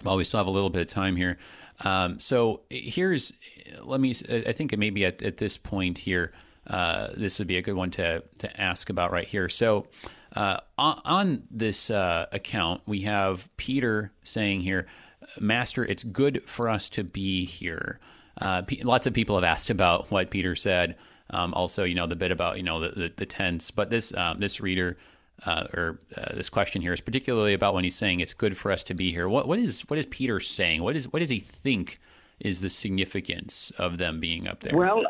While 0.01 0.18
we 0.18 0.26
still 0.26 0.39
have 0.39 0.47
a 0.47 0.51
little 0.51 0.70
bit 0.70 0.82
of 0.82 0.89
time 0.89 1.16
here, 1.16 1.38
um, 1.82 2.19
so 2.19 2.61
here's 2.69 3.34
let 3.82 3.99
me. 3.99 4.13
I 4.30 4.51
think 4.51 4.78
maybe 4.78 5.05
at, 5.05 5.21
at 5.21 5.38
this 5.38 5.57
point 5.57 5.97
here, 5.97 6.32
uh, 6.67 7.07
this 7.15 7.39
would 7.39 7.47
be 7.47 7.57
a 7.57 7.61
good 7.61 7.76
one 7.76 7.91
to 7.91 8.24
to 8.39 8.61
ask 8.61 8.89
about 8.89 9.11
right 9.11 9.28
here. 9.28 9.49
So. 9.49 9.88
Uh, 10.36 10.57
on, 10.80 10.99
on, 11.05 11.43
this 11.51 11.91
uh, 11.91 12.26
account, 12.32 12.82
we 12.88 13.01
have 13.01 13.55
Peter 13.55 14.11
saying 14.24 14.61
here, 14.61 14.88
Master, 15.39 15.86
it's 15.86 16.03
good 16.03 16.41
for 16.47 16.69
us 16.69 16.89
to 16.89 17.03
be 17.03 17.45
here. 17.45 17.99
Uh, 18.41 18.63
lots 18.84 19.05
of 19.05 19.13
people 19.13 19.36
have 19.36 19.43
asked 19.43 19.69
about 19.69 20.09
what 20.09 20.32
Peter 20.32 20.55
said. 20.55 20.95
Um, 21.30 21.53
also, 21.53 21.84
you 21.84 21.95
know, 21.95 22.07
the 22.07 22.15
bit 22.15 22.32
about 22.32 22.57
you 22.57 22.63
know 22.63 22.80
the 22.80 22.89
the, 22.89 23.13
the 23.15 23.26
tense. 23.26 23.71
But 23.71 23.89
this 23.89 24.13
um, 24.15 24.39
this 24.39 24.59
reader 24.59 24.97
uh, 25.46 25.68
or 25.74 26.00
uh, 26.16 26.36
this 26.36 26.50
question 26.50 26.82
here 26.82 26.94
is 26.94 27.02
particularly 27.02 27.54
about 27.54 27.74
when 27.74 27.84
he's 27.84 27.96
saying 27.96 28.20
it's 28.20 28.34
good 28.34 28.58
for 28.58 28.72
us 28.72 28.84
to 28.86 28.94
be 28.94 29.12
here. 29.12 29.28
What 29.28 29.48
what 29.48 29.60
is 29.60 29.82
what 29.89 30.00
is 30.00 30.06
Peter 30.08 30.39
saying? 30.39 30.84
What 30.84 30.96
is 30.96 31.12
what 31.12 31.20
does 31.20 31.30
he 31.30 31.39
think 31.39 32.00
is 32.39 32.62
the 32.62 32.70
significance 32.70 33.72
of 33.78 33.98
them 33.98 34.20
being 34.20 34.48
up 34.48 34.62
there? 34.62 34.76
Well. 34.76 35.04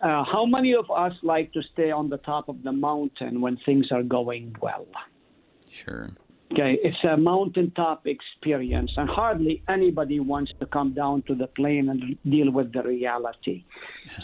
Uh, 0.00 0.22
how 0.22 0.46
many 0.46 0.76
of 0.76 0.88
us 0.92 1.12
like 1.24 1.52
to 1.52 1.60
stay 1.72 1.90
on 1.90 2.08
the 2.08 2.18
top 2.18 2.48
of 2.48 2.62
the 2.62 2.70
mountain 2.70 3.40
when 3.40 3.56
things 3.66 3.90
are 3.90 4.04
going 4.04 4.54
well? 4.62 4.86
Sure. 5.68 6.10
Okay, 6.50 6.78
it's 6.82 7.04
a 7.04 7.14
mountaintop 7.14 8.06
experience, 8.06 8.90
and 8.96 9.06
hardly 9.08 9.62
anybody 9.68 10.18
wants 10.18 10.50
to 10.60 10.66
come 10.66 10.94
down 10.94 11.22
to 11.26 11.34
the 11.34 11.46
plain 11.46 11.90
and 11.90 12.16
deal 12.24 12.50
with 12.50 12.72
the 12.72 12.82
reality. 12.82 13.64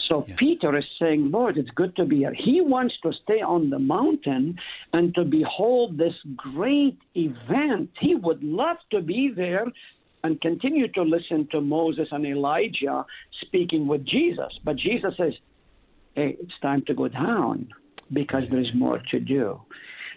So 0.07 0.25
yeah. 0.27 0.35
Peter 0.35 0.75
is 0.75 0.85
saying, 0.99 1.29
Lord, 1.29 1.59
it's 1.59 1.69
good 1.69 1.95
to 1.97 2.05
be 2.05 2.17
here. 2.17 2.33
He 2.33 2.61
wants 2.61 2.95
to 3.03 3.13
stay 3.23 3.41
on 3.41 3.69
the 3.69 3.77
mountain 3.77 4.57
and 4.91 5.13
to 5.13 5.23
behold 5.23 5.99
this 5.99 6.15
great 6.35 6.97
event. 7.13 7.91
He 7.99 8.15
would 8.15 8.43
love 8.43 8.77
to 8.89 9.01
be 9.01 9.31
there 9.35 9.67
and 10.23 10.41
continue 10.41 10.87
to 10.93 11.03
listen 11.03 11.47
to 11.51 11.61
Moses 11.61 12.07
and 12.11 12.25
Elijah 12.25 13.05
speaking 13.41 13.85
with 13.85 14.03
Jesus. 14.03 14.51
But 14.63 14.77
Jesus 14.77 15.13
says, 15.15 15.33
hey, 16.15 16.37
it's 16.39 16.59
time 16.63 16.81
to 16.87 16.95
go 16.95 17.07
down 17.07 17.69
because 18.11 18.43
there's 18.49 18.71
more 18.73 18.99
to 19.11 19.19
do. 19.19 19.61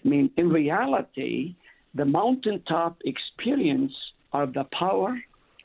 I 0.02 0.08
mean, 0.08 0.30
in 0.38 0.48
reality, 0.48 1.56
the 1.94 2.04
mountaintop 2.04 2.98
experience 3.04 3.92
are 4.32 4.46
the 4.46 4.64
power 4.78 5.18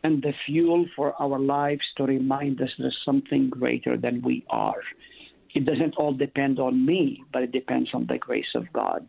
and 0.03 0.21
the 0.21 0.33
fuel 0.45 0.85
for 0.95 1.13
our 1.21 1.39
lives 1.39 1.83
to 1.97 2.03
remind 2.03 2.61
us 2.61 2.69
there's 2.77 2.97
something 3.05 3.49
greater 3.49 3.97
than 3.97 4.21
we 4.21 4.45
are. 4.49 4.81
It 5.53 5.65
doesn't 5.65 5.95
all 5.97 6.13
depend 6.13 6.59
on 6.59 6.85
me, 6.85 7.23
but 7.31 7.43
it 7.43 7.51
depends 7.51 7.89
on 7.93 8.07
the 8.07 8.17
grace 8.17 8.53
of 8.55 8.71
God. 8.73 9.07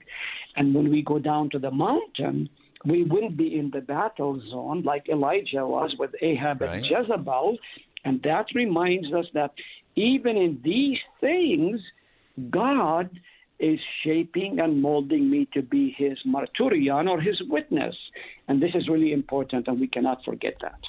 And 0.56 0.74
when 0.74 0.90
we 0.90 1.02
go 1.02 1.18
down 1.18 1.50
to 1.50 1.58
the 1.58 1.70
mountain, 1.70 2.48
we 2.84 3.02
will 3.02 3.30
be 3.30 3.58
in 3.58 3.70
the 3.70 3.80
battle 3.80 4.40
zone 4.50 4.82
like 4.82 5.08
Elijah 5.08 5.66
was 5.66 5.94
with 5.98 6.10
Ahab 6.20 6.60
right. 6.60 6.82
and 6.82 6.86
Jezebel. 6.86 7.56
And 8.04 8.22
that 8.22 8.46
reminds 8.54 9.12
us 9.12 9.24
that 9.32 9.52
even 9.96 10.36
in 10.36 10.60
these 10.62 10.98
things, 11.20 11.80
God 12.50 13.08
is 13.58 13.78
shaping 14.02 14.58
and 14.58 14.82
molding 14.82 15.30
me 15.30 15.48
to 15.54 15.62
be 15.62 15.94
his 15.96 16.18
martyrion 16.26 17.08
or 17.08 17.20
his 17.20 17.40
witness. 17.48 17.96
And 18.48 18.62
this 18.62 18.74
is 18.74 18.88
really 18.88 19.12
important, 19.12 19.68
and 19.68 19.80
we 19.80 19.86
cannot 19.86 20.24
forget 20.24 20.56
that. 20.60 20.80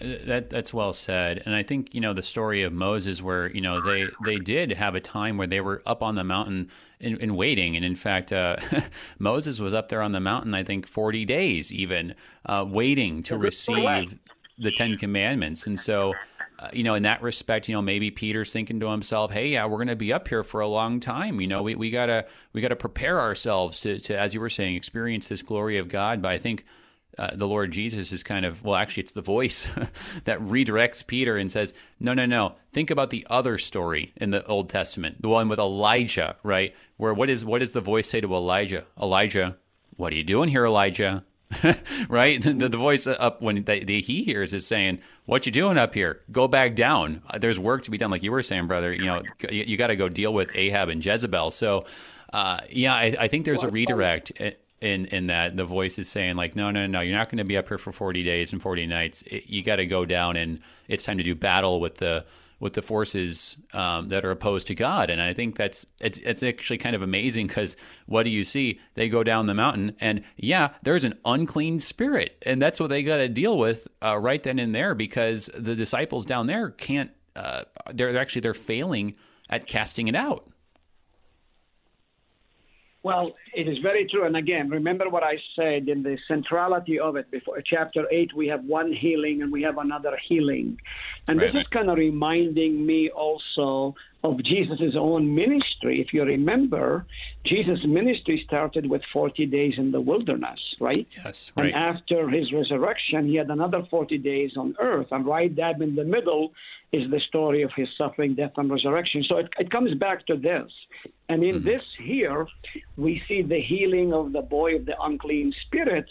Uh, 0.00 0.16
that 0.24 0.50
that's 0.50 0.72
well 0.72 0.92
said, 0.92 1.42
and 1.44 1.54
I 1.54 1.62
think 1.62 1.94
you 1.94 2.00
know 2.00 2.14
the 2.14 2.22
story 2.22 2.62
of 2.62 2.72
Moses, 2.72 3.20
where 3.22 3.50
you 3.50 3.60
know 3.60 3.80
they 3.80 4.06
they 4.24 4.36
did 4.36 4.72
have 4.72 4.94
a 4.94 5.00
time 5.00 5.36
where 5.36 5.46
they 5.46 5.60
were 5.60 5.82
up 5.84 6.02
on 6.02 6.14
the 6.14 6.24
mountain 6.24 6.70
in, 7.00 7.18
in 7.18 7.36
waiting, 7.36 7.76
and 7.76 7.84
in 7.84 7.96
fact, 7.96 8.32
uh, 8.32 8.56
Moses 9.18 9.60
was 9.60 9.74
up 9.74 9.90
there 9.90 10.00
on 10.00 10.12
the 10.12 10.20
mountain, 10.20 10.54
I 10.54 10.64
think, 10.64 10.86
forty 10.86 11.26
days 11.26 11.72
even, 11.72 12.14
uh, 12.46 12.64
waiting 12.66 13.22
to 13.24 13.36
receive 13.36 14.18
the 14.58 14.70
Ten 14.70 14.96
Commandments, 14.96 15.66
and 15.66 15.78
so 15.78 16.14
uh, 16.60 16.68
you 16.74 16.82
know, 16.82 16.94
in 16.94 17.04
that 17.04 17.22
respect, 17.22 17.68
you 17.68 17.74
know, 17.74 17.80
maybe 17.80 18.10
Peter's 18.10 18.52
thinking 18.52 18.80
to 18.80 18.90
himself, 18.90 19.32
"Hey, 19.32 19.48
yeah, 19.48 19.64
we're 19.64 19.78
going 19.78 19.88
to 19.88 19.96
be 19.96 20.12
up 20.12 20.28
here 20.28 20.44
for 20.44 20.60
a 20.60 20.68
long 20.68 21.00
time. 21.00 21.40
You 21.40 21.46
know, 21.46 21.62
we, 21.62 21.74
we 21.74 21.90
gotta 21.90 22.26
we 22.52 22.60
gotta 22.60 22.76
prepare 22.76 23.18
ourselves 23.18 23.80
to, 23.80 23.98
to, 24.00 24.18
as 24.18 24.34
you 24.34 24.40
were 24.40 24.50
saying, 24.50 24.76
experience 24.76 25.28
this 25.28 25.40
glory 25.40 25.78
of 25.78 25.88
God." 25.88 26.20
But 26.20 26.32
I 26.32 26.38
think 26.38 26.66
uh, 27.16 27.34
the 27.34 27.48
Lord 27.48 27.70
Jesus 27.70 28.12
is 28.12 28.22
kind 28.22 28.44
of 28.44 28.62
well, 28.62 28.76
actually, 28.76 29.04
it's 29.04 29.12
the 29.12 29.22
voice 29.22 29.66
that 30.24 30.38
redirects 30.40 31.06
Peter 31.06 31.38
and 31.38 31.50
says, 31.50 31.72
"No, 31.98 32.12
no, 32.12 32.26
no. 32.26 32.56
Think 32.72 32.90
about 32.90 33.08
the 33.08 33.26
other 33.30 33.56
story 33.56 34.12
in 34.16 34.28
the 34.28 34.44
Old 34.46 34.68
Testament, 34.68 35.22
the 35.22 35.30
one 35.30 35.48
with 35.48 35.58
Elijah, 35.58 36.36
right? 36.42 36.74
Where 36.98 37.14
what 37.14 37.30
is 37.30 37.42
what 37.42 37.60
does 37.60 37.72
the 37.72 37.80
voice 37.80 38.08
say 38.08 38.20
to 38.20 38.34
Elijah? 38.34 38.84
Elijah, 39.00 39.56
what 39.96 40.12
are 40.12 40.16
you 40.16 40.24
doing 40.24 40.50
here, 40.50 40.66
Elijah? 40.66 41.24
right? 42.08 42.40
The, 42.40 42.68
the, 42.68 42.76
voice 42.76 43.06
up 43.06 43.42
when 43.42 43.64
the, 43.64 43.84
the, 43.84 44.00
he 44.00 44.22
hears 44.22 44.54
is 44.54 44.66
saying, 44.66 45.00
"What 45.26 45.46
you 45.46 45.52
doing 45.52 45.78
up 45.78 45.94
here? 45.94 46.20
Go 46.30 46.46
back 46.46 46.76
down. 46.76 47.22
Uh, 47.28 47.38
there's 47.38 47.58
work 47.58 47.82
to 47.84 47.90
be 47.90 47.98
done." 47.98 48.10
Like 48.10 48.22
you 48.22 48.30
were 48.30 48.42
saying, 48.42 48.66
brother. 48.66 48.92
You 48.92 49.06
know, 49.06 49.22
you, 49.50 49.64
you 49.66 49.76
got 49.76 49.88
to 49.88 49.96
go 49.96 50.08
deal 50.08 50.32
with 50.32 50.50
Ahab 50.54 50.88
and 50.88 51.04
Jezebel. 51.04 51.50
So, 51.50 51.86
uh, 52.32 52.60
yeah, 52.70 52.94
I, 52.94 53.16
I, 53.18 53.28
think 53.28 53.44
there's 53.44 53.64
a 53.64 53.70
redirect 53.70 54.30
in 54.80 55.06
in 55.06 55.26
that 55.26 55.56
the 55.56 55.64
voice 55.64 55.98
is 55.98 56.08
saying 56.08 56.36
like, 56.36 56.54
"No, 56.54 56.70
no, 56.70 56.86
no, 56.86 57.00
you're 57.00 57.16
not 57.16 57.28
going 57.28 57.38
to 57.38 57.44
be 57.44 57.56
up 57.56 57.68
here 57.68 57.78
for 57.78 57.90
40 57.90 58.22
days 58.22 58.52
and 58.52 58.62
40 58.62 58.86
nights. 58.86 59.22
It, 59.22 59.48
you 59.48 59.64
got 59.64 59.76
to 59.76 59.86
go 59.86 60.04
down, 60.04 60.36
and 60.36 60.60
it's 60.86 61.02
time 61.02 61.18
to 61.18 61.24
do 61.24 61.34
battle 61.34 61.80
with 61.80 61.96
the." 61.96 62.24
With 62.60 62.74
the 62.74 62.82
forces 62.82 63.58
um, 63.72 64.08
that 64.10 64.24
are 64.24 64.30
opposed 64.30 64.68
to 64.68 64.74
God. 64.74 65.10
And 65.10 65.20
I 65.20 65.34
think 65.34 65.56
that's 65.56 65.86
it's 65.98 66.18
it's 66.18 66.42
actually 66.42 66.78
kind 66.78 66.94
of 66.94 67.02
amazing 67.02 67.48
because 67.48 67.76
what 68.06 68.22
do 68.22 68.30
you 68.30 68.44
see? 68.44 68.78
They 68.94 69.08
go 69.08 69.24
down 69.24 69.46
the 69.46 69.54
mountain, 69.54 69.96
and 70.00 70.22
yeah, 70.36 70.70
there's 70.82 71.04
an 71.04 71.18
unclean 71.24 71.80
spirit, 71.80 72.40
and 72.46 72.62
that's 72.62 72.78
what 72.78 72.90
they 72.90 73.02
got 73.02 73.16
to 73.16 73.28
deal 73.28 73.58
with 73.58 73.88
uh, 74.02 74.16
right 74.18 74.42
then 74.42 74.58
and 74.58 74.74
there 74.74 74.94
because 74.94 75.50
the 75.54 75.74
disciples 75.74 76.24
down 76.24 76.46
there 76.46 76.70
can't. 76.70 77.10
Uh, 77.34 77.62
they're 77.94 78.16
actually 78.18 78.40
they're 78.40 78.54
failing 78.54 79.16
at 79.48 79.66
casting 79.66 80.08
it 80.08 80.14
out. 80.14 80.46
Well, 83.02 83.32
it 83.54 83.66
is 83.66 83.78
very 83.78 84.06
true. 84.06 84.26
And 84.26 84.36
again, 84.36 84.68
remember 84.68 85.08
what 85.08 85.22
I 85.22 85.36
said 85.56 85.88
in 85.88 86.02
the 86.02 86.18
centrality 86.28 86.98
of 86.98 87.16
it. 87.16 87.30
Before 87.30 87.62
chapter 87.64 88.04
8, 88.10 88.34
we 88.36 88.46
have 88.48 88.62
one 88.64 88.92
healing 88.92 89.40
and 89.42 89.50
we 89.50 89.62
have 89.62 89.78
another 89.78 90.18
healing. 90.28 90.78
And 91.26 91.40
right. 91.40 91.50
this 91.50 91.62
is 91.62 91.66
kind 91.68 91.88
of 91.88 91.96
reminding 91.96 92.84
me 92.84 93.10
also 93.10 93.94
of 94.22 94.42
Jesus' 94.44 94.94
own 94.96 95.34
ministry. 95.34 96.00
If 96.00 96.12
you 96.12 96.22
remember, 96.24 97.06
Jesus' 97.44 97.84
ministry 97.86 98.42
started 98.46 98.88
with 98.88 99.02
40 99.12 99.46
days 99.46 99.74
in 99.78 99.92
the 99.92 100.00
wilderness, 100.00 100.60
right? 100.78 101.06
Yes, 101.24 101.52
right. 101.56 101.66
And 101.66 101.74
after 101.74 102.28
his 102.28 102.52
resurrection, 102.52 103.28
he 103.28 103.36
had 103.36 103.48
another 103.48 103.82
40 103.90 104.18
days 104.18 104.52
on 104.56 104.76
earth. 104.78 105.06
And 105.10 105.24
right 105.24 105.54
dab 105.54 105.80
in 105.80 105.94
the 105.94 106.04
middle 106.04 106.52
is 106.92 107.10
the 107.10 107.20
story 107.28 107.62
of 107.62 107.70
his 107.74 107.88
suffering, 107.96 108.34
death, 108.34 108.52
and 108.56 108.70
resurrection. 108.70 109.24
So 109.28 109.38
it, 109.38 109.48
it 109.58 109.70
comes 109.70 109.94
back 109.94 110.26
to 110.26 110.36
this. 110.36 110.70
And 111.28 111.42
in 111.42 111.56
mm-hmm. 111.56 111.66
this 111.66 111.82
here, 112.02 112.46
we 112.96 113.22
see 113.26 113.42
the 113.42 113.60
healing 113.60 114.12
of 114.12 114.32
the 114.32 114.42
boy 114.42 114.76
of 114.76 114.86
the 114.86 115.00
unclean 115.00 115.54
spirits. 115.66 116.10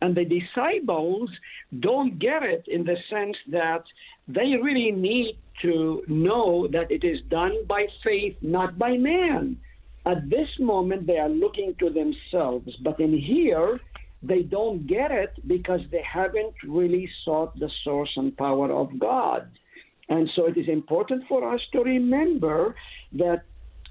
And 0.00 0.14
the 0.14 0.24
disciples 0.24 1.30
don't 1.80 2.18
get 2.18 2.42
it 2.42 2.64
in 2.68 2.84
the 2.84 2.96
sense 3.10 3.36
that 3.50 3.84
they 4.28 4.54
really 4.62 4.90
need 4.90 5.38
to 5.62 6.02
know 6.08 6.68
that 6.68 6.90
it 6.90 7.04
is 7.04 7.20
done 7.30 7.54
by 7.66 7.86
faith, 8.02 8.36
not 8.42 8.78
by 8.78 8.96
man. 8.96 9.58
At 10.06 10.28
this 10.28 10.48
moment, 10.58 11.06
they 11.06 11.18
are 11.18 11.28
looking 11.28 11.74
to 11.78 11.90
themselves. 11.90 12.68
But 12.82 13.00
in 13.00 13.16
here, 13.16 13.80
they 14.22 14.42
don't 14.42 14.86
get 14.86 15.10
it 15.10 15.32
because 15.46 15.80
they 15.90 16.02
haven't 16.02 16.54
really 16.66 17.08
sought 17.24 17.58
the 17.58 17.70
source 17.84 18.10
and 18.16 18.36
power 18.36 18.70
of 18.72 18.98
God. 18.98 19.48
And 20.08 20.28
so 20.34 20.46
it 20.46 20.56
is 20.58 20.68
important 20.68 21.24
for 21.28 21.54
us 21.54 21.60
to 21.72 21.80
remember 21.82 22.74
that 23.12 23.44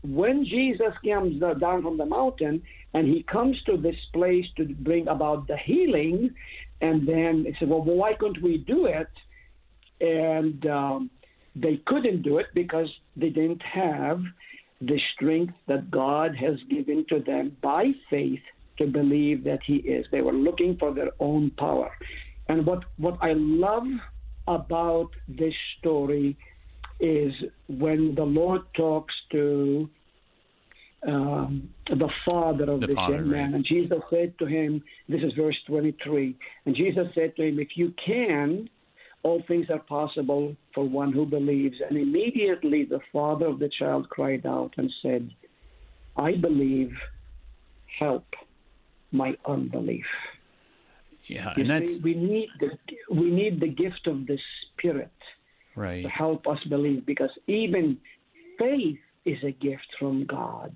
when 0.04 0.46
Jesus 0.46 0.94
comes 1.06 1.40
down 1.60 1.82
from 1.82 1.98
the 1.98 2.06
mountain 2.06 2.62
and 2.94 3.08
he 3.08 3.24
comes 3.24 3.62
to 3.64 3.78
this 3.78 3.96
place 4.14 4.46
to 4.58 4.66
bring 4.66 5.08
about 5.08 5.48
the 5.48 5.58
healing, 5.58 6.34
and 6.82 7.08
then 7.08 7.46
he 7.46 7.56
said, 7.58 7.70
well, 7.70 7.82
why 7.82 8.14
couldn't 8.14 8.44
we 8.44 8.58
do 8.58 8.86
it? 8.86 9.08
And 10.02 10.66
um, 10.68 11.10
they 11.56 11.82
couldn't 11.86 12.24
do 12.24 12.38
it 12.40 12.48
because 12.54 12.90
they 13.16 13.30
didn't 13.30 13.62
have 13.62 14.22
the 14.82 15.00
strength 15.16 15.54
that 15.68 15.90
God 15.90 16.36
has 16.36 16.56
given 16.70 17.06
to 17.10 17.20
them 17.20 17.56
by 17.62 17.92
faith 18.10 18.42
to 18.78 18.88
believe 18.88 19.44
that 19.46 19.60
He 19.66 19.76
is. 19.76 20.06
They 20.12 20.22
were 20.22 20.34
looking 20.34 20.78
for 20.78 20.94
their 20.94 21.12
own 21.20 21.52
power. 21.52 21.92
And 22.50 22.66
what, 22.66 22.84
what 22.98 23.18
I 23.22 23.34
love 23.34 23.88
about 24.48 25.12
this 25.28 25.54
story 25.80 26.38
is 27.04 27.34
when 27.68 28.16
the 28.16 28.24
Lord 28.24 28.62
talks 28.76 29.14
to 29.32 29.90
um, 31.06 31.70
the 31.90 32.10
father 32.26 32.72
of 32.72 32.80
The 32.80 32.88
this 32.88 32.96
father, 32.96 33.16
young 33.16 33.30
man. 33.30 33.44
right. 33.48 33.56
And 33.56 33.66
Jesus 33.66 34.00
said 34.10 34.38
to 34.40 34.46
him, 34.46 34.82
this 35.10 35.22
is 35.22 35.34
verse 35.34 35.58
23, 35.68 36.36
and 36.66 36.76
Jesus 36.76 37.08
said 37.14 37.36
to 37.36 37.44
him, 37.44 37.60
If 37.60 37.76
you 37.76 37.94
can, 38.04 38.70
all 39.24 39.44
things 39.48 39.68
are 39.70 39.80
possible 39.80 40.56
for 40.74 40.84
one 40.88 41.12
who 41.12 41.26
believes. 41.26 41.76
And 41.88 41.98
immediately 41.98 42.86
the 42.86 43.02
father 43.12 43.48
of 43.48 43.60
the 43.60 43.70
child 43.70 44.10
cried 44.10 44.46
out 44.46 44.74
and 44.78 44.90
said, 45.02 45.30
I 46.16 46.36
believe, 46.36 46.94
help 48.00 48.26
my 49.12 49.36
unbelief. 49.46 50.06
Yeah, 51.26 51.54
You 51.56 51.62
and 51.62 51.70
that's 51.70 52.02
we 52.02 52.16
need 52.16 52.50
the 52.60 52.72
we 53.10 53.30
need 53.32 53.60
the 53.62 53.70
gift 53.70 54.08
of 54.08 54.28
the 54.28 54.38
Spirit 54.66 55.12
right. 55.76 56.04
to 56.04 56.10
help 56.10 56.48
us 56.48 56.60
believe 56.70 57.06
because 57.06 57.32
even 57.48 57.98
faith 58.58 59.00
is 59.26 59.44
a 59.44 59.52
gift 59.52 59.88
from 60.00 60.26
God. 60.26 60.74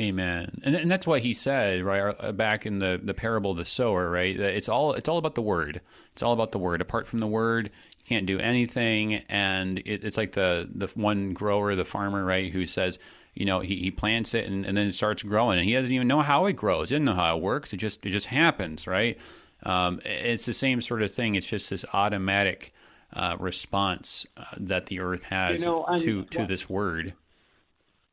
Amen. 0.00 0.62
And 0.64 0.74
and 0.74 0.90
that's 0.90 1.06
why 1.06 1.18
he 1.18 1.34
said 1.34 1.84
right 1.84 2.16
uh, 2.18 2.32
back 2.32 2.64
in 2.64 2.78
the, 2.78 2.98
the 3.02 3.12
parable 3.12 3.50
of 3.50 3.58
the 3.58 3.66
sower, 3.66 4.08
right? 4.08 4.36
that 4.38 4.54
It's 4.56 4.68
all 4.68 4.94
it's 4.94 5.08
all 5.08 5.18
about 5.18 5.34
the 5.34 5.42
word. 5.42 5.82
It's 6.12 6.22
all 6.22 6.32
about 6.32 6.52
the 6.52 6.58
word. 6.58 6.80
Apart 6.80 7.06
from 7.06 7.18
the 7.18 7.26
word, 7.26 7.70
you 7.98 8.04
can't 8.06 8.24
do 8.24 8.38
anything. 8.38 9.16
And 9.28 9.80
it, 9.80 10.02
it's 10.02 10.16
like 10.16 10.32
the 10.32 10.66
the 10.74 10.86
one 10.94 11.34
grower, 11.34 11.74
the 11.74 11.84
farmer, 11.84 12.24
right, 12.24 12.50
who 12.50 12.64
says, 12.64 12.98
you 13.34 13.44
know, 13.44 13.60
he, 13.60 13.76
he 13.76 13.90
plants 13.90 14.32
it 14.32 14.46
and, 14.46 14.64
and 14.64 14.74
then 14.74 14.86
it 14.86 14.94
starts 14.94 15.22
growing, 15.22 15.58
and 15.58 15.68
he 15.68 15.74
doesn't 15.74 15.92
even 15.92 16.08
know 16.08 16.22
how 16.22 16.46
it 16.46 16.54
grows. 16.54 16.88
He 16.88 16.94
doesn't 16.94 17.04
know 17.04 17.12
how 17.12 17.36
it 17.36 17.42
works. 17.42 17.74
It 17.74 17.76
just 17.76 18.06
it 18.06 18.10
just 18.10 18.26
happens, 18.26 18.86
right? 18.86 19.18
Um, 19.64 20.00
it's 20.06 20.46
the 20.46 20.54
same 20.54 20.80
sort 20.80 21.02
of 21.02 21.12
thing. 21.12 21.34
It's 21.34 21.46
just 21.46 21.68
this 21.68 21.84
automatic 21.92 22.72
uh, 23.12 23.36
response 23.40 24.26
uh, 24.36 24.44
that 24.56 24.86
the 24.86 25.00
earth 25.00 25.24
has 25.24 25.60
You 25.60 25.66
know, 25.66 25.86
to 25.98 26.24
to 26.24 26.38
what- 26.40 26.48
this 26.48 26.68
word. 26.68 27.14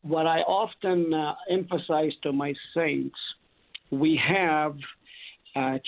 what 0.02 0.26
I 0.28 0.40
often 0.42 1.14
uh, 1.14 1.36
emphasize 1.50 2.14
to 2.24 2.32
my 2.32 2.54
saints, 2.74 3.18
we 3.92 4.16
have 4.18 4.76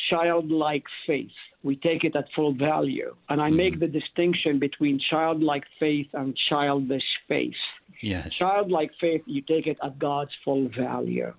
childlike 0.10 0.84
faith. 1.06 1.32
We 1.64 1.76
take 1.76 2.04
it 2.04 2.16
at 2.16 2.26
full 2.36 2.54
value. 2.54 3.16
And 3.30 3.42
I 3.42 3.50
make 3.50 3.80
the 3.80 3.88
distinction 3.88 4.58
between 4.60 5.00
childlike 5.10 5.66
faith 5.80 6.08
and 6.14 6.36
childish 6.50 7.04
faith. 7.28 7.54
Yes. 8.02 8.34
Childlike 8.36 8.92
faith, 9.00 9.22
you 9.26 9.42
take 9.42 9.68
it 9.68 9.78
at 9.84 10.00
God's 10.00 10.32
full 10.44 10.70
value. 10.70 11.34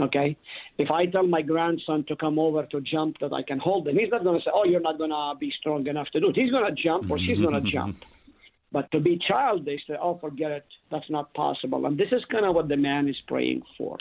Okay? 0.00 0.36
If 0.78 0.90
I 0.90 1.06
tell 1.06 1.26
my 1.26 1.42
grandson 1.42 2.04
to 2.08 2.16
come 2.16 2.38
over 2.38 2.64
to 2.66 2.80
jump 2.80 3.18
that 3.20 3.32
I 3.32 3.42
can 3.42 3.58
hold 3.58 3.86
him, 3.86 3.98
he's 3.98 4.10
not 4.10 4.24
going 4.24 4.38
to 4.38 4.44
say, 4.44 4.50
Oh, 4.52 4.64
you're 4.64 4.80
not 4.80 4.98
going 4.98 5.10
to 5.10 5.34
be 5.38 5.52
strong 5.58 5.86
enough 5.86 6.08
to 6.10 6.20
do 6.20 6.30
it. 6.30 6.36
He's 6.36 6.50
going 6.50 6.74
to 6.74 6.82
jump 6.82 7.10
or 7.10 7.18
she's 7.18 7.40
going 7.40 7.62
to 7.62 7.70
jump. 7.70 8.04
But 8.72 8.90
to 8.92 9.00
be 9.00 9.18
childish, 9.18 9.82
they 9.86 9.94
say, 9.94 9.98
oh, 10.00 10.18
forget 10.18 10.52
it, 10.52 10.66
that's 10.90 11.10
not 11.10 11.34
possible. 11.34 11.86
And 11.86 11.98
this 11.98 12.12
is 12.12 12.24
kind 12.26 12.46
of 12.46 12.54
what 12.54 12.68
the 12.68 12.76
man 12.76 13.08
is 13.08 13.16
praying 13.26 13.62
for. 13.76 13.98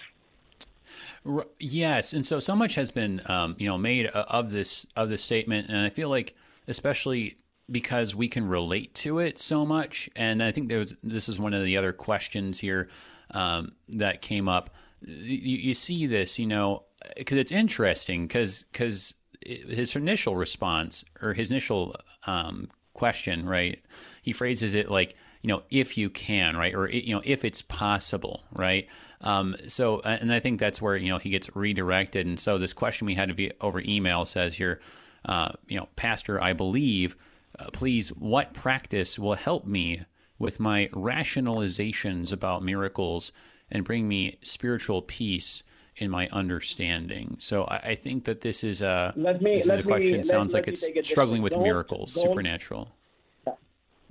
Yes, 1.60 2.14
and 2.14 2.26
so 2.26 2.40
so 2.40 2.56
much 2.56 2.76
has 2.76 2.90
been 2.90 3.22
um, 3.26 3.56
you 3.60 3.68
know 3.68 3.78
made 3.78 4.08
of 4.08 4.52
this 4.52 4.88
of 4.96 5.10
this 5.10 5.24
statement, 5.24 5.70
and 5.70 5.78
I 5.78 5.90
feel 5.90 6.10
like 6.10 6.36
especially 6.68 7.38
because 7.72 8.16
we 8.16 8.28
can 8.28 8.48
relate 8.48 8.94
to 8.96 9.20
it 9.20 9.38
so 9.40 9.66
much, 9.66 10.10
and 10.16 10.42
I 10.44 10.52
think 10.52 10.70
there 10.70 10.80
was 10.80 10.96
this 11.04 11.30
is 11.30 11.40
one 11.40 11.54
of 11.54 11.64
the 11.64 11.78
other 11.78 11.94
questions 11.94 12.60
here 12.60 12.90
um, 13.32 13.74
that 13.90 14.22
came 14.22 14.48
up. 14.50 14.70
You, 15.02 15.58
you 15.58 15.74
see 15.74 16.08
this, 16.08 16.40
you 16.40 16.48
know, 16.48 16.84
because 17.16 17.38
it's 17.38 17.52
interesting 17.52 18.28
because 18.28 18.66
because 18.72 19.16
his 19.46 19.96
initial 19.96 20.36
response 20.36 21.06
or 21.22 21.34
his 21.34 21.52
initial 21.52 21.96
um, 22.28 22.68
question, 22.94 23.48
right? 23.48 23.82
He 24.22 24.34
phrases 24.34 24.76
it 24.76 24.92
like, 24.92 25.16
you 25.42 25.48
know, 25.48 25.64
if 25.70 25.98
you 25.98 26.10
can, 26.10 26.58
right, 26.58 26.76
or 26.76 26.90
you 26.90 27.16
know, 27.16 27.22
if 27.24 27.46
it's 27.46 27.62
possible, 27.62 28.44
right? 28.52 28.88
Um, 29.22 29.56
so, 29.68 30.02
and 30.02 30.34
I 30.34 30.40
think 30.40 30.60
that's 30.60 30.82
where 30.82 30.98
you 30.98 31.10
know 31.10 31.18
he 31.18 31.30
gets 31.30 31.56
redirected. 31.56 32.28
And 32.28 32.40
so, 32.40 32.58
this 32.58 32.74
question 32.74 33.08
we 33.08 33.16
had 33.16 33.54
over 33.62 33.82
email 33.86 34.26
says 34.26 34.56
here, 34.56 34.82
uh, 35.26 35.52
you 35.68 35.78
know, 35.78 35.88
Pastor, 35.96 36.42
I 36.42 36.52
believe, 36.52 37.16
uh, 37.60 37.70
please, 37.72 38.10
what 38.10 38.54
practice 38.54 39.20
will 39.20 39.36
help 39.36 39.66
me 39.66 40.04
with 40.38 40.60
my 40.60 40.88
rationalizations 40.94 42.32
about 42.32 42.64
miracles 42.64 43.32
and 43.70 43.84
bring 43.84 44.08
me 44.08 44.38
spiritual 44.42 45.02
peace? 45.02 45.64
In 45.96 46.10
my 46.10 46.30
understanding, 46.30 47.36
so 47.40 47.66
I, 47.66 47.78
I 47.92 47.96
think 47.96 48.24
that 48.24 48.40
this 48.40 48.64
is 48.64 48.82
a 48.82 49.14
Let 49.18 49.42
me- 49.42 49.56
this 49.56 49.68
let 49.68 49.80
is 49.80 49.86
a 49.86 49.88
question. 49.88 50.18
let- 50.18 50.26
sounds 50.28 50.54
let 50.54 50.60
like 50.66 50.68
me 50.68 50.92
it's 50.96 51.10
struggling 51.10 51.42
with. 51.42 51.52
Don't- 51.52 51.64
miracles, 51.64 52.14
don't- 52.14 52.24
supernatural. 52.24 52.88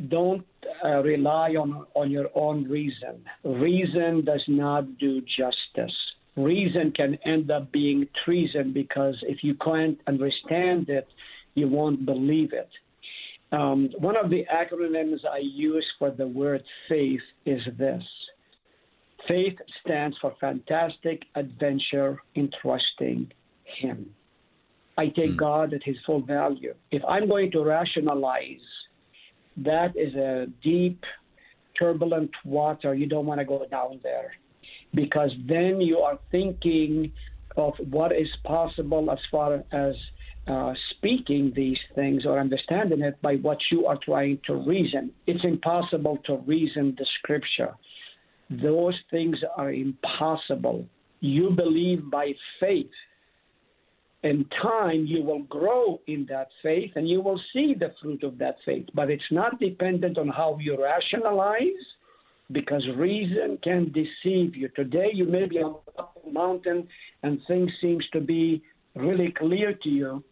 Don't 0.08 0.44
uh, 0.84 1.02
rely 1.02 1.54
on, 1.56 1.86
on 1.94 2.10
your 2.10 2.28
own 2.34 2.68
reason. 2.68 3.24
Reason 3.42 4.22
does 4.24 4.44
not 4.48 4.98
do 4.98 5.22
justice. 5.22 5.96
Reason 6.36 6.92
can 6.92 7.14
end 7.24 7.50
up 7.50 7.72
being 7.72 8.06
treason 8.24 8.72
because 8.74 9.16
if 9.22 9.42
you 9.42 9.54
can't 9.54 9.98
understand 10.06 10.88
it, 10.90 11.08
you 11.54 11.68
won't 11.68 12.04
believe 12.04 12.52
it. 12.52 12.68
Um, 13.50 13.90
one 13.98 14.16
of 14.16 14.30
the 14.30 14.44
acronyms 14.52 15.20
I 15.30 15.38
use 15.38 15.86
for 15.98 16.10
the 16.10 16.26
word 16.26 16.62
faith 16.88 17.20
is 17.46 17.60
this 17.78 18.02
faith 19.26 19.58
stands 19.84 20.16
for 20.20 20.34
fantastic 20.40 21.22
adventure 21.34 22.18
in 22.34 22.50
trusting 22.62 23.30
Him. 23.80 24.10
I 24.96 25.08
take 25.08 25.36
God 25.36 25.74
at 25.74 25.82
His 25.84 25.96
full 26.04 26.22
value. 26.22 26.74
If 26.90 27.02
I'm 27.06 27.28
going 27.28 27.50
to 27.52 27.62
rationalize, 27.62 28.66
that 29.58 29.96
is 29.96 30.14
a 30.14 30.46
deep, 30.62 31.04
turbulent 31.78 32.30
water. 32.44 32.94
You 32.94 33.06
don't 33.06 33.26
want 33.26 33.40
to 33.40 33.44
go 33.44 33.64
down 33.70 34.00
there 34.02 34.32
because 34.94 35.30
then 35.46 35.80
you 35.80 35.98
are 35.98 36.18
thinking 36.30 37.12
of 37.56 37.74
what 37.90 38.12
is 38.12 38.28
possible 38.44 39.10
as 39.10 39.18
far 39.30 39.62
as 39.72 39.94
uh, 40.48 40.72
speaking 40.90 41.52
these 41.54 41.78
things 41.94 42.24
or 42.24 42.38
understanding 42.38 43.02
it 43.02 43.20
by 43.20 43.36
what 43.36 43.58
you 43.70 43.86
are 43.86 43.98
trying 44.02 44.40
to 44.46 44.54
reason. 44.54 45.12
It's 45.26 45.44
impossible 45.44 46.18
to 46.26 46.36
reason 46.46 46.96
the 46.98 47.06
scripture. 47.18 47.74
Those 48.50 48.94
things 49.10 49.36
are 49.56 49.72
impossible. 49.72 50.86
You 51.20 51.50
believe 51.50 52.10
by 52.10 52.32
faith. 52.60 52.90
In 54.24 54.46
time, 54.60 55.04
you 55.06 55.22
will 55.22 55.42
grow 55.44 56.00
in 56.06 56.26
that 56.28 56.48
faith 56.62 56.92
and 56.96 57.08
you 57.08 57.20
will 57.20 57.40
see 57.52 57.74
the 57.78 57.94
fruit 58.00 58.24
of 58.24 58.38
that 58.38 58.56
faith. 58.64 58.86
But 58.94 59.10
it's 59.10 59.30
not 59.30 59.60
dependent 59.60 60.18
on 60.18 60.28
how 60.28 60.58
you 60.60 60.82
rationalize 60.82 61.84
because 62.50 62.82
reason 62.96 63.58
can 63.62 63.92
deceive 63.92 64.56
you. 64.56 64.68
Today, 64.74 65.10
you 65.12 65.26
may 65.26 65.46
be 65.46 65.58
on 65.58 65.76
top 65.94 66.16
of 66.16 66.30
a 66.30 66.32
mountain 66.32 66.88
and 67.22 67.38
things 67.46 67.70
seems 67.80 68.04
to 68.12 68.20
be 68.20 68.62
really 68.96 69.32
clear 69.38 69.74
to 69.74 69.88
you. 69.88 70.24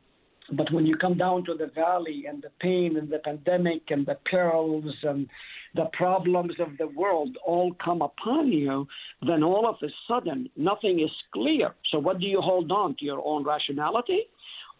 But 0.52 0.72
when 0.72 0.86
you 0.86 0.96
come 0.96 1.16
down 1.18 1.44
to 1.46 1.54
the 1.54 1.66
valley 1.74 2.24
and 2.28 2.42
the 2.42 2.50
pain 2.60 2.96
and 2.96 3.08
the 3.08 3.18
pandemic 3.18 3.82
and 3.90 4.06
the 4.06 4.18
perils 4.30 4.94
and 5.02 5.28
the 5.74 5.86
problems 5.92 6.54
of 6.58 6.78
the 6.78 6.86
world 6.86 7.36
all 7.44 7.72
come 7.84 8.02
upon 8.02 8.52
you, 8.52 8.86
then 9.26 9.42
all 9.42 9.68
of 9.68 9.76
a 9.82 9.92
sudden 10.08 10.48
nothing 10.56 11.00
is 11.00 11.10
clear. 11.32 11.74
So, 11.90 11.98
what 11.98 12.18
do 12.18 12.26
you 12.26 12.40
hold 12.40 12.70
on 12.72 12.96
to 12.98 13.04
your 13.04 13.22
own 13.24 13.44
rationality 13.44 14.22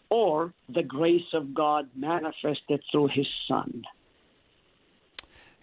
or 0.09 0.53
the 0.73 0.83
grace 0.83 1.33
of 1.33 1.53
God 1.53 1.89
manifested 1.95 2.81
through 2.91 3.09
His 3.13 3.27
Son? 3.47 3.83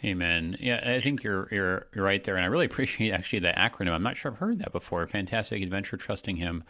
Amen. 0.04 0.56
Yeah, 0.60 0.82
I 0.84 1.00
think 1.00 1.24
you're 1.24 1.48
you're 1.50 1.86
right 1.94 2.22
there, 2.22 2.36
and 2.36 2.44
I 2.44 2.48
really 2.48 2.66
appreciate 2.66 3.12
actually 3.12 3.38
the 3.38 3.54
acronym. 3.56 3.92
I'm 3.92 4.02
not 4.02 4.16
sure 4.16 4.30
I've 4.30 4.38
heard 4.38 4.58
that 4.58 4.72
before. 4.72 5.06
Fantastic 5.06 5.62
adventure, 5.62 5.96
trusting 5.96 6.36
Him. 6.36 6.62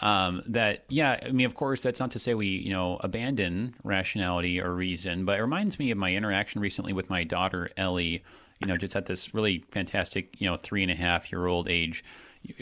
Um, 0.00 0.42
that 0.46 0.84
yeah, 0.88 1.18
I 1.22 1.30
mean, 1.30 1.44
of 1.44 1.54
course, 1.54 1.82
that's 1.82 2.00
not 2.00 2.10
to 2.12 2.18
say 2.18 2.32
we 2.32 2.46
you 2.46 2.72
know 2.72 2.98
abandon 3.00 3.72
rationality 3.84 4.60
or 4.60 4.74
reason, 4.74 5.26
but 5.26 5.38
it 5.38 5.42
reminds 5.42 5.78
me 5.78 5.90
of 5.90 5.98
my 5.98 6.14
interaction 6.14 6.62
recently 6.62 6.94
with 6.94 7.10
my 7.10 7.22
daughter 7.22 7.70
Ellie. 7.76 8.22
You 8.60 8.66
know, 8.66 8.78
just 8.78 8.96
at 8.96 9.06
this 9.06 9.34
really 9.34 9.64
fantastic 9.70 10.40
you 10.40 10.48
know 10.48 10.56
three 10.56 10.82
and 10.82 10.90
a 10.90 10.96
half 10.96 11.30
year 11.30 11.46
old 11.46 11.68
age. 11.68 12.02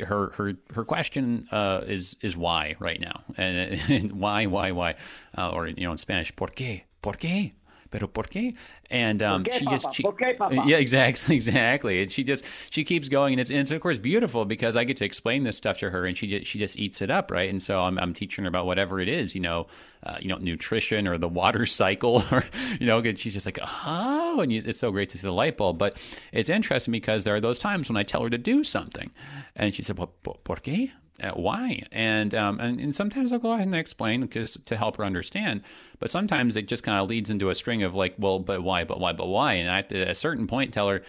Her 0.05 0.31
her 0.31 0.55
her 0.75 0.85
question 0.85 1.47
uh, 1.53 1.83
is 1.87 2.17
is 2.23 2.37
why 2.37 2.75
right 2.81 3.01
now, 3.01 3.23
and, 3.37 3.81
and 3.89 4.13
why 4.13 4.47
why 4.47 4.73
why, 4.73 4.97
uh, 5.37 5.51
or 5.51 5.69
you 5.69 5.85
know 5.85 5.93
in 5.93 5.99
Spanish, 5.99 6.35
por 6.35 6.49
qué 6.49 6.83
por 7.03 7.15
qué 7.15 7.53
pero 7.91 8.07
por 8.07 8.25
qué? 8.25 8.55
And 8.91 9.23
um, 9.23 9.45
qué, 9.45 9.53
she 9.53 9.67
just, 9.67 9.93
she, 9.93 10.03
qué, 10.03 10.37
Papa? 10.37 10.63
yeah, 10.67 10.77
exactly, 10.77 11.35
exactly. 11.35 12.03
And 12.03 12.13
she 12.13 12.25
just, 12.25 12.45
she 12.71 12.85
keeps 12.85 13.09
going, 13.09 13.35
and 13.35 13.41
it's, 13.41 13.51
and 13.51 13.61
it's 13.61 13.71
of 13.71 13.81
course 13.81 13.99
beautiful 13.99 14.45
because 14.45 14.77
I 14.77 14.85
get 14.85 14.97
to 14.99 15.05
explain 15.05 15.43
this 15.43 15.57
stuff 15.57 15.79
to 15.79 15.91
her, 15.91 16.07
and 16.07 16.17
she 16.17 16.27
just, 16.27 16.47
she 16.47 16.59
just 16.59 16.79
eats 16.79 17.01
it 17.03 17.11
up, 17.11 17.31
right? 17.31 17.49
And 17.49 17.61
so 17.61 17.83
I'm, 17.83 17.99
I'm 17.99 18.15
teaching 18.15 18.45
her 18.45 18.49
about 18.49 18.67
whatever 18.67 19.01
it 19.01 19.09
is, 19.09 19.35
you 19.35 19.41
know, 19.41 19.67
uh, 20.05 20.17
you 20.21 20.29
know, 20.29 20.39
nutrition 20.39 21.07
or 21.07 21.19
the 21.19 21.29
water 21.29 21.67
cycle, 21.81 22.23
or 22.31 22.45
you 22.81 22.87
know, 22.87 22.99
and 22.99 23.19
she's 23.19 23.35
just 23.35 23.47
like, 23.47 23.59
oh, 23.63 24.41
and 24.41 24.53
you, 24.53 24.63
it's 24.65 24.79
so 24.79 24.91
great 24.91 25.09
to 25.11 25.19
see 25.19 25.27
the 25.27 25.33
light 25.33 25.57
bulb. 25.57 25.79
But 25.79 26.03
it's 26.33 26.49
interesting 26.49 26.93
because 26.93 27.25
there 27.25 27.35
are 27.35 27.41
those 27.41 27.59
times 27.59 27.89
when 27.89 27.97
I 27.97 28.03
tell 28.03 28.23
her 28.23 28.31
to 28.31 28.39
do 28.39 28.65
something, 28.65 29.11
and 29.57 29.75
she 29.75 29.83
said, 29.83 29.99
well, 29.99 30.09
por 30.23 30.57
qué? 30.57 30.91
Why? 31.35 31.83
And, 31.91 32.35
um, 32.35 32.61
and 32.61 32.81
and 32.81 32.95
sometimes 32.95 33.33
I'll 33.33 33.39
go 33.39 33.53
ahead 33.53 33.67
and 33.67 33.75
explain 33.75 34.21
because 34.21 34.57
to 34.67 34.77
help 34.77 34.97
her 34.97 35.05
understand. 35.05 35.63
But 35.99 36.11
sometimes 36.11 36.57
it 36.57 36.69
just 36.69 36.83
kind 36.83 37.01
of 37.01 37.09
leads 37.09 37.31
into 37.31 37.51
a 37.51 37.55
string 37.55 37.83
of 37.83 37.95
like, 37.95 38.15
well, 38.19 38.39
but 38.39 38.63
why? 38.63 38.85
But 38.85 39.01
why? 39.01 39.13
But 39.13 39.27
why? 39.27 39.55
And 39.55 39.71
I 39.71 39.77
have 39.77 39.89
to 39.89 40.01
at 40.03 40.09
a 40.09 40.15
certain 40.15 40.47
point 40.47 40.73
tell 40.73 40.89
her, 40.89 41.03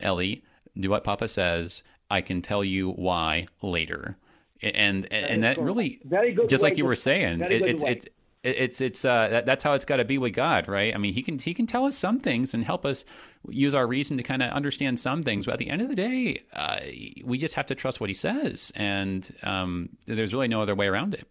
Ellie, 0.00 0.44
do 0.78 0.90
what 0.90 1.04
Papa 1.04 1.28
says. 1.28 1.82
I 2.10 2.20
can 2.20 2.42
tell 2.42 2.62
you 2.62 2.90
why 2.92 3.48
later. 3.62 4.16
And 4.62 5.06
and, 5.12 5.26
and 5.26 5.44
that 5.44 5.58
really, 5.58 6.00
Very 6.04 6.32
good 6.32 6.48
just 6.48 6.62
like 6.62 6.78
you 6.78 6.84
were 6.84 6.96
saying, 6.96 7.40
it's 7.42 7.82
it's 7.82 8.06
it's 8.46 8.80
it's 8.80 9.04
uh 9.04 9.28
that, 9.28 9.46
that's 9.46 9.64
how 9.64 9.72
it's 9.72 9.84
got 9.84 9.96
to 9.96 10.04
be 10.04 10.18
with 10.18 10.34
God, 10.34 10.68
right? 10.68 10.94
I 10.94 10.98
mean, 10.98 11.12
he 11.12 11.22
can 11.22 11.38
he 11.38 11.54
can 11.54 11.66
tell 11.66 11.84
us 11.84 11.96
some 11.96 12.20
things 12.20 12.54
and 12.54 12.64
help 12.64 12.86
us 12.86 13.04
use 13.48 13.74
our 13.74 13.86
reason 13.86 14.16
to 14.16 14.22
kind 14.22 14.42
of 14.42 14.50
understand 14.52 15.00
some 15.00 15.22
things, 15.22 15.46
but 15.46 15.52
at 15.52 15.58
the 15.58 15.70
end 15.70 15.82
of 15.82 15.88
the 15.88 15.94
day, 15.94 16.42
uh, 16.52 16.78
we 17.24 17.38
just 17.38 17.54
have 17.54 17.66
to 17.66 17.74
trust 17.74 18.00
what 18.00 18.10
he 18.10 18.14
says, 18.14 18.72
and 18.76 19.34
um, 19.42 19.90
there's 20.06 20.32
really 20.32 20.48
no 20.48 20.62
other 20.62 20.74
way 20.74 20.86
around 20.86 21.14
it. 21.14 21.26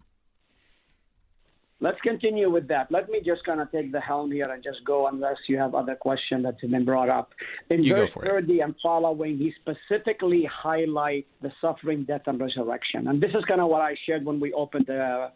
Let's 1.82 1.99
continue 2.01 2.49
with 2.49 2.70
that. 2.70 2.89
Let 2.89 3.09
me 3.09 3.22
just 3.24 3.43
kind 3.43 3.59
of 3.59 3.70
take 3.72 3.91
the 3.91 3.99
helm 3.99 4.32
here 4.32 4.49
and 4.49 4.63
just 4.63 4.84
go 4.86 5.07
unless 5.07 5.38
you 5.47 5.57
have 5.57 5.76
other 5.76 5.93
questions 5.95 6.43
that's 6.43 6.61
been 6.61 6.86
brought 6.86 7.09
up. 7.09 7.34
In 7.70 7.84
You 7.84 7.95
go 7.95 8.01
verse 8.03 8.13
for 8.13 8.26
it. 8.26 8.30
30 8.30 8.59
and 8.61 8.76
following, 8.82 9.38
he 9.38 9.53
specifically 9.59 10.45
highlights 10.45 11.28
the 11.41 11.51
suffering, 11.59 12.05
death, 12.05 12.24
and 12.28 12.39
resurrection. 12.39 13.09
And 13.09 13.22
this 13.22 13.32
is 13.36 13.43
kind 13.45 13.59
of 13.59 13.68
what 13.68 13.82
I 13.82 13.97
shared 14.05 14.24
when 14.24 14.39
we 14.39 14.53
opened 14.53 14.86
the 14.88 15.32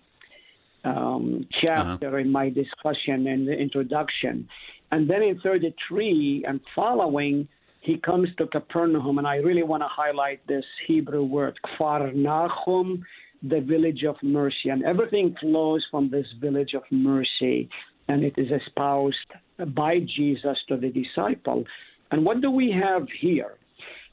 um, 0.83 1.47
chapter 1.65 2.07
Uh-huh. 2.09 2.17
in 2.17 2.31
my 2.31 2.49
discussion 2.49 3.27
and 3.27 3.47
the 3.47 3.53
introduction. 3.53 4.47
And 4.91 5.09
then 5.09 5.21
in 5.21 5.39
33 5.39 6.45
and 6.47 6.59
following, 6.75 7.47
he 7.81 7.97
comes 7.97 8.29
to 8.37 8.47
Capernaum, 8.47 9.17
and 9.19 9.27
I 9.27 9.37
really 9.37 9.63
want 9.63 9.83
to 9.83 9.87
highlight 9.87 10.45
this 10.47 10.65
Hebrew 10.87 11.23
word, 11.23 11.57
Kfar 11.65 12.13
Nahum, 12.13 13.05
the 13.41 13.61
village 13.61 14.03
of 14.03 14.15
mercy. 14.21 14.69
And 14.69 14.83
everything 14.83 15.35
flows 15.39 15.85
from 15.89 16.09
this 16.09 16.27
village 16.41 16.73
of 16.73 16.83
mercy, 16.91 17.69
and 18.09 18.23
it 18.23 18.33
is 18.37 18.51
espoused 18.51 19.31
by 19.75 19.99
Jesus 19.99 20.57
to 20.67 20.75
the 20.77 20.89
disciple. 20.89 21.63
And 22.11 22.25
what 22.25 22.41
do 22.41 22.51
we 22.51 22.71
have 22.71 23.07
here? 23.21 23.53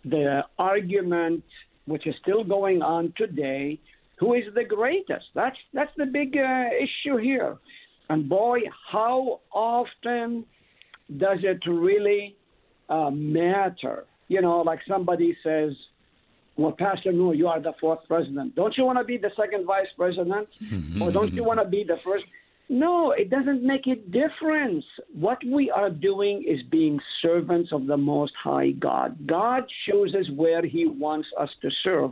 The 0.04 0.44
argument, 0.58 1.42
which 1.86 2.06
is 2.06 2.14
still 2.22 2.44
going 2.44 2.82
on 2.82 3.12
today, 3.16 3.80
who 4.16 4.34
is 4.34 4.44
the 4.54 4.64
greatest? 4.64 5.26
That's 5.34 5.56
that's 5.72 5.90
the 5.96 6.06
big 6.06 6.36
uh, 6.36 6.68
issue 6.78 7.16
here. 7.16 7.56
And 8.08 8.28
boy, 8.28 8.60
how 8.90 9.40
often 9.52 10.44
does 11.16 11.38
it 11.42 11.60
really 11.68 12.36
uh, 12.88 13.10
matter? 13.10 14.04
You 14.28 14.40
know, 14.40 14.60
like 14.62 14.80
somebody 14.88 15.36
says, 15.42 15.72
"Well, 16.56 16.72
Pastor, 16.72 17.12
no, 17.12 17.32
you 17.32 17.48
are 17.48 17.60
the 17.60 17.74
fourth 17.80 18.00
president. 18.08 18.54
Don't 18.54 18.76
you 18.76 18.84
want 18.84 18.98
to 18.98 19.04
be 19.04 19.18
the 19.18 19.30
second 19.36 19.66
vice 19.66 19.92
president, 19.96 20.48
or 21.00 21.10
don't 21.12 21.32
you 21.32 21.44
want 21.44 21.60
to 21.60 21.66
be 21.66 21.84
the 21.84 21.96
first? 21.96 22.24
No, 22.68 23.12
it 23.12 23.30
doesn't 23.30 23.62
make 23.62 23.86
a 23.86 23.94
difference. 23.94 24.84
What 25.14 25.38
we 25.44 25.70
are 25.70 25.90
doing 25.90 26.42
is 26.42 26.60
being 26.68 26.98
servants 27.22 27.70
of 27.72 27.86
the 27.86 27.96
Most 27.96 28.32
High 28.42 28.70
God. 28.70 29.16
God 29.26 29.64
chooses 29.86 30.28
where 30.34 30.64
He 30.66 30.86
wants 30.86 31.28
us 31.38 31.50
to 31.62 31.70
serve. 31.84 32.10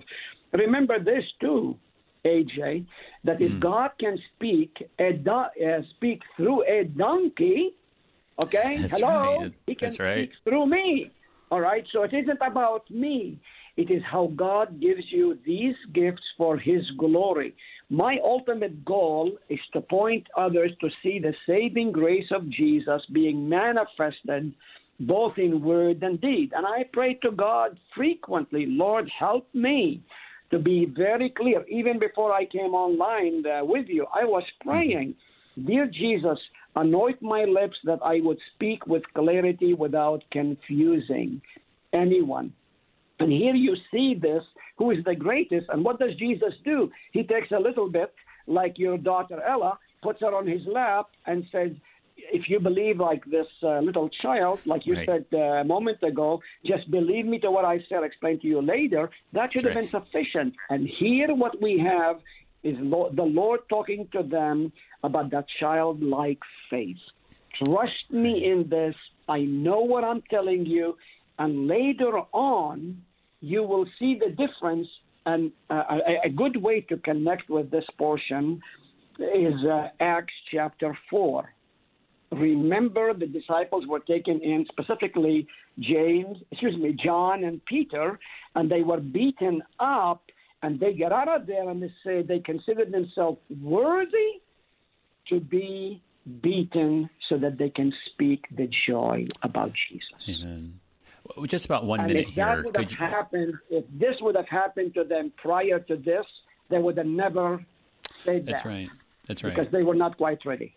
Remember 0.52 1.00
this 1.00 1.24
too, 1.40 1.76
AJ, 2.24 2.86
that 3.24 3.40
if 3.40 3.60
God 3.60 3.90
can 4.00 4.18
speak 4.34 4.76
a 4.98 5.12
do- 5.12 5.30
uh, 5.30 5.82
speak 5.96 6.22
through 6.36 6.62
a 6.64 6.84
donkey, 6.84 7.74
okay, 8.38 8.78
That's 8.82 9.00
hello, 9.00 9.38
right. 9.38 9.52
He 9.66 9.74
can 9.74 9.88
That's 9.88 10.00
right. 10.00 10.28
speak 10.28 10.30
through 10.44 10.66
me. 10.66 11.12
All 11.50 11.60
right, 11.60 11.84
so 11.92 12.02
it 12.02 12.12
isn't 12.12 12.40
about 12.44 12.90
me. 12.90 13.38
It 13.76 13.90
is 13.90 14.02
how 14.10 14.32
God 14.34 14.80
gives 14.80 15.04
you 15.10 15.38
these 15.44 15.74
gifts 15.92 16.22
for 16.38 16.56
His 16.56 16.82
glory. 16.96 17.54
My 17.90 18.18
ultimate 18.24 18.84
goal 18.84 19.32
is 19.48 19.60
to 19.72 19.80
point 19.80 20.26
others 20.36 20.70
to 20.80 20.88
see 21.02 21.18
the 21.18 21.34
saving 21.46 21.92
grace 21.92 22.30
of 22.30 22.48
Jesus 22.50 23.02
being 23.12 23.48
manifested 23.48 24.54
both 25.00 25.38
in 25.38 25.60
word 25.62 26.02
and 26.02 26.20
deed. 26.20 26.52
And 26.56 26.66
I 26.66 26.84
pray 26.92 27.14
to 27.22 27.30
God 27.30 27.78
frequently, 27.94 28.66
Lord, 28.66 29.10
help 29.18 29.48
me 29.54 30.02
to 30.54 30.60
be 30.60 30.86
very 30.86 31.30
clear. 31.30 31.64
Even 31.66 31.98
before 31.98 32.32
I 32.32 32.44
came 32.44 32.74
online 32.74 33.44
uh, 33.44 33.64
with 33.64 33.86
you, 33.88 34.06
I 34.14 34.24
was 34.24 34.44
praying, 34.60 35.14
Dear 35.66 35.86
Jesus, 35.86 36.38
anoint 36.76 37.20
my 37.20 37.44
lips 37.44 37.76
that 37.84 37.98
I 38.04 38.20
would 38.22 38.38
speak 38.54 38.86
with 38.86 39.02
clarity 39.14 39.74
without 39.74 40.22
confusing 40.30 41.42
anyone. 41.92 42.52
And 43.18 43.32
here 43.32 43.54
you 43.54 43.74
see 43.92 44.14
this, 44.14 44.44
who 44.78 44.92
is 44.92 44.98
the 45.04 45.14
greatest. 45.14 45.66
And 45.70 45.84
what 45.84 45.98
does 45.98 46.14
Jesus 46.16 46.54
do? 46.64 46.90
He 47.12 47.24
takes 47.24 47.50
a 47.50 47.58
little 47.58 47.88
bit, 47.88 48.12
like 48.46 48.78
your 48.78 48.98
daughter 48.98 49.40
Ella, 49.42 49.78
puts 50.02 50.20
her 50.20 50.34
on 50.34 50.46
his 50.46 50.62
lap 50.66 51.06
and 51.26 51.44
says, 51.50 51.70
if 52.32 52.48
you 52.48 52.60
believe 52.60 52.98
like 52.98 53.24
this 53.26 53.46
uh, 53.62 53.80
little 53.80 54.08
child, 54.08 54.60
like 54.66 54.86
you 54.86 54.94
Right. 54.94 55.06
said 55.06 55.26
uh, 55.32 55.38
a 55.38 55.64
moment 55.64 56.02
ago, 56.02 56.40
just 56.64 56.90
believe 56.90 57.26
me 57.26 57.38
to 57.40 57.50
what 57.50 57.64
I 57.64 57.80
said, 57.88 58.02
explain 58.02 58.40
to 58.40 58.46
you 58.46 58.60
later, 58.62 59.10
that 59.32 59.52
should 59.52 59.64
That's 59.64 59.76
have 59.76 59.90
been 59.92 60.02
sufficient. 60.02 60.54
And 60.70 60.88
here 60.88 61.34
what 61.34 61.60
we 61.60 61.78
have 61.78 62.20
is 62.62 62.76
Lo- 62.80 63.10
the 63.12 63.22
Lord 63.24 63.60
talking 63.68 64.08
to 64.12 64.22
them 64.22 64.72
about 65.02 65.30
that 65.32 65.46
childlike 65.60 66.40
faith. 66.70 66.96
Trust 67.62 68.10
me 68.10 68.50
in 68.50 68.68
this. 68.68 68.94
I 69.28 69.40
know 69.40 69.80
what 69.80 70.02
I'm 70.04 70.22
telling 70.30 70.66
you. 70.66 70.96
And 71.38 71.66
later 71.68 72.18
on, 72.32 73.02
you 73.40 73.62
will 73.62 73.86
see 73.98 74.18
the 74.18 74.30
difference. 74.30 74.88
And 75.26 75.52
uh, 75.70 75.82
a, 75.90 76.26
a 76.26 76.30
good 76.30 76.56
way 76.56 76.80
to 76.82 76.96
connect 76.98 77.48
with 77.48 77.70
this 77.70 77.84
portion 77.98 78.60
is 79.18 79.54
uh, 79.64 79.88
Acts 80.00 80.34
chapter 80.50 80.96
4. 81.10 81.54
Remember, 82.34 83.14
the 83.14 83.26
disciples 83.26 83.86
were 83.86 84.00
taken 84.00 84.40
in, 84.40 84.66
specifically 84.70 85.46
James, 85.78 86.38
excuse 86.50 86.76
me, 86.76 86.92
John 86.92 87.44
and 87.44 87.64
Peter, 87.64 88.18
and 88.54 88.70
they 88.70 88.82
were 88.82 89.00
beaten 89.00 89.62
up. 89.80 90.22
And 90.62 90.80
they 90.80 90.94
get 90.94 91.12
out 91.12 91.28
of 91.28 91.46
there 91.46 91.68
and 91.68 91.82
they 91.82 91.92
say 92.02 92.22
they 92.22 92.38
considered 92.38 92.90
themselves 92.90 93.38
worthy 93.60 94.40
to 95.28 95.38
be 95.38 96.00
beaten 96.40 97.10
so 97.28 97.36
that 97.36 97.58
they 97.58 97.68
can 97.68 97.92
speak 98.06 98.46
the 98.56 98.66
joy 98.86 99.26
about 99.42 99.72
Jesus. 99.74 100.08
Amen. 100.42 100.80
Well, 101.36 101.44
Just 101.46 101.66
about 101.66 101.84
one 101.84 102.00
And 102.00 102.08
minute 102.08 102.28
if 102.28 102.34
that 102.36 102.54
here. 102.54 102.62
would 102.64 102.76
have 102.76 102.90
you, 102.90 102.96
happened, 102.96 103.54
if 103.68 103.84
this 103.92 104.16
would 104.22 104.36
have 104.36 104.48
happened 104.48 104.94
to 104.94 105.04
them 105.04 105.32
prior 105.36 105.80
to 105.80 105.96
this, 105.96 106.24
they 106.70 106.78
would 106.78 106.96
have 106.96 107.06
never 107.06 107.62
said 108.24 108.46
that's 108.46 108.62
that 108.62 108.64
That's 108.64 108.64
right. 108.64 108.88
That's 109.26 109.44
right. 109.44 109.54
because 109.54 109.70
they 109.70 109.82
were 109.82 109.94
not 109.94 110.16
quite 110.16 110.44
ready. 110.46 110.74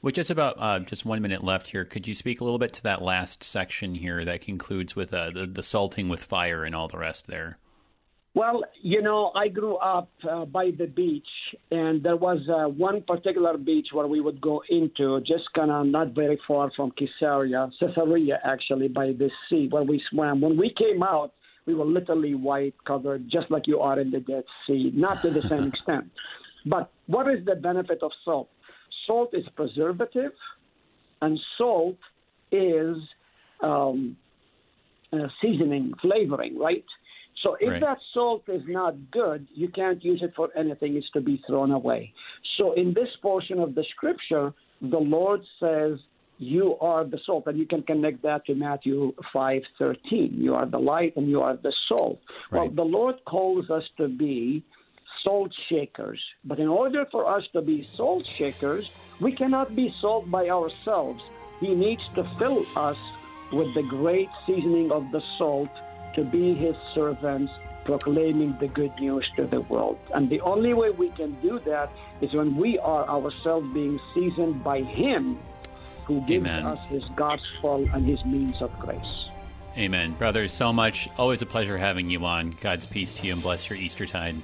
With 0.00 0.14
just 0.14 0.30
about 0.30 0.56
uh, 0.58 0.80
just 0.80 1.04
one 1.04 1.22
minute 1.22 1.42
left 1.42 1.68
here, 1.68 1.84
could 1.84 2.08
you 2.08 2.14
speak 2.14 2.40
a 2.40 2.44
little 2.44 2.58
bit 2.58 2.72
to 2.74 2.82
that 2.84 3.02
last 3.02 3.42
section 3.42 3.94
here 3.94 4.24
that 4.24 4.40
concludes 4.40 4.96
with 4.96 5.12
uh, 5.14 5.30
the, 5.30 5.46
the 5.46 5.62
salting 5.62 6.08
with 6.08 6.24
fire 6.24 6.64
and 6.64 6.74
all 6.74 6.88
the 6.88 6.98
rest 6.98 7.26
there? 7.26 7.58
Well, 8.34 8.64
you 8.80 9.02
know, 9.02 9.30
I 9.34 9.48
grew 9.48 9.76
up 9.76 10.08
uh, 10.28 10.46
by 10.46 10.70
the 10.76 10.86
beach, 10.86 11.28
and 11.70 12.02
there 12.02 12.16
was 12.16 12.38
uh, 12.48 12.66
one 12.68 13.02
particular 13.02 13.58
beach 13.58 13.88
where 13.92 14.06
we 14.06 14.20
would 14.20 14.40
go 14.40 14.62
into, 14.70 15.20
just 15.20 15.52
kind 15.54 15.70
of 15.70 15.86
not 15.86 16.14
very 16.14 16.40
far 16.48 16.70
from 16.74 16.92
Caesarea, 16.92 17.70
Caesarea 17.78 18.40
actually, 18.42 18.88
by 18.88 19.08
the 19.08 19.30
sea, 19.50 19.68
where 19.70 19.82
we 19.82 20.02
swam. 20.10 20.40
When 20.40 20.56
we 20.56 20.72
came 20.72 21.02
out, 21.02 21.34
we 21.66 21.74
were 21.74 21.84
literally 21.84 22.34
white 22.34 22.74
covered, 22.86 23.30
just 23.30 23.50
like 23.50 23.66
you 23.66 23.80
are 23.80 24.00
in 24.00 24.10
the 24.10 24.20
Dead 24.20 24.44
Sea, 24.66 24.90
not 24.94 25.20
to 25.22 25.30
the 25.30 25.42
same 25.42 25.64
extent. 25.74 26.10
But 26.64 26.90
what 27.06 27.28
is 27.28 27.44
the 27.44 27.56
benefit 27.56 28.02
of 28.02 28.12
salt? 28.24 28.48
Salt 29.06 29.30
is 29.32 29.44
preservative, 29.56 30.32
and 31.20 31.38
salt 31.58 31.98
is 32.50 32.96
um, 33.60 34.16
uh, 35.12 35.28
seasoning, 35.40 35.92
flavoring, 36.00 36.58
right? 36.58 36.84
So 37.42 37.56
if 37.60 37.70
Right. 37.70 37.80
that 37.80 37.98
salt 38.14 38.42
is 38.48 38.62
not 38.68 38.94
good, 39.10 39.46
you 39.54 39.68
can't 39.68 40.02
use 40.04 40.22
it 40.22 40.32
for 40.36 40.50
anything. 40.56 40.96
It's 40.96 41.10
to 41.10 41.20
be 41.20 41.42
thrown 41.46 41.72
away. 41.72 42.12
So 42.56 42.72
in 42.74 42.92
this 42.94 43.08
portion 43.20 43.58
of 43.58 43.74
the 43.74 43.84
scripture, 43.94 44.52
the 44.80 44.98
Lord 45.00 45.40
says, 45.58 45.98
"You 46.38 46.76
are 46.80 47.04
the 47.04 47.18
salt," 47.26 47.46
and 47.46 47.58
you 47.58 47.66
can 47.66 47.82
connect 47.82 48.22
that 48.22 48.44
to 48.46 48.54
Matthew 48.54 49.12
five 49.32 49.62
thirteen. 49.78 50.30
You 50.40 50.54
are 50.54 50.66
the 50.66 50.78
light, 50.78 51.16
and 51.16 51.28
you 51.28 51.40
are 51.40 51.56
the 51.56 51.72
salt. 51.88 52.20
Well, 52.50 52.68
the 52.68 52.84
Lord 52.84 53.16
calls 53.24 53.70
us 53.70 53.84
to 53.96 54.08
be 54.08 54.62
salt 55.22 55.52
shakers. 55.68 56.20
But 56.44 56.58
in 56.58 56.68
order 56.68 57.06
for 57.10 57.26
us 57.26 57.44
to 57.52 57.62
be 57.62 57.88
salt 57.96 58.26
shakers, 58.26 58.90
we 59.20 59.32
cannot 59.32 59.74
be 59.74 59.94
salt 60.00 60.30
by 60.30 60.48
ourselves. 60.48 61.22
He 61.60 61.74
needs 61.74 62.02
to 62.14 62.24
fill 62.38 62.64
us 62.76 62.98
with 63.52 63.72
the 63.74 63.82
great 63.82 64.28
seasoning 64.46 64.90
of 64.90 65.10
the 65.12 65.22
salt 65.38 65.70
to 66.14 66.24
be 66.24 66.54
His 66.54 66.76
servants, 66.94 67.52
proclaiming 67.84 68.56
the 68.60 68.68
good 68.68 68.92
news 69.00 69.26
to 69.36 69.46
the 69.46 69.60
world. 69.60 69.98
And 70.14 70.28
the 70.28 70.40
only 70.40 70.74
way 70.74 70.90
we 70.90 71.10
can 71.10 71.40
do 71.40 71.60
that 71.66 71.90
is 72.20 72.32
when 72.32 72.56
we 72.56 72.78
are 72.78 73.08
ourselves 73.08 73.66
being 73.72 74.00
seasoned 74.14 74.64
by 74.64 74.82
Him 74.82 75.38
who 76.04 76.20
gives 76.26 76.46
Amen. 76.46 76.66
us 76.66 76.84
His 76.88 77.04
gospel 77.16 77.88
and 77.92 78.06
His 78.06 78.24
means 78.24 78.60
of 78.60 78.76
grace. 78.78 79.28
Amen. 79.76 80.12
Brother, 80.12 80.48
so 80.48 80.72
much. 80.72 81.08
Always 81.16 81.40
a 81.40 81.46
pleasure 81.46 81.78
having 81.78 82.10
you 82.10 82.24
on. 82.24 82.50
God's 82.60 82.84
peace 82.84 83.14
to 83.14 83.26
you 83.26 83.32
and 83.32 83.42
bless 83.42 83.70
your 83.70 83.78
Easter 83.78 84.04
Eastertide. 84.04 84.36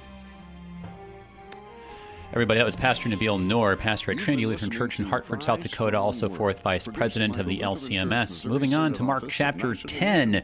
Everybody, 2.31 2.59
that 2.59 2.65
was 2.65 2.75
Pastor 2.75 3.09
Nabil 3.09 3.43
Nour, 3.43 3.75
pastor 3.75 4.11
at 4.11 4.19
Trinity 4.19 4.45
Lutheran 4.45 4.69
Church 4.69 4.99
in 4.99 5.05
Hartford, 5.05 5.41
South 5.41 5.61
Dakota, 5.61 5.97
also 5.97 6.29
fourth 6.29 6.61
vice 6.61 6.85
president 6.85 7.39
of 7.39 7.47
the 7.47 7.57
LCMS. 7.57 8.45
Moving 8.45 8.75
on 8.75 8.93
to 8.93 9.03
Mark 9.03 9.27
chapter 9.29 9.73
10. 9.73 10.43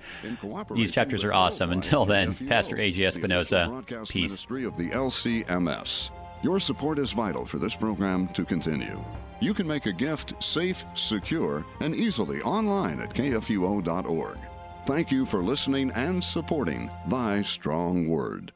These 0.73 0.89
chapters 0.89 1.23
are 1.23 1.31
awesome. 1.31 1.71
Until 1.71 2.03
then, 2.03 2.33
Pastor 2.33 2.79
A.J. 2.79 3.05
Espinosa, 3.05 3.83
peace. 4.09 4.45
Of 4.45 4.77
the 4.77 4.89
LCMS. 4.89 6.09
Your 6.41 6.59
support 6.59 6.97
is 6.97 7.11
vital 7.11 7.45
for 7.45 7.59
this 7.59 7.75
program 7.75 8.29
to 8.29 8.43
continue. 8.43 8.99
You 9.39 9.53
can 9.53 9.67
make 9.67 9.85
a 9.85 9.93
gift 9.93 10.41
safe, 10.41 10.85
secure, 10.95 11.63
and 11.81 11.95
easily 11.95 12.41
online 12.41 12.99
at 12.99 13.13
kfuo.org. 13.13 14.37
Thank 14.87 15.11
you 15.11 15.25
for 15.25 15.43
listening 15.43 15.91
and 15.91 16.23
supporting 16.23 16.89
Thy 17.07 17.43
Strong 17.43 18.07
Word. 18.07 18.54